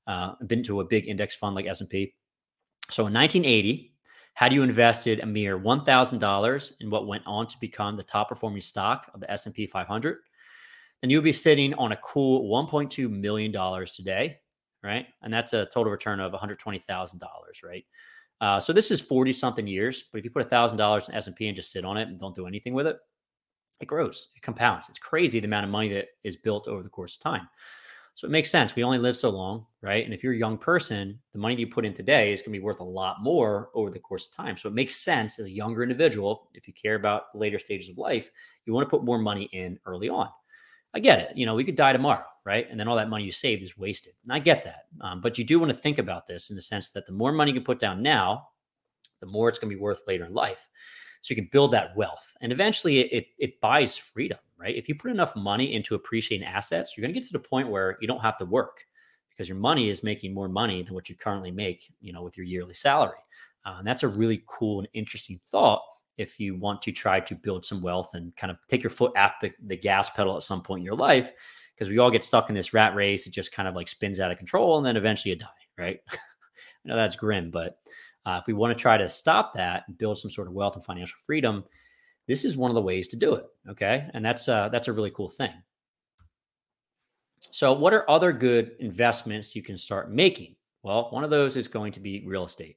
uh, 0.07 0.33
into 0.49 0.79
a 0.79 0.83
big 0.83 1.07
index 1.07 1.35
fund 1.35 1.53
like 1.53 1.67
S&P. 1.67 2.15
So 2.89 3.05
in 3.05 3.13
1980, 3.13 3.93
had 4.33 4.51
you 4.51 4.63
invested 4.63 5.19
a 5.19 5.27
mere 5.27 5.59
$1,000 5.59 6.71
in 6.79 6.89
what 6.89 7.05
went 7.05 7.23
on 7.27 7.45
to 7.45 7.57
become 7.61 7.97
the 7.97 8.03
top 8.03 8.29
performing 8.29 8.61
stock 8.61 9.11
of 9.13 9.19
the 9.19 9.29
S&P 9.29 9.67
500, 9.67 10.17
then 11.01 11.11
you 11.11 11.17
would 11.17 11.23
be 11.23 11.31
sitting 11.31 11.75
on 11.75 11.91
a 11.91 11.97
cool 11.97 12.49
$1.2 12.49 13.11
million 13.11 13.51
today 13.85 14.37
right? 14.83 15.07
And 15.21 15.33
that's 15.33 15.53
a 15.53 15.65
total 15.67 15.91
return 15.91 16.19
of 16.19 16.31
$120,000, 16.33 17.63
right? 17.63 17.85
Uh, 18.41 18.59
so 18.59 18.71
this 18.73 18.91
is 18.91 19.01
40 19.01 19.33
something 19.33 19.67
years, 19.67 20.05
but 20.11 20.19
if 20.19 20.25
you 20.25 20.31
put 20.31 20.41
$1,000 20.43 21.09
in 21.09 21.15
S&P 21.15 21.47
and 21.47 21.55
just 21.55 21.71
sit 21.71 21.85
on 21.85 21.97
it 21.97 22.07
and 22.07 22.19
don't 22.19 22.35
do 22.35 22.47
anything 22.47 22.73
with 22.73 22.87
it, 22.87 22.97
it 23.79 23.85
grows, 23.87 24.29
it 24.35 24.41
compounds. 24.41 24.89
It's 24.89 24.99
crazy 24.99 25.39
the 25.39 25.47
amount 25.47 25.65
of 25.65 25.71
money 25.71 25.89
that 25.89 26.07
is 26.23 26.35
built 26.37 26.67
over 26.67 26.83
the 26.83 26.89
course 26.89 27.15
of 27.15 27.21
time. 27.21 27.47
So 28.15 28.27
it 28.27 28.31
makes 28.31 28.51
sense. 28.51 28.75
We 28.75 28.83
only 28.83 28.97
live 28.97 29.15
so 29.15 29.29
long, 29.29 29.65
right? 29.81 30.03
And 30.03 30.13
if 30.13 30.23
you're 30.23 30.33
a 30.33 30.37
young 30.37 30.57
person, 30.57 31.17
the 31.31 31.39
money 31.39 31.55
you 31.55 31.67
put 31.67 31.85
in 31.85 31.93
today 31.93 32.33
is 32.33 32.41
going 32.41 32.51
to 32.53 32.59
be 32.59 32.63
worth 32.63 32.81
a 32.81 32.83
lot 32.83 33.23
more 33.23 33.69
over 33.73 33.89
the 33.89 33.99
course 33.99 34.27
of 34.27 34.33
time. 34.33 34.57
So 34.57 34.67
it 34.67 34.75
makes 34.75 34.97
sense 34.97 35.39
as 35.39 35.45
a 35.45 35.51
younger 35.51 35.83
individual, 35.83 36.49
if 36.53 36.67
you 36.67 36.73
care 36.73 36.95
about 36.95 37.33
later 37.33 37.57
stages 37.57 37.89
of 37.89 37.97
life, 37.97 38.29
you 38.65 38.73
want 38.73 38.85
to 38.85 38.89
put 38.89 39.05
more 39.05 39.19
money 39.19 39.49
in 39.53 39.79
early 39.85 40.09
on. 40.09 40.27
I 40.93 40.99
get 40.99 41.19
it. 41.19 41.37
You 41.37 41.45
know, 41.45 41.55
we 41.55 41.63
could 41.63 41.75
die 41.75 41.93
tomorrow, 41.93 42.25
right? 42.45 42.67
And 42.69 42.79
then 42.79 42.87
all 42.87 42.95
that 42.95 43.09
money 43.09 43.23
you 43.23 43.31
saved 43.31 43.61
is 43.61 43.77
wasted. 43.77 44.13
And 44.23 44.33
I 44.33 44.39
get 44.39 44.63
that. 44.63 44.85
Um, 45.01 45.21
but 45.21 45.37
you 45.37 45.43
do 45.43 45.59
want 45.59 45.71
to 45.71 45.77
think 45.77 45.99
about 45.99 46.27
this 46.27 46.49
in 46.49 46.55
the 46.55 46.61
sense 46.61 46.89
that 46.91 47.05
the 47.05 47.11
more 47.11 47.31
money 47.31 47.51
you 47.51 47.61
put 47.61 47.79
down 47.79 48.01
now, 48.01 48.47
the 49.19 49.27
more 49.27 49.49
it's 49.49 49.59
going 49.59 49.69
to 49.69 49.75
be 49.75 49.81
worth 49.81 50.01
later 50.07 50.25
in 50.25 50.33
life. 50.33 50.67
So 51.21 51.33
you 51.33 51.35
can 51.35 51.49
build 51.51 51.73
that 51.73 51.95
wealth. 51.95 52.35
And 52.41 52.51
eventually 52.51 52.99
it, 52.99 53.27
it 53.37 53.61
buys 53.61 53.97
freedom, 53.97 54.39
right? 54.57 54.75
If 54.75 54.87
you 54.87 54.95
put 54.95 55.11
enough 55.11 55.35
money 55.35 55.73
into 55.73 55.95
appreciating 55.95 56.47
assets, 56.47 56.93
you're 56.95 57.03
going 57.03 57.13
to 57.13 57.19
get 57.19 57.27
to 57.27 57.33
the 57.33 57.39
point 57.39 57.69
where 57.69 57.97
you 58.01 58.07
don't 58.07 58.21
have 58.21 58.37
to 58.37 58.45
work 58.45 58.85
because 59.29 59.49
your 59.49 59.57
money 59.57 59.89
is 59.89 60.03
making 60.03 60.33
more 60.33 60.49
money 60.49 60.81
than 60.81 60.93
what 60.93 61.09
you 61.09 61.15
currently 61.15 61.51
make, 61.51 61.93
you 62.01 62.13
know, 62.13 62.23
with 62.23 62.37
your 62.37 62.45
yearly 62.45 62.73
salary. 62.73 63.19
Uh, 63.65 63.75
and 63.79 63.87
that's 63.87 64.03
a 64.03 64.07
really 64.07 64.43
cool 64.47 64.79
and 64.79 64.87
interesting 64.93 65.39
thought 65.45 65.81
if 66.19 66.39
you 66.39 66.55
want 66.55 66.81
to 66.81 66.91
try 66.91 67.19
to 67.21 67.33
build 67.33 67.63
some 67.63 67.81
wealth 67.81 68.09
and 68.13 68.35
kind 68.35 68.51
of 68.51 68.59
take 68.67 68.83
your 68.83 68.89
foot 68.89 69.15
off 69.17 69.33
the, 69.41 69.51
the 69.65 69.77
gas 69.77 70.09
pedal 70.09 70.35
at 70.35 70.43
some 70.43 70.61
point 70.61 70.81
in 70.81 70.85
your 70.85 70.95
life 70.95 71.31
because 71.73 71.87
we 71.87 71.97
all 71.97 72.11
get 72.11 72.23
stuck 72.23 72.49
in 72.49 72.55
this 72.55 72.73
rat 72.73 72.93
race. 72.93 73.25
It 73.25 73.31
just 73.31 73.53
kind 73.53 73.69
of 73.69 73.73
like 73.73 73.87
spins 73.87 74.19
out 74.19 74.29
of 74.29 74.37
control 74.37 74.77
and 74.77 74.85
then 74.85 74.97
eventually 74.97 75.31
you 75.31 75.37
die 75.37 75.47
right? 75.77 75.99
I 76.11 76.17
know 76.83 76.97
that's 76.97 77.15
grim 77.15 77.49
but 77.49 77.77
uh, 78.25 78.37
if 78.41 78.47
we 78.47 78.53
want 78.53 78.77
to 78.77 78.81
try 78.81 78.97
to 78.97 79.07
stop 79.07 79.53
that 79.55 79.85
and 79.87 79.97
build 79.97 80.17
some 80.17 80.29
sort 80.29 80.49
of 80.49 80.53
wealth 80.53 80.75
and 80.75 80.83
financial 80.83 81.17
freedom 81.25 81.63
this 82.27 82.43
is 82.43 82.57
one 82.57 82.69
of 82.69 82.75
the 82.75 82.81
ways 82.81 83.07
to 83.07 83.15
do 83.15 83.35
it 83.35 83.45
okay? 83.69 84.09
And 84.13 84.23
that's 84.23 84.49
uh, 84.49 84.67
that's 84.69 84.89
a 84.89 84.93
really 84.93 85.11
cool 85.11 85.29
thing. 85.29 85.53
So 87.51 87.71
what 87.73 87.93
are 87.93 88.09
other 88.09 88.33
good 88.33 88.75
investments 88.79 89.55
you 89.55 89.63
can 89.63 89.77
start 89.77 90.11
making? 90.11 90.57
Well 90.83 91.07
one 91.11 91.23
of 91.23 91.29
those 91.29 91.55
is 91.55 91.69
going 91.69 91.93
to 91.93 92.01
be 92.01 92.25
real 92.27 92.43
estate 92.43 92.75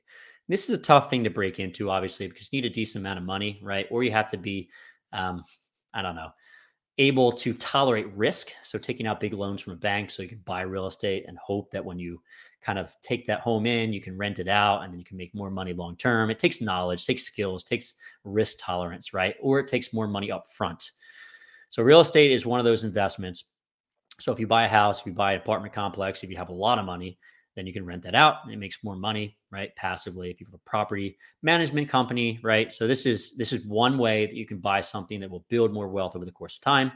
this 0.52 0.68
is 0.68 0.76
a 0.78 0.82
tough 0.82 1.08
thing 1.08 1.24
to 1.24 1.30
break 1.30 1.58
into, 1.60 1.88
obviously, 1.88 2.28
because 2.28 2.52
you 2.52 2.60
need 2.60 2.70
a 2.70 2.74
decent 2.74 3.00
amount 3.02 3.18
of 3.18 3.24
money, 3.24 3.58
right? 3.62 3.86
Or 3.90 4.04
you 4.04 4.10
have 4.10 4.28
to 4.32 4.36
be, 4.36 4.68
um, 5.14 5.42
I 5.94 6.02
don't 6.02 6.14
know, 6.14 6.28
able 6.98 7.32
to 7.32 7.54
tolerate 7.54 8.14
risk. 8.14 8.50
So 8.62 8.78
taking 8.78 9.06
out 9.06 9.18
big 9.18 9.32
loans 9.32 9.62
from 9.62 9.72
a 9.72 9.76
bank 9.76 10.10
so 10.10 10.22
you 10.22 10.28
can 10.28 10.42
buy 10.44 10.60
real 10.60 10.86
estate 10.86 11.24
and 11.26 11.38
hope 11.38 11.70
that 11.70 11.82
when 11.82 11.98
you 11.98 12.20
kind 12.60 12.78
of 12.78 12.94
take 13.00 13.26
that 13.28 13.40
home 13.40 13.64
in, 13.64 13.94
you 13.94 14.02
can 14.02 14.18
rent 14.18 14.40
it 14.40 14.46
out 14.46 14.82
and 14.82 14.92
then 14.92 14.98
you 14.98 15.06
can 15.06 15.16
make 15.16 15.34
more 15.34 15.50
money 15.50 15.72
long 15.72 15.96
term. 15.96 16.28
It 16.28 16.38
takes 16.38 16.60
knowledge, 16.60 17.06
takes 17.06 17.22
skills, 17.22 17.64
takes 17.64 17.94
risk 18.24 18.58
tolerance, 18.60 19.14
right? 19.14 19.36
Or 19.40 19.58
it 19.58 19.68
takes 19.68 19.94
more 19.94 20.06
money 20.06 20.30
up 20.30 20.46
front. 20.46 20.90
So 21.70 21.82
real 21.82 22.00
estate 22.00 22.30
is 22.30 22.44
one 22.44 22.60
of 22.60 22.66
those 22.66 22.84
investments. 22.84 23.46
So 24.20 24.32
if 24.32 24.38
you 24.38 24.46
buy 24.46 24.66
a 24.66 24.68
house, 24.68 25.00
if 25.00 25.06
you 25.06 25.14
buy 25.14 25.32
an 25.32 25.40
apartment 25.40 25.72
complex, 25.72 26.22
if 26.22 26.28
you 26.28 26.36
have 26.36 26.50
a 26.50 26.54
lot 26.54 26.78
of 26.78 26.84
money, 26.84 27.18
then 27.54 27.66
you 27.66 27.72
can 27.72 27.84
rent 27.84 28.02
that 28.02 28.14
out 28.14 28.36
and 28.44 28.52
it 28.52 28.58
makes 28.58 28.82
more 28.82 28.96
money 28.96 29.36
right 29.50 29.74
passively 29.76 30.30
if 30.30 30.40
you 30.40 30.46
have 30.46 30.54
a 30.54 30.58
property 30.58 31.16
management 31.42 31.88
company 31.88 32.38
right? 32.42 32.72
So 32.72 32.86
this 32.86 33.06
is 33.06 33.36
this 33.36 33.52
is 33.52 33.66
one 33.66 33.98
way 33.98 34.26
that 34.26 34.34
you 34.34 34.46
can 34.46 34.58
buy 34.58 34.80
something 34.80 35.20
that 35.20 35.30
will 35.30 35.44
build 35.48 35.72
more 35.72 35.88
wealth 35.88 36.16
over 36.16 36.24
the 36.24 36.32
course 36.32 36.56
of 36.56 36.62
time. 36.62 36.92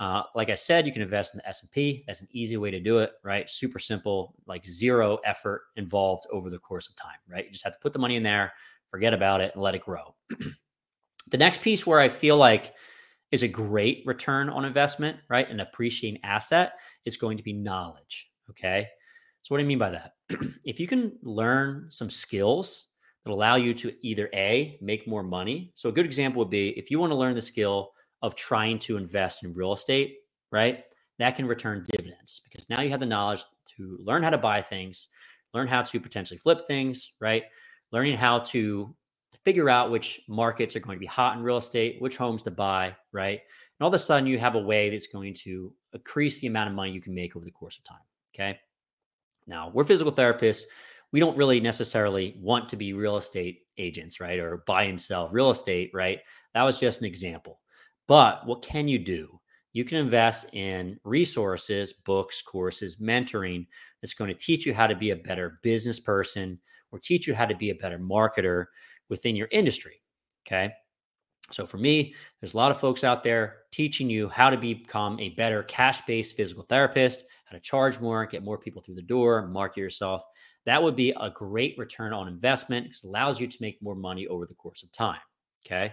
Uh, 0.00 0.22
like 0.34 0.50
i 0.50 0.54
said 0.54 0.84
you 0.86 0.92
can 0.92 1.02
invest 1.02 1.34
in 1.34 1.38
the 1.38 1.48
s&p 1.48 2.02
that's 2.06 2.22
an 2.22 2.28
easy 2.32 2.56
way 2.56 2.70
to 2.70 2.80
do 2.80 2.98
it 2.98 3.12
right? 3.22 3.48
Super 3.48 3.78
simple 3.78 4.34
like 4.46 4.66
zero 4.66 5.18
effort 5.24 5.62
involved 5.76 6.26
over 6.32 6.50
the 6.50 6.58
course 6.58 6.88
of 6.88 6.96
time 6.96 7.18
right? 7.28 7.44
You 7.44 7.52
just 7.52 7.64
have 7.64 7.74
to 7.74 7.78
put 7.80 7.92
the 7.92 7.98
money 7.98 8.16
in 8.16 8.22
there 8.22 8.52
forget 8.88 9.14
about 9.14 9.40
it 9.40 9.52
and 9.54 9.62
let 9.62 9.74
it 9.74 9.82
grow. 9.82 10.14
The 11.30 11.38
next 11.38 11.62
piece 11.62 11.86
where 11.86 12.00
i 12.00 12.08
feel 12.08 12.36
like 12.36 12.74
is 13.30 13.42
a 13.42 13.48
great 13.48 14.02
return 14.04 14.50
on 14.50 14.64
investment 14.64 15.16
right 15.28 15.48
an 15.48 15.60
appreciating 15.60 16.20
asset 16.24 16.72
is 17.04 17.16
going 17.16 17.36
to 17.36 17.42
be 17.42 17.52
knowledge 17.52 18.30
okay 18.50 18.88
so, 19.42 19.54
what 19.54 19.58
do 19.58 19.64
I 19.64 19.66
mean 19.66 19.78
by 19.78 19.90
that? 19.90 20.14
if 20.64 20.78
you 20.78 20.86
can 20.86 21.12
learn 21.22 21.86
some 21.90 22.08
skills 22.08 22.86
that 23.24 23.32
allow 23.32 23.56
you 23.56 23.74
to 23.74 23.92
either 24.00 24.28
A, 24.34 24.78
make 24.80 25.06
more 25.06 25.22
money. 25.22 25.72
So, 25.74 25.88
a 25.88 25.92
good 25.92 26.06
example 26.06 26.38
would 26.40 26.50
be 26.50 26.70
if 26.78 26.90
you 26.90 26.98
want 26.98 27.10
to 27.10 27.16
learn 27.16 27.34
the 27.34 27.42
skill 27.42 27.92
of 28.22 28.36
trying 28.36 28.78
to 28.80 28.96
invest 28.96 29.42
in 29.42 29.52
real 29.52 29.72
estate, 29.72 30.18
right? 30.52 30.84
That 31.18 31.34
can 31.34 31.46
return 31.46 31.84
dividends 31.90 32.40
because 32.44 32.68
now 32.70 32.82
you 32.82 32.90
have 32.90 33.00
the 33.00 33.06
knowledge 33.06 33.44
to 33.76 33.98
learn 34.00 34.22
how 34.22 34.30
to 34.30 34.38
buy 34.38 34.62
things, 34.62 35.08
learn 35.54 35.66
how 35.66 35.82
to 35.82 36.00
potentially 36.00 36.38
flip 36.38 36.66
things, 36.66 37.12
right? 37.20 37.44
Learning 37.90 38.16
how 38.16 38.40
to 38.40 38.94
figure 39.44 39.68
out 39.68 39.90
which 39.90 40.20
markets 40.28 40.76
are 40.76 40.80
going 40.80 40.96
to 40.96 41.00
be 41.00 41.06
hot 41.06 41.36
in 41.36 41.42
real 41.42 41.56
estate, 41.56 41.96
which 42.00 42.16
homes 42.16 42.42
to 42.42 42.50
buy, 42.50 42.94
right? 43.12 43.40
And 43.40 43.84
all 43.84 43.88
of 43.88 43.94
a 43.94 43.98
sudden, 43.98 44.26
you 44.26 44.38
have 44.38 44.54
a 44.54 44.60
way 44.60 44.88
that's 44.88 45.08
going 45.08 45.34
to 45.34 45.74
increase 45.92 46.40
the 46.40 46.46
amount 46.46 46.70
of 46.70 46.76
money 46.76 46.92
you 46.92 47.00
can 47.00 47.14
make 47.14 47.34
over 47.34 47.44
the 47.44 47.50
course 47.50 47.76
of 47.76 47.84
time. 47.84 47.98
Okay. 48.34 48.58
Now, 49.52 49.70
we're 49.72 49.84
physical 49.84 50.12
therapists. 50.12 50.62
We 51.12 51.20
don't 51.20 51.36
really 51.36 51.60
necessarily 51.60 52.36
want 52.40 52.68
to 52.70 52.76
be 52.76 52.92
real 52.94 53.18
estate 53.18 53.60
agents, 53.78 54.18
right? 54.18 54.40
Or 54.40 54.64
buy 54.66 54.84
and 54.84 55.00
sell 55.00 55.28
real 55.28 55.50
estate, 55.50 55.90
right? 55.94 56.18
That 56.54 56.62
was 56.62 56.80
just 56.80 57.00
an 57.00 57.06
example. 57.06 57.60
But 58.08 58.46
what 58.46 58.62
can 58.62 58.88
you 58.88 58.98
do? 58.98 59.38
you 59.72 59.84
can 59.84 59.98
invest 59.98 60.46
in 60.52 60.98
resources, 61.04 61.92
books, 61.92 62.42
courses, 62.42 62.96
mentoring 62.96 63.66
that's 64.00 64.14
going 64.14 64.28
to 64.28 64.36
teach 64.36 64.66
you 64.66 64.74
how 64.74 64.86
to 64.86 64.94
be 64.94 65.10
a 65.10 65.16
better 65.16 65.60
business 65.62 65.98
person 65.98 66.58
or 66.90 66.98
teach 66.98 67.26
you 67.26 67.34
how 67.34 67.46
to 67.46 67.56
be 67.56 67.70
a 67.70 67.74
better 67.74 67.98
marketer 67.98 68.66
within 69.08 69.34
your 69.34 69.48
industry. 69.50 70.02
Okay. 70.46 70.72
So 71.50 71.66
for 71.66 71.78
me, 71.78 72.14
there's 72.40 72.54
a 72.54 72.56
lot 72.56 72.70
of 72.70 72.78
folks 72.78 73.04
out 73.04 73.22
there 73.22 73.60
teaching 73.72 74.08
you 74.08 74.28
how 74.28 74.50
to 74.50 74.56
become 74.56 75.18
a 75.18 75.30
better 75.30 75.62
cash 75.64 76.02
based 76.02 76.36
physical 76.36 76.64
therapist, 76.64 77.24
to 77.52 77.60
charge 77.60 78.00
more, 78.00 78.26
get 78.26 78.44
more 78.44 78.58
people 78.58 78.82
through 78.82 78.96
the 78.96 79.02
door, 79.02 79.46
market 79.46 79.80
yourself. 79.80 80.24
That 80.64 80.82
would 80.82 80.96
be 80.96 81.10
a 81.20 81.30
great 81.30 81.76
return 81.78 82.12
on 82.12 82.28
investment 82.28 82.86
because 82.86 83.04
it 83.04 83.08
allows 83.08 83.40
you 83.40 83.46
to 83.46 83.58
make 83.60 83.82
more 83.82 83.94
money 83.94 84.26
over 84.26 84.46
the 84.46 84.54
course 84.54 84.82
of 84.82 84.92
time. 84.92 85.20
Okay. 85.64 85.92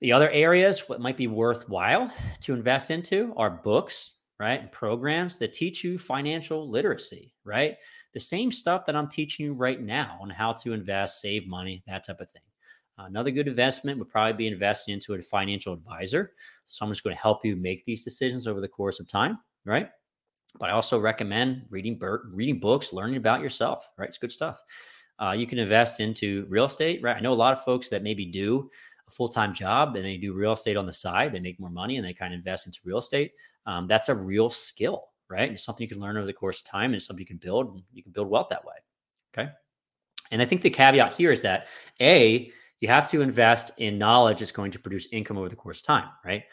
The 0.00 0.12
other 0.12 0.30
areas 0.30 0.88
what 0.88 1.00
might 1.00 1.16
be 1.16 1.26
worthwhile 1.26 2.12
to 2.40 2.54
invest 2.54 2.90
into 2.90 3.34
are 3.36 3.50
books, 3.50 4.12
right? 4.38 4.60
And 4.60 4.72
programs 4.72 5.36
that 5.38 5.52
teach 5.52 5.84
you 5.84 5.98
financial 5.98 6.68
literacy, 6.68 7.34
right? 7.44 7.76
The 8.14 8.20
same 8.20 8.50
stuff 8.50 8.86
that 8.86 8.96
I'm 8.96 9.08
teaching 9.08 9.46
you 9.46 9.52
right 9.52 9.80
now 9.80 10.18
on 10.20 10.30
how 10.30 10.52
to 10.54 10.72
invest, 10.72 11.20
save 11.20 11.46
money, 11.46 11.82
that 11.86 12.06
type 12.06 12.20
of 12.20 12.30
thing. 12.30 12.42
Another 12.98 13.30
good 13.30 13.48
investment 13.48 13.98
would 13.98 14.08
probably 14.08 14.34
be 14.34 14.46
investing 14.46 14.94
into 14.94 15.14
a 15.14 15.20
financial 15.22 15.72
advisor, 15.72 16.32
someone's 16.66 17.00
going 17.00 17.16
to 17.16 17.22
help 17.22 17.44
you 17.44 17.56
make 17.56 17.84
these 17.84 18.04
decisions 18.04 18.46
over 18.46 18.60
the 18.60 18.68
course 18.68 19.00
of 19.00 19.08
time, 19.08 19.38
right? 19.64 19.88
But 20.58 20.70
I 20.70 20.72
also 20.72 20.98
recommend 20.98 21.66
reading 21.70 22.00
reading 22.32 22.60
books, 22.60 22.92
learning 22.92 23.16
about 23.16 23.40
yourself, 23.40 23.88
right? 23.96 24.08
It's 24.08 24.18
good 24.18 24.32
stuff. 24.32 24.62
Uh, 25.18 25.32
you 25.32 25.46
can 25.46 25.58
invest 25.58 26.00
into 26.00 26.46
real 26.48 26.64
estate, 26.64 27.02
right? 27.02 27.16
I 27.16 27.20
know 27.20 27.32
a 27.32 27.34
lot 27.34 27.52
of 27.52 27.62
folks 27.62 27.88
that 27.90 28.02
maybe 28.02 28.24
do 28.24 28.70
a 29.06 29.10
full 29.10 29.28
time 29.28 29.52
job 29.52 29.96
and 29.96 30.04
they 30.04 30.16
do 30.16 30.32
real 30.32 30.52
estate 30.52 30.76
on 30.76 30.86
the 30.86 30.92
side. 30.92 31.32
They 31.32 31.40
make 31.40 31.60
more 31.60 31.70
money 31.70 31.96
and 31.96 32.06
they 32.06 32.14
kind 32.14 32.32
of 32.32 32.38
invest 32.38 32.66
into 32.66 32.80
real 32.84 32.98
estate. 32.98 33.32
Um, 33.66 33.86
that's 33.86 34.08
a 34.08 34.14
real 34.14 34.48
skill, 34.48 35.08
right? 35.28 35.52
It's 35.52 35.64
something 35.64 35.84
you 35.84 35.88
can 35.88 36.00
learn 36.00 36.16
over 36.16 36.26
the 36.26 36.32
course 36.32 36.60
of 36.60 36.66
time 36.66 36.94
and 36.94 37.02
something 37.02 37.20
you 37.20 37.26
can 37.26 37.36
build. 37.36 37.74
And 37.74 37.82
you 37.92 38.02
can 38.02 38.12
build 38.12 38.28
wealth 38.28 38.48
that 38.50 38.64
way. 38.64 38.74
Okay. 39.32 39.50
And 40.30 40.40
I 40.40 40.44
think 40.44 40.62
the 40.62 40.70
caveat 40.70 41.14
here 41.14 41.32
is 41.32 41.42
that 41.42 41.66
A, 42.00 42.50
you 42.80 42.88
have 42.88 43.08
to 43.10 43.20
invest 43.20 43.72
in 43.76 43.98
knowledge 43.98 44.38
that's 44.38 44.52
going 44.52 44.70
to 44.70 44.78
produce 44.78 45.08
income 45.12 45.36
over 45.36 45.48
the 45.48 45.56
course 45.56 45.80
of 45.80 45.86
time, 45.86 46.08
right? 46.24 46.44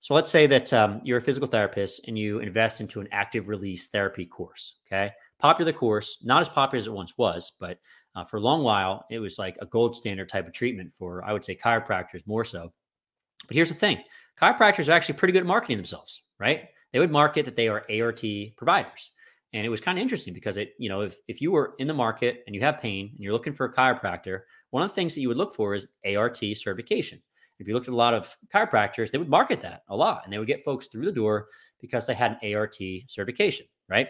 So 0.00 0.14
let's 0.14 0.30
say 0.30 0.46
that 0.46 0.72
um, 0.72 1.00
you're 1.04 1.18
a 1.18 1.22
physical 1.22 1.48
therapist 1.48 2.02
and 2.06 2.18
you 2.18 2.38
invest 2.38 2.80
into 2.80 3.00
an 3.00 3.08
active 3.12 3.48
release 3.48 3.88
therapy 3.88 4.26
course. 4.26 4.76
Okay. 4.86 5.10
Popular 5.38 5.72
course, 5.72 6.18
not 6.22 6.40
as 6.40 6.48
popular 6.48 6.78
as 6.78 6.86
it 6.86 6.92
once 6.92 7.18
was, 7.18 7.52
but 7.58 7.78
uh, 8.14 8.24
for 8.24 8.38
a 8.38 8.40
long 8.40 8.62
while, 8.62 9.04
it 9.10 9.18
was 9.18 9.38
like 9.38 9.56
a 9.60 9.66
gold 9.66 9.94
standard 9.96 10.28
type 10.28 10.46
of 10.46 10.52
treatment 10.52 10.94
for, 10.94 11.24
I 11.24 11.32
would 11.32 11.44
say, 11.44 11.56
chiropractors 11.56 12.26
more 12.26 12.44
so. 12.44 12.72
But 13.46 13.54
here's 13.54 13.68
the 13.68 13.74
thing 13.74 14.02
chiropractors 14.40 14.88
are 14.88 14.92
actually 14.92 15.16
pretty 15.16 15.32
good 15.32 15.40
at 15.40 15.46
marketing 15.46 15.78
themselves, 15.78 16.22
right? 16.38 16.68
They 16.92 16.98
would 16.98 17.10
market 17.10 17.44
that 17.44 17.56
they 17.56 17.68
are 17.68 17.84
ART 17.90 18.22
providers. 18.56 19.12
And 19.52 19.64
it 19.64 19.68
was 19.68 19.80
kind 19.80 19.98
of 19.98 20.02
interesting 20.02 20.34
because 20.34 20.56
it, 20.56 20.72
you 20.78 20.88
know, 20.88 21.00
if, 21.00 21.16
if 21.28 21.40
you 21.40 21.50
were 21.50 21.74
in 21.78 21.86
the 21.86 21.94
market 21.94 22.42
and 22.46 22.54
you 22.54 22.60
have 22.62 22.80
pain 22.80 23.10
and 23.14 23.20
you're 23.22 23.32
looking 23.32 23.52
for 23.52 23.66
a 23.66 23.72
chiropractor, 23.72 24.40
one 24.70 24.82
of 24.82 24.90
the 24.90 24.94
things 24.94 25.14
that 25.14 25.20
you 25.20 25.28
would 25.28 25.36
look 25.36 25.54
for 25.54 25.74
is 25.74 25.88
ART 26.04 26.36
certification. 26.36 27.22
If 27.58 27.66
you 27.66 27.74
looked 27.74 27.88
at 27.88 27.94
a 27.94 27.96
lot 27.96 28.14
of 28.14 28.36
chiropractors, 28.54 29.10
they 29.10 29.18
would 29.18 29.28
market 29.28 29.60
that 29.62 29.82
a 29.88 29.96
lot 29.96 30.22
and 30.24 30.32
they 30.32 30.38
would 30.38 30.46
get 30.46 30.64
folks 30.64 30.86
through 30.86 31.06
the 31.06 31.12
door 31.12 31.48
because 31.80 32.06
they 32.06 32.14
had 32.14 32.38
an 32.40 32.54
ART 32.54 32.76
certification, 33.08 33.66
right? 33.88 34.08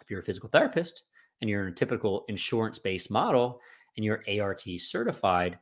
If 0.00 0.10
you're 0.10 0.20
a 0.20 0.24
physical 0.24 0.48
therapist 0.48 1.02
and 1.40 1.48
you're 1.48 1.66
in 1.66 1.72
a 1.72 1.76
typical 1.76 2.24
insurance 2.28 2.78
based 2.78 3.10
model 3.10 3.60
and 3.96 4.04
you're 4.04 4.24
ART 4.40 4.62
certified, 4.78 5.54
it 5.54 5.58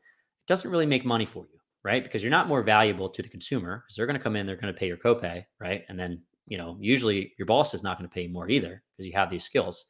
doesn't 0.47 0.71
really 0.71 0.87
make 0.87 1.05
money 1.05 1.27
for 1.27 1.45
you, 1.53 1.59
right? 1.85 2.03
Because 2.03 2.23
you're 2.23 2.31
not 2.31 2.49
more 2.49 2.63
valuable 2.63 3.09
to 3.09 3.23
the 3.23 3.29
consumer 3.29 3.83
because 3.85 3.97
they're 3.97 4.07
going 4.07 4.19
to 4.19 4.23
come 4.23 4.37
in, 4.37 4.47
they're 4.47 4.57
going 4.57 4.73
to 4.73 4.79
pay 4.79 4.87
your 4.87 4.97
copay, 4.97 5.45
right? 5.61 5.85
And 5.89 5.99
then, 5.99 6.23
you 6.47 6.59
know, 6.59 6.77
usually 6.81 7.33
your 7.39 7.47
boss 7.47 7.75
is 7.75 7.83
not 7.83 7.99
going 7.99 8.09
to 8.09 8.15
pay 8.15 8.27
more 8.27 8.49
either 8.49 8.83
because 8.93 9.07
you 9.07 9.13
have 9.13 9.31
these 9.31 9.45
skills. 9.45 9.87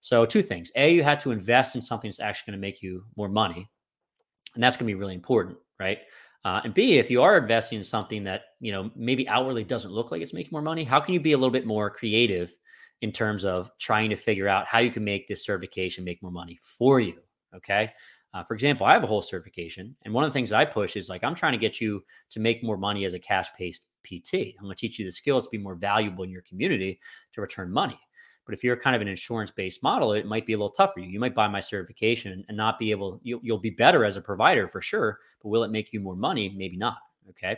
So, 0.00 0.24
two 0.24 0.42
things. 0.42 0.72
A, 0.76 0.94
you 0.94 1.02
had 1.02 1.20
to 1.20 1.30
invest 1.30 1.74
in 1.74 1.82
something 1.82 2.08
that's 2.08 2.20
actually 2.20 2.52
going 2.52 2.60
to 2.60 2.66
make 2.66 2.82
you 2.82 3.04
more 3.16 3.28
money. 3.28 3.68
And 4.54 4.62
that's 4.62 4.76
going 4.76 4.86
to 4.86 4.94
be 4.94 4.98
really 4.98 5.14
important, 5.14 5.58
right? 5.78 5.98
Uh, 6.44 6.60
and 6.64 6.72
B, 6.72 6.98
if 6.98 7.10
you 7.10 7.22
are 7.22 7.36
investing 7.36 7.78
in 7.78 7.84
something 7.84 8.24
that, 8.24 8.42
you 8.60 8.72
know, 8.72 8.90
maybe 8.96 9.28
outwardly 9.28 9.64
doesn't 9.64 9.92
look 9.92 10.10
like 10.10 10.22
it's 10.22 10.32
making 10.32 10.52
more 10.52 10.62
money, 10.62 10.84
how 10.84 10.98
can 10.98 11.12
you 11.12 11.20
be 11.20 11.32
a 11.32 11.38
little 11.38 11.52
bit 11.52 11.66
more 11.66 11.90
creative 11.90 12.56
in 13.02 13.12
terms 13.12 13.44
of 13.44 13.70
trying 13.78 14.10
to 14.10 14.16
figure 14.16 14.48
out 14.48 14.66
how 14.66 14.78
you 14.78 14.90
can 14.90 15.04
make 15.04 15.26
this 15.26 15.44
certification 15.44 16.04
make 16.04 16.22
more 16.22 16.32
money 16.32 16.58
for 16.60 17.00
you. 17.00 17.18
Okay. 17.54 17.92
Uh, 18.32 18.44
for 18.44 18.54
example, 18.54 18.86
I 18.86 18.92
have 18.92 19.02
a 19.02 19.08
whole 19.08 19.22
certification, 19.22 19.96
and 20.04 20.14
one 20.14 20.22
of 20.22 20.30
the 20.30 20.32
things 20.32 20.52
I 20.52 20.64
push 20.64 20.96
is 20.96 21.08
like 21.08 21.24
I'm 21.24 21.34
trying 21.34 21.52
to 21.52 21.58
get 21.58 21.80
you 21.80 22.04
to 22.30 22.38
make 22.38 22.62
more 22.62 22.76
money 22.76 23.04
as 23.04 23.14
a 23.14 23.18
cash 23.18 23.48
based 23.58 23.86
PT. 24.04 24.54
I'm 24.56 24.64
going 24.64 24.76
to 24.76 24.80
teach 24.80 24.98
you 24.98 25.04
the 25.04 25.10
skills 25.10 25.44
to 25.44 25.50
be 25.50 25.58
more 25.58 25.74
valuable 25.74 26.22
in 26.22 26.30
your 26.30 26.42
community 26.42 27.00
to 27.32 27.40
return 27.40 27.72
money. 27.72 27.98
But 28.44 28.54
if 28.54 28.64
you're 28.64 28.76
kind 28.76 28.96
of 28.96 29.02
an 29.02 29.08
insurance 29.08 29.50
based 29.50 29.82
model, 29.82 30.12
it 30.12 30.26
might 30.26 30.46
be 30.46 30.54
a 30.54 30.56
little 30.56 30.70
tough 30.70 30.94
for 30.94 31.00
you. 31.00 31.08
You 31.08 31.20
might 31.20 31.34
buy 31.34 31.48
my 31.48 31.60
certification 31.60 32.44
and 32.48 32.56
not 32.56 32.78
be 32.78 32.90
able, 32.90 33.20
you'll, 33.22 33.40
you'll 33.42 33.58
be 33.58 33.70
better 33.70 34.04
as 34.04 34.16
a 34.16 34.20
provider 34.20 34.66
for 34.66 34.80
sure, 34.80 35.18
but 35.42 35.48
will 35.48 35.64
it 35.64 35.70
make 35.70 35.92
you 35.92 36.00
more 36.00 36.16
money? 36.16 36.54
Maybe 36.56 36.76
not. 36.76 36.98
Okay. 37.28 37.56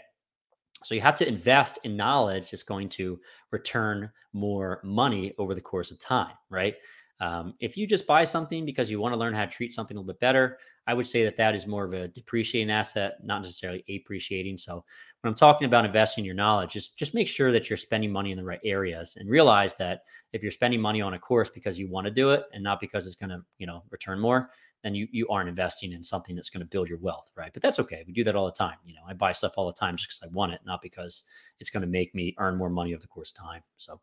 So 0.84 0.94
you 0.94 1.00
have 1.00 1.16
to 1.16 1.28
invest 1.28 1.78
in 1.84 1.96
knowledge 1.96 2.50
that's 2.50 2.62
going 2.62 2.88
to 2.90 3.20
return 3.50 4.10
more 4.32 4.80
money 4.82 5.32
over 5.38 5.54
the 5.54 5.60
course 5.60 5.90
of 5.90 5.98
time, 5.98 6.34
right? 6.50 6.74
Um, 7.22 7.54
if 7.60 7.76
you 7.76 7.86
just 7.86 8.04
buy 8.04 8.24
something 8.24 8.66
because 8.66 8.90
you 8.90 9.00
want 9.00 9.12
to 9.12 9.16
learn 9.16 9.32
how 9.32 9.44
to 9.44 9.50
treat 9.50 9.72
something 9.72 9.96
a 9.96 10.00
little 10.00 10.12
bit 10.12 10.18
better, 10.18 10.58
I 10.88 10.94
would 10.94 11.06
say 11.06 11.22
that 11.22 11.36
that 11.36 11.54
is 11.54 11.68
more 11.68 11.84
of 11.84 11.94
a 11.94 12.08
depreciating 12.08 12.68
asset, 12.68 13.18
not 13.22 13.42
necessarily 13.42 13.84
appreciating. 13.88 14.56
So 14.56 14.84
when 15.20 15.30
I'm 15.30 15.36
talking 15.36 15.66
about 15.66 15.84
investing 15.84 16.24
your 16.24 16.34
knowledge, 16.34 16.72
just 16.72 16.98
just 16.98 17.14
make 17.14 17.28
sure 17.28 17.52
that 17.52 17.70
you're 17.70 17.76
spending 17.76 18.10
money 18.10 18.32
in 18.32 18.36
the 18.36 18.44
right 18.44 18.58
areas 18.64 19.16
and 19.20 19.30
realize 19.30 19.76
that 19.76 20.00
if 20.32 20.42
you're 20.42 20.50
spending 20.50 20.80
money 20.80 21.00
on 21.00 21.14
a 21.14 21.18
course 21.18 21.48
because 21.48 21.78
you 21.78 21.88
want 21.88 22.06
to 22.06 22.10
do 22.10 22.30
it 22.30 22.42
and 22.54 22.64
not 22.64 22.80
because 22.80 23.06
it's 23.06 23.14
going 23.14 23.30
to 23.30 23.40
you 23.56 23.68
know 23.68 23.84
return 23.90 24.18
more, 24.18 24.50
then 24.82 24.92
you 24.92 25.06
you 25.12 25.28
aren't 25.28 25.48
investing 25.48 25.92
in 25.92 26.02
something 26.02 26.34
that's 26.34 26.50
going 26.50 26.64
to 26.64 26.68
build 26.68 26.88
your 26.88 26.98
wealth, 26.98 27.30
right? 27.36 27.52
But 27.52 27.62
that's 27.62 27.78
okay. 27.78 28.02
We 28.04 28.12
do 28.12 28.24
that 28.24 28.34
all 28.34 28.46
the 28.46 28.50
time. 28.50 28.78
You 28.84 28.94
know, 28.94 29.02
I 29.06 29.12
buy 29.12 29.30
stuff 29.30 29.52
all 29.56 29.68
the 29.68 29.74
time 29.74 29.96
just 29.96 30.08
because 30.08 30.28
I 30.28 30.34
want 30.34 30.54
it, 30.54 30.60
not 30.66 30.82
because 30.82 31.22
it's 31.60 31.70
going 31.70 31.82
to 31.82 31.88
make 31.88 32.16
me 32.16 32.34
earn 32.38 32.56
more 32.56 32.70
money 32.70 32.94
over 32.94 33.00
the 33.00 33.06
course 33.06 33.30
of 33.30 33.44
time. 33.44 33.62
So. 33.76 34.00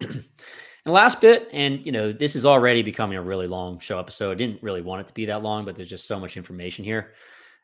And 0.00 0.24
last 0.86 1.20
bit, 1.20 1.48
and 1.52 1.84
you 1.84 1.92
know, 1.92 2.12
this 2.12 2.36
is 2.36 2.44
already 2.46 2.82
becoming 2.82 3.16
a 3.16 3.22
really 3.22 3.46
long 3.46 3.78
show 3.78 3.98
episode. 3.98 4.32
I 4.32 4.34
didn't 4.34 4.62
really 4.62 4.82
want 4.82 5.00
it 5.00 5.08
to 5.08 5.14
be 5.14 5.26
that 5.26 5.42
long, 5.42 5.64
but 5.64 5.76
there's 5.76 5.88
just 5.88 6.06
so 6.06 6.18
much 6.18 6.36
information 6.36 6.84
here. 6.84 7.12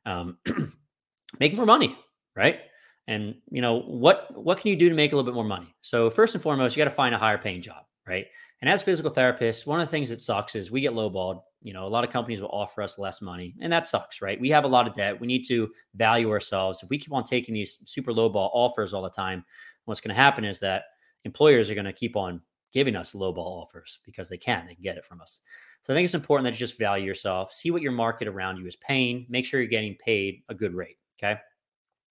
Um, 0.06 0.38
make 1.40 1.54
more 1.54 1.66
money, 1.66 1.96
right? 2.34 2.60
And 3.08 3.34
you 3.50 3.60
know 3.60 3.80
what 3.80 4.28
what 4.36 4.58
can 4.58 4.68
you 4.68 4.76
do 4.76 4.88
to 4.88 4.94
make 4.94 5.12
a 5.12 5.16
little 5.16 5.30
bit 5.30 5.34
more 5.34 5.44
money? 5.44 5.74
So 5.80 6.10
first 6.10 6.34
and 6.34 6.42
foremost, 6.42 6.76
you 6.76 6.80
got 6.80 6.90
to 6.90 6.94
find 6.94 7.14
a 7.14 7.18
higher 7.18 7.38
paying 7.38 7.62
job, 7.62 7.84
right? 8.06 8.26
And 8.60 8.70
as 8.70 8.82
physical 8.82 9.10
therapists, 9.10 9.66
one 9.66 9.80
of 9.80 9.86
the 9.86 9.90
things 9.90 10.10
that 10.10 10.20
sucks 10.20 10.54
is 10.54 10.70
we 10.70 10.80
get 10.80 10.92
lowballed. 10.92 11.42
You 11.62 11.72
know, 11.72 11.86
a 11.86 11.88
lot 11.88 12.04
of 12.04 12.10
companies 12.10 12.40
will 12.40 12.50
offer 12.50 12.82
us 12.82 12.98
less 12.98 13.20
money, 13.20 13.54
and 13.60 13.72
that 13.72 13.86
sucks, 13.86 14.22
right? 14.22 14.40
We 14.40 14.50
have 14.50 14.64
a 14.64 14.68
lot 14.68 14.86
of 14.86 14.94
debt. 14.94 15.20
We 15.20 15.26
need 15.26 15.44
to 15.48 15.70
value 15.94 16.30
ourselves. 16.30 16.82
If 16.82 16.90
we 16.90 16.98
keep 16.98 17.12
on 17.12 17.24
taking 17.24 17.54
these 17.54 17.82
super 17.84 18.12
lowball 18.12 18.50
offers 18.52 18.94
all 18.94 19.02
the 19.02 19.10
time, 19.10 19.44
what's 19.84 20.00
going 20.00 20.14
to 20.14 20.22
happen 20.22 20.44
is 20.44 20.58
that 20.60 20.84
employers 21.24 21.70
are 21.70 21.74
going 21.74 21.84
to 21.84 21.92
keep 21.92 22.16
on 22.16 22.40
giving 22.72 22.96
us 22.96 23.14
lowball 23.14 23.62
offers 23.62 23.98
because 24.04 24.28
they 24.28 24.36
can. 24.36 24.66
They 24.66 24.74
can 24.74 24.82
get 24.82 24.96
it 24.96 25.04
from 25.04 25.20
us. 25.20 25.40
So 25.82 25.92
I 25.92 25.96
think 25.96 26.04
it's 26.04 26.14
important 26.14 26.44
that 26.44 26.52
you 26.52 26.58
just 26.58 26.78
value 26.78 27.06
yourself, 27.06 27.52
see 27.52 27.70
what 27.70 27.82
your 27.82 27.92
market 27.92 28.28
around 28.28 28.58
you 28.58 28.66
is 28.66 28.76
paying, 28.76 29.26
make 29.28 29.46
sure 29.46 29.60
you're 29.60 29.68
getting 29.68 29.96
paid 29.96 30.42
a 30.48 30.54
good 30.54 30.74
rate. 30.74 30.98
Okay. 31.18 31.40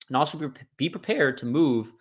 And 0.08 0.18
also 0.18 0.52
be 0.78 0.90
prepared 0.90 1.38
to 1.38 1.46
move 1.46 1.94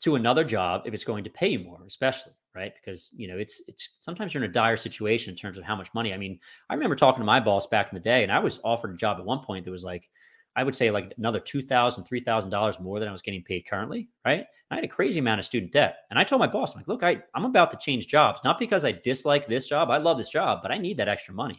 to 0.00 0.16
another 0.16 0.42
job 0.42 0.82
if 0.84 0.94
it's 0.94 1.04
going 1.04 1.22
to 1.24 1.30
pay 1.30 1.48
you 1.48 1.58
more, 1.60 1.80
especially 1.86 2.32
right? 2.54 2.72
Because 2.74 3.10
you 3.16 3.28
know 3.28 3.38
it's 3.38 3.62
it's 3.68 3.90
sometimes 4.00 4.34
you're 4.34 4.44
in 4.44 4.50
a 4.50 4.52
dire 4.52 4.76
situation 4.76 5.30
in 5.30 5.36
terms 5.36 5.58
of 5.58 5.64
how 5.64 5.76
much 5.76 5.92
money. 5.94 6.12
I 6.12 6.18
mean, 6.18 6.38
I 6.68 6.74
remember 6.74 6.96
talking 6.96 7.20
to 7.20 7.26
my 7.26 7.40
boss 7.40 7.66
back 7.66 7.90
in 7.90 7.94
the 7.94 8.00
day, 8.00 8.22
and 8.22 8.32
I 8.32 8.38
was 8.38 8.60
offered 8.64 8.94
a 8.94 8.96
job 8.96 9.18
at 9.18 9.24
one 9.24 9.40
point 9.40 9.64
that 9.64 9.70
was 9.70 9.84
like, 9.84 10.10
I 10.54 10.64
would 10.64 10.74
say 10.74 10.90
like 10.90 11.14
another 11.18 11.40
two 11.40 11.62
thousand, 11.62 12.04
three 12.04 12.20
thousand 12.20 12.50
dollars 12.50 12.80
more 12.80 12.98
than 13.00 13.08
I 13.08 13.12
was 13.12 13.22
getting 13.22 13.42
paid 13.42 13.66
currently, 13.66 14.08
right? 14.24 14.44
I 14.70 14.76
had 14.76 14.84
a 14.84 14.88
crazy 14.88 15.20
amount 15.20 15.38
of 15.38 15.44
student 15.44 15.72
debt, 15.72 15.96
and 16.10 16.18
I 16.18 16.24
told 16.24 16.40
my 16.40 16.46
boss, 16.46 16.74
I'm 16.74 16.80
like, 16.80 16.88
look, 16.88 17.02
I 17.02 17.22
I'm 17.34 17.44
about 17.44 17.70
to 17.72 17.76
change 17.76 18.06
jobs, 18.06 18.40
not 18.44 18.58
because 18.58 18.84
I 18.84 18.92
dislike 18.92 19.46
this 19.46 19.66
job, 19.66 19.90
I 19.90 19.98
love 19.98 20.18
this 20.18 20.28
job, 20.30 20.60
but 20.62 20.70
I 20.70 20.78
need 20.78 20.96
that 20.98 21.08
extra 21.08 21.34
money. 21.34 21.54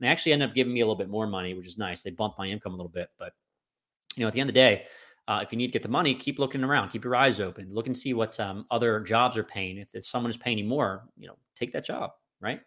And 0.00 0.06
they 0.06 0.08
actually 0.10 0.32
ended 0.32 0.50
up 0.50 0.54
giving 0.54 0.72
me 0.72 0.80
a 0.80 0.84
little 0.84 0.96
bit 0.96 1.08
more 1.08 1.26
money, 1.26 1.54
which 1.54 1.66
is 1.66 1.78
nice. 1.78 2.02
They 2.02 2.10
bumped 2.10 2.38
my 2.38 2.46
income 2.46 2.74
a 2.74 2.76
little 2.76 2.90
bit, 2.90 3.08
but 3.18 3.32
you 4.16 4.22
know, 4.22 4.28
at 4.28 4.34
the 4.34 4.40
end 4.40 4.50
of 4.50 4.54
the 4.54 4.60
day, 4.60 4.86
uh, 5.28 5.40
if 5.42 5.52
you 5.52 5.58
need 5.58 5.66
to 5.66 5.72
get 5.72 5.82
the 5.82 5.88
money, 5.88 6.14
keep 6.14 6.38
looking 6.38 6.64
around, 6.64 6.88
keep 6.88 7.04
your 7.04 7.16
eyes 7.16 7.38
open, 7.38 7.72
look 7.72 7.86
and 7.86 7.96
see 7.96 8.14
what 8.14 8.38
um, 8.40 8.66
other 8.70 9.00
jobs 9.00 9.36
are 9.36 9.44
paying. 9.44 9.78
If, 9.78 9.94
if 9.94 10.06
someone 10.06 10.30
is 10.30 10.36
paying 10.36 10.58
you 10.58 10.64
more, 10.64 11.04
you 11.16 11.28
know, 11.28 11.36
take 11.54 11.70
that 11.72 11.84
job, 11.84 12.12
right? 12.40 12.60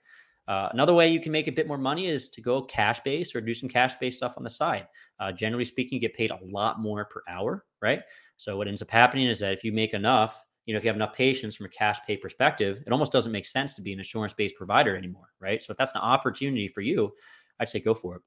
Uh, 0.52 0.68
another 0.74 0.94
way 0.94 1.10
you 1.10 1.22
can 1.22 1.32
make 1.32 1.48
a 1.48 1.52
bit 1.52 1.66
more 1.66 1.78
money 1.78 2.08
is 2.08 2.28
to 2.28 2.42
go 2.42 2.62
cash 2.62 3.00
based 3.06 3.34
or 3.34 3.40
do 3.40 3.54
some 3.54 3.70
cash 3.70 3.96
based 4.02 4.18
stuff 4.18 4.34
on 4.36 4.44
the 4.44 4.50
side. 4.50 4.86
Uh, 5.18 5.32
generally 5.32 5.64
speaking, 5.64 5.96
you 5.96 6.02
get 6.02 6.14
paid 6.14 6.30
a 6.30 6.40
lot 6.44 6.82
more 6.82 7.06
per 7.06 7.22
hour, 7.30 7.64
right? 7.82 8.02
So 8.36 8.58
what 8.58 8.68
ends 8.68 8.82
up 8.82 8.92
happening 8.92 9.28
is 9.28 9.40
that 9.40 9.54
if 9.54 9.64
you 9.64 9.72
make 9.72 9.94
enough, 9.94 10.44
you 10.66 10.74
know, 10.74 10.78
if 10.78 10.84
you 10.84 10.90
have 10.90 10.98
enough 10.98 11.14
patients 11.14 11.56
from 11.56 11.68
a 11.68 11.70
cash 11.70 12.00
pay 12.06 12.18
perspective, 12.18 12.84
it 12.86 12.92
almost 12.92 13.14
doesn't 13.14 13.32
make 13.32 13.46
sense 13.46 13.74
to 13.76 13.82
be 13.82 13.94
an 13.94 14.00
insurance 14.00 14.34
based 14.34 14.58
provider 14.58 14.98
anymore, 14.98 15.30
right? 15.40 15.64
So 15.64 15.72
if 15.72 15.78
that's 15.78 15.96
an 15.96 16.02
opportunity 16.02 16.68
for 16.68 16.82
you, 16.82 17.14
I'd 17.62 17.70
say 17.70 17.80
go 17.80 17.94
for 17.94 18.18
it. 18.18 18.22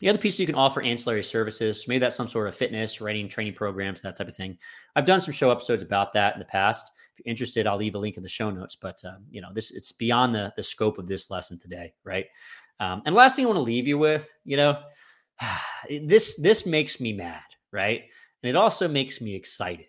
The 0.00 0.08
other 0.08 0.18
piece 0.18 0.38
you 0.38 0.46
can 0.46 0.54
offer 0.54 0.80
ancillary 0.80 1.22
services. 1.22 1.86
Maybe 1.86 1.98
that's 1.98 2.16
some 2.16 2.28
sort 2.28 2.48
of 2.48 2.54
fitness, 2.54 3.00
writing, 3.00 3.28
training 3.28 3.54
programs, 3.54 4.00
that 4.00 4.16
type 4.16 4.28
of 4.28 4.34
thing. 4.34 4.58
I've 4.96 5.04
done 5.04 5.20
some 5.20 5.34
show 5.34 5.50
episodes 5.50 5.82
about 5.82 6.14
that 6.14 6.34
in 6.34 6.38
the 6.38 6.46
past. 6.46 6.90
If 7.12 7.24
you're 7.24 7.30
interested, 7.30 7.66
I'll 7.66 7.76
leave 7.76 7.94
a 7.94 7.98
link 7.98 8.16
in 8.16 8.22
the 8.22 8.28
show 8.28 8.50
notes. 8.50 8.74
But 8.74 9.02
um, 9.04 9.24
you 9.30 9.40
know, 9.40 9.52
this 9.52 9.72
it's 9.72 9.92
beyond 9.92 10.34
the 10.34 10.52
the 10.56 10.62
scope 10.62 10.98
of 10.98 11.06
this 11.06 11.30
lesson 11.30 11.58
today, 11.58 11.92
right? 12.02 12.26
Um, 12.80 13.02
and 13.04 13.14
last 13.14 13.36
thing 13.36 13.44
I 13.44 13.48
want 13.48 13.58
to 13.58 13.62
leave 13.62 13.86
you 13.86 13.98
with, 13.98 14.30
you 14.44 14.56
know, 14.56 14.80
this 15.90 16.36
this 16.36 16.64
makes 16.64 16.98
me 17.00 17.12
mad, 17.12 17.42
right? 17.70 18.04
And 18.42 18.48
it 18.48 18.56
also 18.56 18.88
makes 18.88 19.20
me 19.20 19.34
excited. 19.34 19.86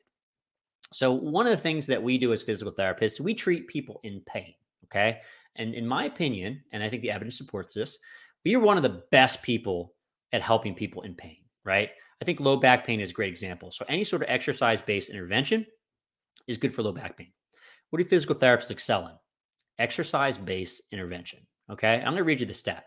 So 0.93 1.14
one 1.14 1.47
of 1.47 1.51
the 1.51 1.57
things 1.57 1.88
that 1.88 2.03
we 2.03 2.18
do 2.18 2.34
as 2.34 2.43
physical 2.43 2.74
therapists, 2.74 3.22
we 3.22 3.34
treat 3.34 3.68
people 3.68 4.01
in 4.03 4.22
pain. 4.26 4.53
Okay. 4.86 5.22
And 5.55 5.74
in 5.74 5.88
my 5.88 6.05
opinion, 6.05 6.64
and 6.74 6.84
I 6.84 6.89
think 6.89 7.01
the 7.01 7.12
evidence 7.12 7.38
supports 7.38 7.74
this, 7.74 7.97
we 8.43 8.55
are 8.55 8.59
one 8.59 8.78
of 8.78 8.84
the 8.84 9.03
best 9.12 9.41
people 9.41 9.93
at 10.34 10.41
helping 10.41 10.73
people 10.73 11.01
in 11.03 11.15
pain, 11.15 11.38
right? 11.65 11.89
I 12.21 12.25
think 12.25 12.39
low 12.39 12.57
back 12.57 12.86
pain 12.86 12.99
is 12.99 13.09
a 13.09 13.13
great 13.13 13.32
example. 13.32 13.71
So 13.71 13.84
any 13.89 14.03
sort 14.03 14.21
of 14.21 14.29
exercise 14.29 14.82
based 14.82 15.09
intervention 15.09 15.65
is 16.47 16.57
good 16.57 16.73
for 16.73 16.84
low 16.84 16.91
back 16.91 17.17
pain. 17.17 17.32
What 17.89 17.97
do 17.97 18.05
physical 18.05 18.36
therapists 18.36 18.71
excel 18.71 19.07
in? 19.07 19.13
Exercise 19.79 20.38
based 20.38 20.84
intervention. 20.91 21.39
Okay. 21.71 21.95
I'm 21.95 22.13
going 22.13 22.17
to 22.17 22.23
read 22.23 22.39
you 22.39 22.45
the 22.45 22.53
stat. 22.53 22.86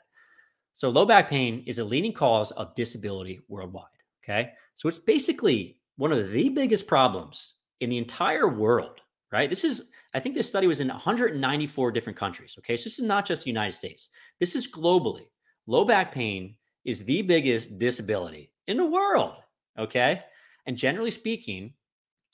So 0.72 0.88
low 0.88 1.04
back 1.04 1.28
pain 1.28 1.62
is 1.66 1.78
a 1.78 1.84
leading 1.84 2.12
cause 2.12 2.50
of 2.52 2.74
disability 2.74 3.40
worldwide. 3.48 3.86
Okay. 4.24 4.52
So 4.74 4.88
it's 4.88 4.98
basically 4.98 5.78
one 5.96 6.12
of 6.12 6.30
the 6.30 6.48
biggest 6.48 6.86
problems 6.86 7.56
in 7.80 7.90
the 7.90 7.98
entire 7.98 8.48
world, 8.48 9.00
right? 9.32 9.50
This 9.50 9.64
is, 9.64 9.90
I 10.14 10.20
think 10.20 10.34
this 10.34 10.48
study 10.48 10.66
was 10.66 10.80
in 10.80 10.88
194 10.88 11.92
different 11.92 12.18
countries. 12.18 12.54
Okay. 12.58 12.76
So 12.76 12.84
this 12.84 12.98
is 12.98 13.04
not 13.04 13.26
just 13.26 13.44
the 13.44 13.50
United 13.50 13.72
States, 13.72 14.10
this 14.38 14.54
is 14.54 14.70
globally. 14.70 15.26
Low 15.66 15.84
back 15.84 16.12
pain 16.12 16.56
is 16.84 17.04
the 17.04 17.22
biggest 17.22 17.78
disability 17.78 18.50
in 18.66 18.76
the 18.76 18.84
world. 18.84 19.36
Okay. 19.78 20.22
And 20.66 20.76
generally 20.76 21.10
speaking, 21.10 21.72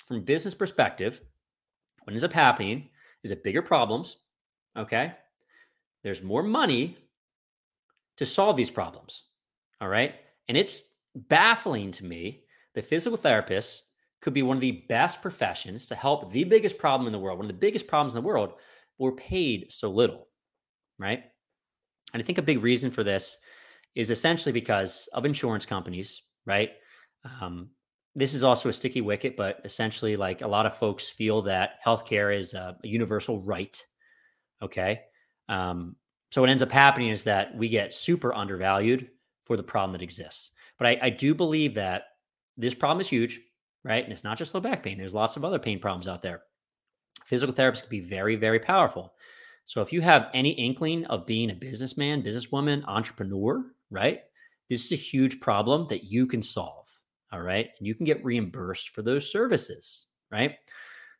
from 0.06 0.22
business 0.22 0.54
perspective, 0.54 1.20
what 2.02 2.12
ends 2.12 2.24
up 2.24 2.32
happening 2.32 2.88
is 3.22 3.30
that 3.30 3.44
bigger 3.44 3.62
problems, 3.62 4.18
okay, 4.76 5.12
there's 6.02 6.22
more 6.22 6.42
money 6.42 6.96
to 8.16 8.26
solve 8.26 8.56
these 8.56 8.70
problems. 8.70 9.24
All 9.80 9.88
right. 9.88 10.14
And 10.48 10.56
it's 10.56 10.94
baffling 11.14 11.90
to 11.92 12.04
me 12.04 12.44
that 12.74 12.84
physical 12.84 13.18
therapists 13.18 13.80
could 14.20 14.34
be 14.34 14.42
one 14.42 14.56
of 14.56 14.60
the 14.60 14.84
best 14.88 15.22
professions 15.22 15.86
to 15.86 15.94
help 15.94 16.30
the 16.30 16.44
biggest 16.44 16.78
problem 16.78 17.06
in 17.06 17.12
the 17.12 17.18
world, 17.18 17.38
one 17.38 17.46
of 17.46 17.52
the 17.52 17.54
biggest 17.54 17.86
problems 17.86 18.14
in 18.14 18.20
the 18.20 18.26
world, 18.26 18.54
we're 18.98 19.12
paid 19.12 19.66
so 19.70 19.90
little. 19.90 20.28
Right. 20.98 21.24
And 22.12 22.22
I 22.22 22.26
think 22.26 22.38
a 22.38 22.42
big 22.42 22.62
reason 22.62 22.90
for 22.90 23.02
this 23.02 23.38
is 23.94 24.10
essentially 24.10 24.52
because 24.52 25.08
of 25.12 25.24
insurance 25.24 25.66
companies, 25.66 26.22
right? 26.46 26.72
Um, 27.24 27.70
this 28.14 28.34
is 28.34 28.42
also 28.42 28.68
a 28.68 28.72
sticky 28.72 29.00
wicket, 29.00 29.36
but 29.36 29.60
essentially, 29.64 30.16
like 30.16 30.42
a 30.42 30.48
lot 30.48 30.66
of 30.66 30.76
folks 30.76 31.08
feel 31.08 31.42
that 31.42 31.78
healthcare 31.84 32.36
is 32.36 32.54
a, 32.54 32.76
universal 32.82 33.42
right. 33.42 33.80
Okay. 34.62 35.00
Um, 35.48 35.96
so 36.30 36.40
what 36.40 36.50
ends 36.50 36.62
up 36.62 36.70
happening 36.70 37.08
is 37.08 37.24
that 37.24 37.54
we 37.56 37.68
get 37.68 37.94
super 37.94 38.34
undervalued 38.34 39.08
for 39.44 39.56
the 39.56 39.62
problem 39.62 39.92
that 39.92 40.02
exists. 40.02 40.50
But 40.78 40.86
I, 40.86 40.98
I 41.02 41.10
do 41.10 41.34
believe 41.34 41.74
that 41.74 42.04
this 42.56 42.74
problem 42.74 43.00
is 43.00 43.08
huge, 43.08 43.40
right? 43.84 44.02
And 44.02 44.12
it's 44.12 44.24
not 44.24 44.38
just 44.38 44.54
low 44.54 44.60
back 44.60 44.82
pain. 44.82 44.98
There's 44.98 45.14
lots 45.14 45.36
of 45.36 45.44
other 45.44 45.58
pain 45.58 45.80
problems 45.80 46.08
out 46.08 46.22
there. 46.22 46.42
Physical 47.24 47.54
therapists 47.54 47.82
can 47.82 47.90
be 47.90 48.00
very, 48.00 48.36
very 48.36 48.60
powerful. 48.60 49.14
So 49.64 49.80
if 49.80 49.92
you 49.92 50.00
have 50.00 50.30
any 50.34 50.50
inkling 50.50 51.04
of 51.06 51.26
being 51.26 51.50
a 51.50 51.54
businessman, 51.54 52.22
businesswoman, 52.22 52.84
entrepreneur, 52.86 53.64
right? 53.90 54.20
This 54.68 54.84
is 54.84 54.92
a 54.92 54.96
huge 54.96 55.40
problem 55.40 55.86
that 55.88 56.04
you 56.04 56.26
can 56.26 56.42
solve. 56.42 56.88
All 57.32 57.42
right. 57.42 57.68
And 57.78 57.86
you 57.86 57.94
can 57.94 58.04
get 58.04 58.24
reimbursed 58.24 58.90
for 58.90 59.02
those 59.02 59.30
services, 59.30 60.06
right? 60.30 60.56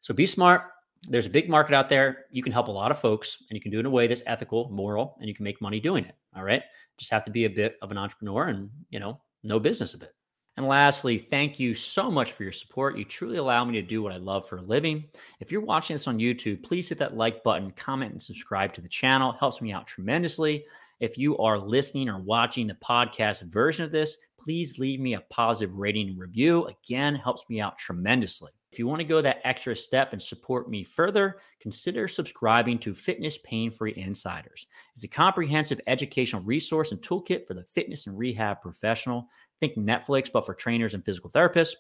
So 0.01 0.15
be 0.15 0.27
smart. 0.27 0.63
There's 1.09 1.27
a 1.27 1.31
big 1.31 1.49
market 1.49 1.75
out 1.75 1.89
there. 1.89 2.27
You 2.31 2.43
can 2.43 2.53
help 2.53 2.69
a 2.69 2.73
lot 2.73 2.91
of 2.91 2.99
folks 2.99 3.45
and 3.49 3.57
you 3.57 3.61
can 3.61 3.71
do 3.71 3.79
it 3.79 3.81
in 3.81 3.87
a 3.87 3.91
way 3.91 4.07
that's 4.07 4.23
ethical, 4.27 4.69
moral, 4.71 5.17
and 5.21 5.29
you 5.29 5.35
can 5.35 5.45
make 5.45 5.61
money 5.61 5.81
doing 5.81 6.05
it. 6.05 6.15
All 6.37 6.45
right. 6.45 6.63
Just 6.99 7.13
have 7.13 7.25
to 7.25 7.31
be 7.31 7.45
a 7.45 7.51
bit 7.51 7.77
of 7.81 7.91
an 7.91 7.99
entrepreneur 7.99 8.49
and, 8.49 8.71
you 8.91 9.01
know, 9.01 9.21
no 9.43 9.59
business 9.59 9.95
a 9.95 9.99
bit. 9.99 10.15
And 10.57 10.67
lastly, 10.67 11.17
thank 11.17 11.59
you 11.59 11.75
so 11.75 12.11
much 12.11 12.33
for 12.33 12.43
your 12.43 12.53
support. 12.53 12.99
You 12.99 13.05
truly 13.05 13.39
allow 13.39 13.65
me 13.65 13.73
to 13.81 13.83
do 13.83 14.03
what 14.03 14.13
I 14.13 14.19
love 14.19 14.47
for 14.47 14.59
a 14.59 14.63
living. 14.63 15.05
If 15.39 15.51
you're 15.51 15.63
watching 15.63 15.95
this 15.95 16.07
on 16.07 16.19
YouTube, 16.19 16.63
please 16.63 16.89
hit 16.89 16.99
that 16.99 17.17
like 17.17 17.43
button, 17.43 17.71
comment, 17.71 18.13
and 18.13 18.21
subscribe 18.21 18.73
to 18.75 18.83
the 18.83 18.89
channel. 18.89 19.33
It 19.33 19.39
helps 19.39 19.63
me 19.63 19.73
out 19.73 19.87
tremendously. 19.87 20.67
If 21.01 21.17
you 21.17 21.39
are 21.39 21.59
listening 21.59 22.11
or 22.11 22.19
watching 22.19 22.67
the 22.67 22.75
podcast 22.75 23.43
version 23.45 23.87
of 23.87 23.91
this, 23.91 24.19
please 24.39 24.79
leave 24.79 25.01
me 25.01 25.15
a 25.15 25.25
positive 25.31 25.75
rating 25.77 26.11
and 26.11 26.19
review. 26.19 26.67
Again, 26.67 27.15
helps 27.15 27.43
me 27.49 27.59
out 27.59 27.79
tremendously. 27.79 28.53
If 28.71 28.79
you 28.79 28.87
want 28.87 29.01
to 29.01 29.07
go 29.07 29.23
that 29.23 29.41
extra 29.43 29.75
step 29.75 30.13
and 30.13 30.23
support 30.23 30.69
me 30.69 30.85
further, 30.85 31.39
consider 31.59 32.07
subscribing 32.07 32.79
to 32.81 32.95
Fitness 32.95 33.39
Pain 33.39 33.71
Free 33.71 33.95
Insiders. 33.97 34.67
It's 34.95 35.05
a 35.05 35.09
comprehensive 35.09 35.81
educational 35.87 36.43
resource 36.43 36.93
and 36.93 37.01
toolkit 37.01 37.47
for 37.47 37.55
the 37.55 37.65
fitness 37.65 38.07
and 38.07 38.17
rehab 38.17 38.61
professional. 38.61 39.27
Think 39.59 39.77
Netflix, 39.77 40.31
but 40.31 40.45
for 40.45 40.55
trainers 40.55 40.93
and 40.93 41.05
physical 41.05 41.31
therapists. 41.31 41.77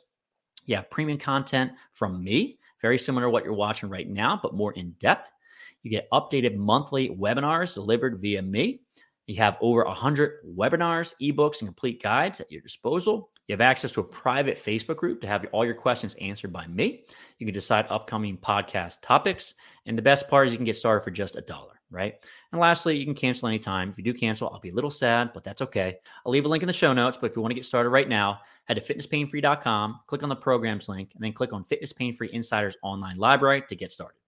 You 0.64 0.76
have 0.76 0.90
premium 0.90 1.18
content 1.18 1.72
from 1.92 2.24
me, 2.24 2.58
very 2.80 2.98
similar 2.98 3.26
to 3.26 3.30
what 3.30 3.44
you're 3.44 3.52
watching 3.52 3.90
right 3.90 4.08
now, 4.08 4.40
but 4.42 4.54
more 4.54 4.72
in 4.72 4.92
depth. 4.98 5.30
You 5.82 5.90
get 5.90 6.10
updated 6.10 6.56
monthly 6.56 7.10
webinars 7.10 7.74
delivered 7.74 8.20
via 8.20 8.42
me. 8.42 8.80
You 9.30 9.36
have 9.36 9.58
over 9.60 9.84
100 9.84 10.38
webinars, 10.56 11.14
ebooks, 11.22 11.60
and 11.60 11.68
complete 11.68 12.02
guides 12.02 12.40
at 12.40 12.50
your 12.50 12.62
disposal. 12.62 13.30
You 13.46 13.52
have 13.52 13.60
access 13.60 13.92
to 13.92 14.00
a 14.00 14.04
private 14.04 14.56
Facebook 14.56 14.96
group 14.96 15.20
to 15.20 15.28
have 15.28 15.46
all 15.52 15.64
your 15.64 15.76
questions 15.76 16.16
answered 16.20 16.52
by 16.52 16.66
me. 16.66 17.04
You 17.38 17.46
can 17.46 17.54
decide 17.54 17.86
upcoming 17.90 18.36
podcast 18.38 19.02
topics. 19.02 19.54
And 19.86 19.96
the 19.96 20.02
best 20.02 20.28
part 20.28 20.48
is 20.48 20.52
you 20.52 20.58
can 20.58 20.64
get 20.64 20.74
started 20.74 21.02
for 21.02 21.12
just 21.12 21.36
a 21.36 21.42
dollar, 21.42 21.80
right? 21.92 22.14
And 22.50 22.60
lastly, 22.60 22.98
you 22.98 23.04
can 23.04 23.14
cancel 23.14 23.46
anytime. 23.46 23.90
If 23.90 23.98
you 23.98 24.02
do 24.02 24.14
cancel, 24.14 24.48
I'll 24.48 24.58
be 24.58 24.70
a 24.70 24.74
little 24.74 24.90
sad, 24.90 25.32
but 25.32 25.44
that's 25.44 25.62
okay. 25.62 25.98
I'll 26.26 26.32
leave 26.32 26.44
a 26.44 26.48
link 26.48 26.64
in 26.64 26.66
the 26.66 26.72
show 26.72 26.92
notes. 26.92 27.16
But 27.16 27.30
if 27.30 27.36
you 27.36 27.42
want 27.42 27.52
to 27.52 27.56
get 27.56 27.64
started 27.64 27.90
right 27.90 28.08
now, 28.08 28.40
head 28.64 28.74
to 28.74 28.80
fitnesspainfree.com, 28.80 30.00
click 30.08 30.24
on 30.24 30.28
the 30.28 30.34
programs 30.34 30.88
link, 30.88 31.12
and 31.14 31.22
then 31.22 31.32
click 31.32 31.52
on 31.52 31.62
Fitness 31.62 31.92
Pain 31.92 32.12
Free 32.12 32.30
Insiders 32.32 32.76
Online 32.82 33.16
Library 33.16 33.62
to 33.68 33.76
get 33.76 33.92
started. 33.92 34.19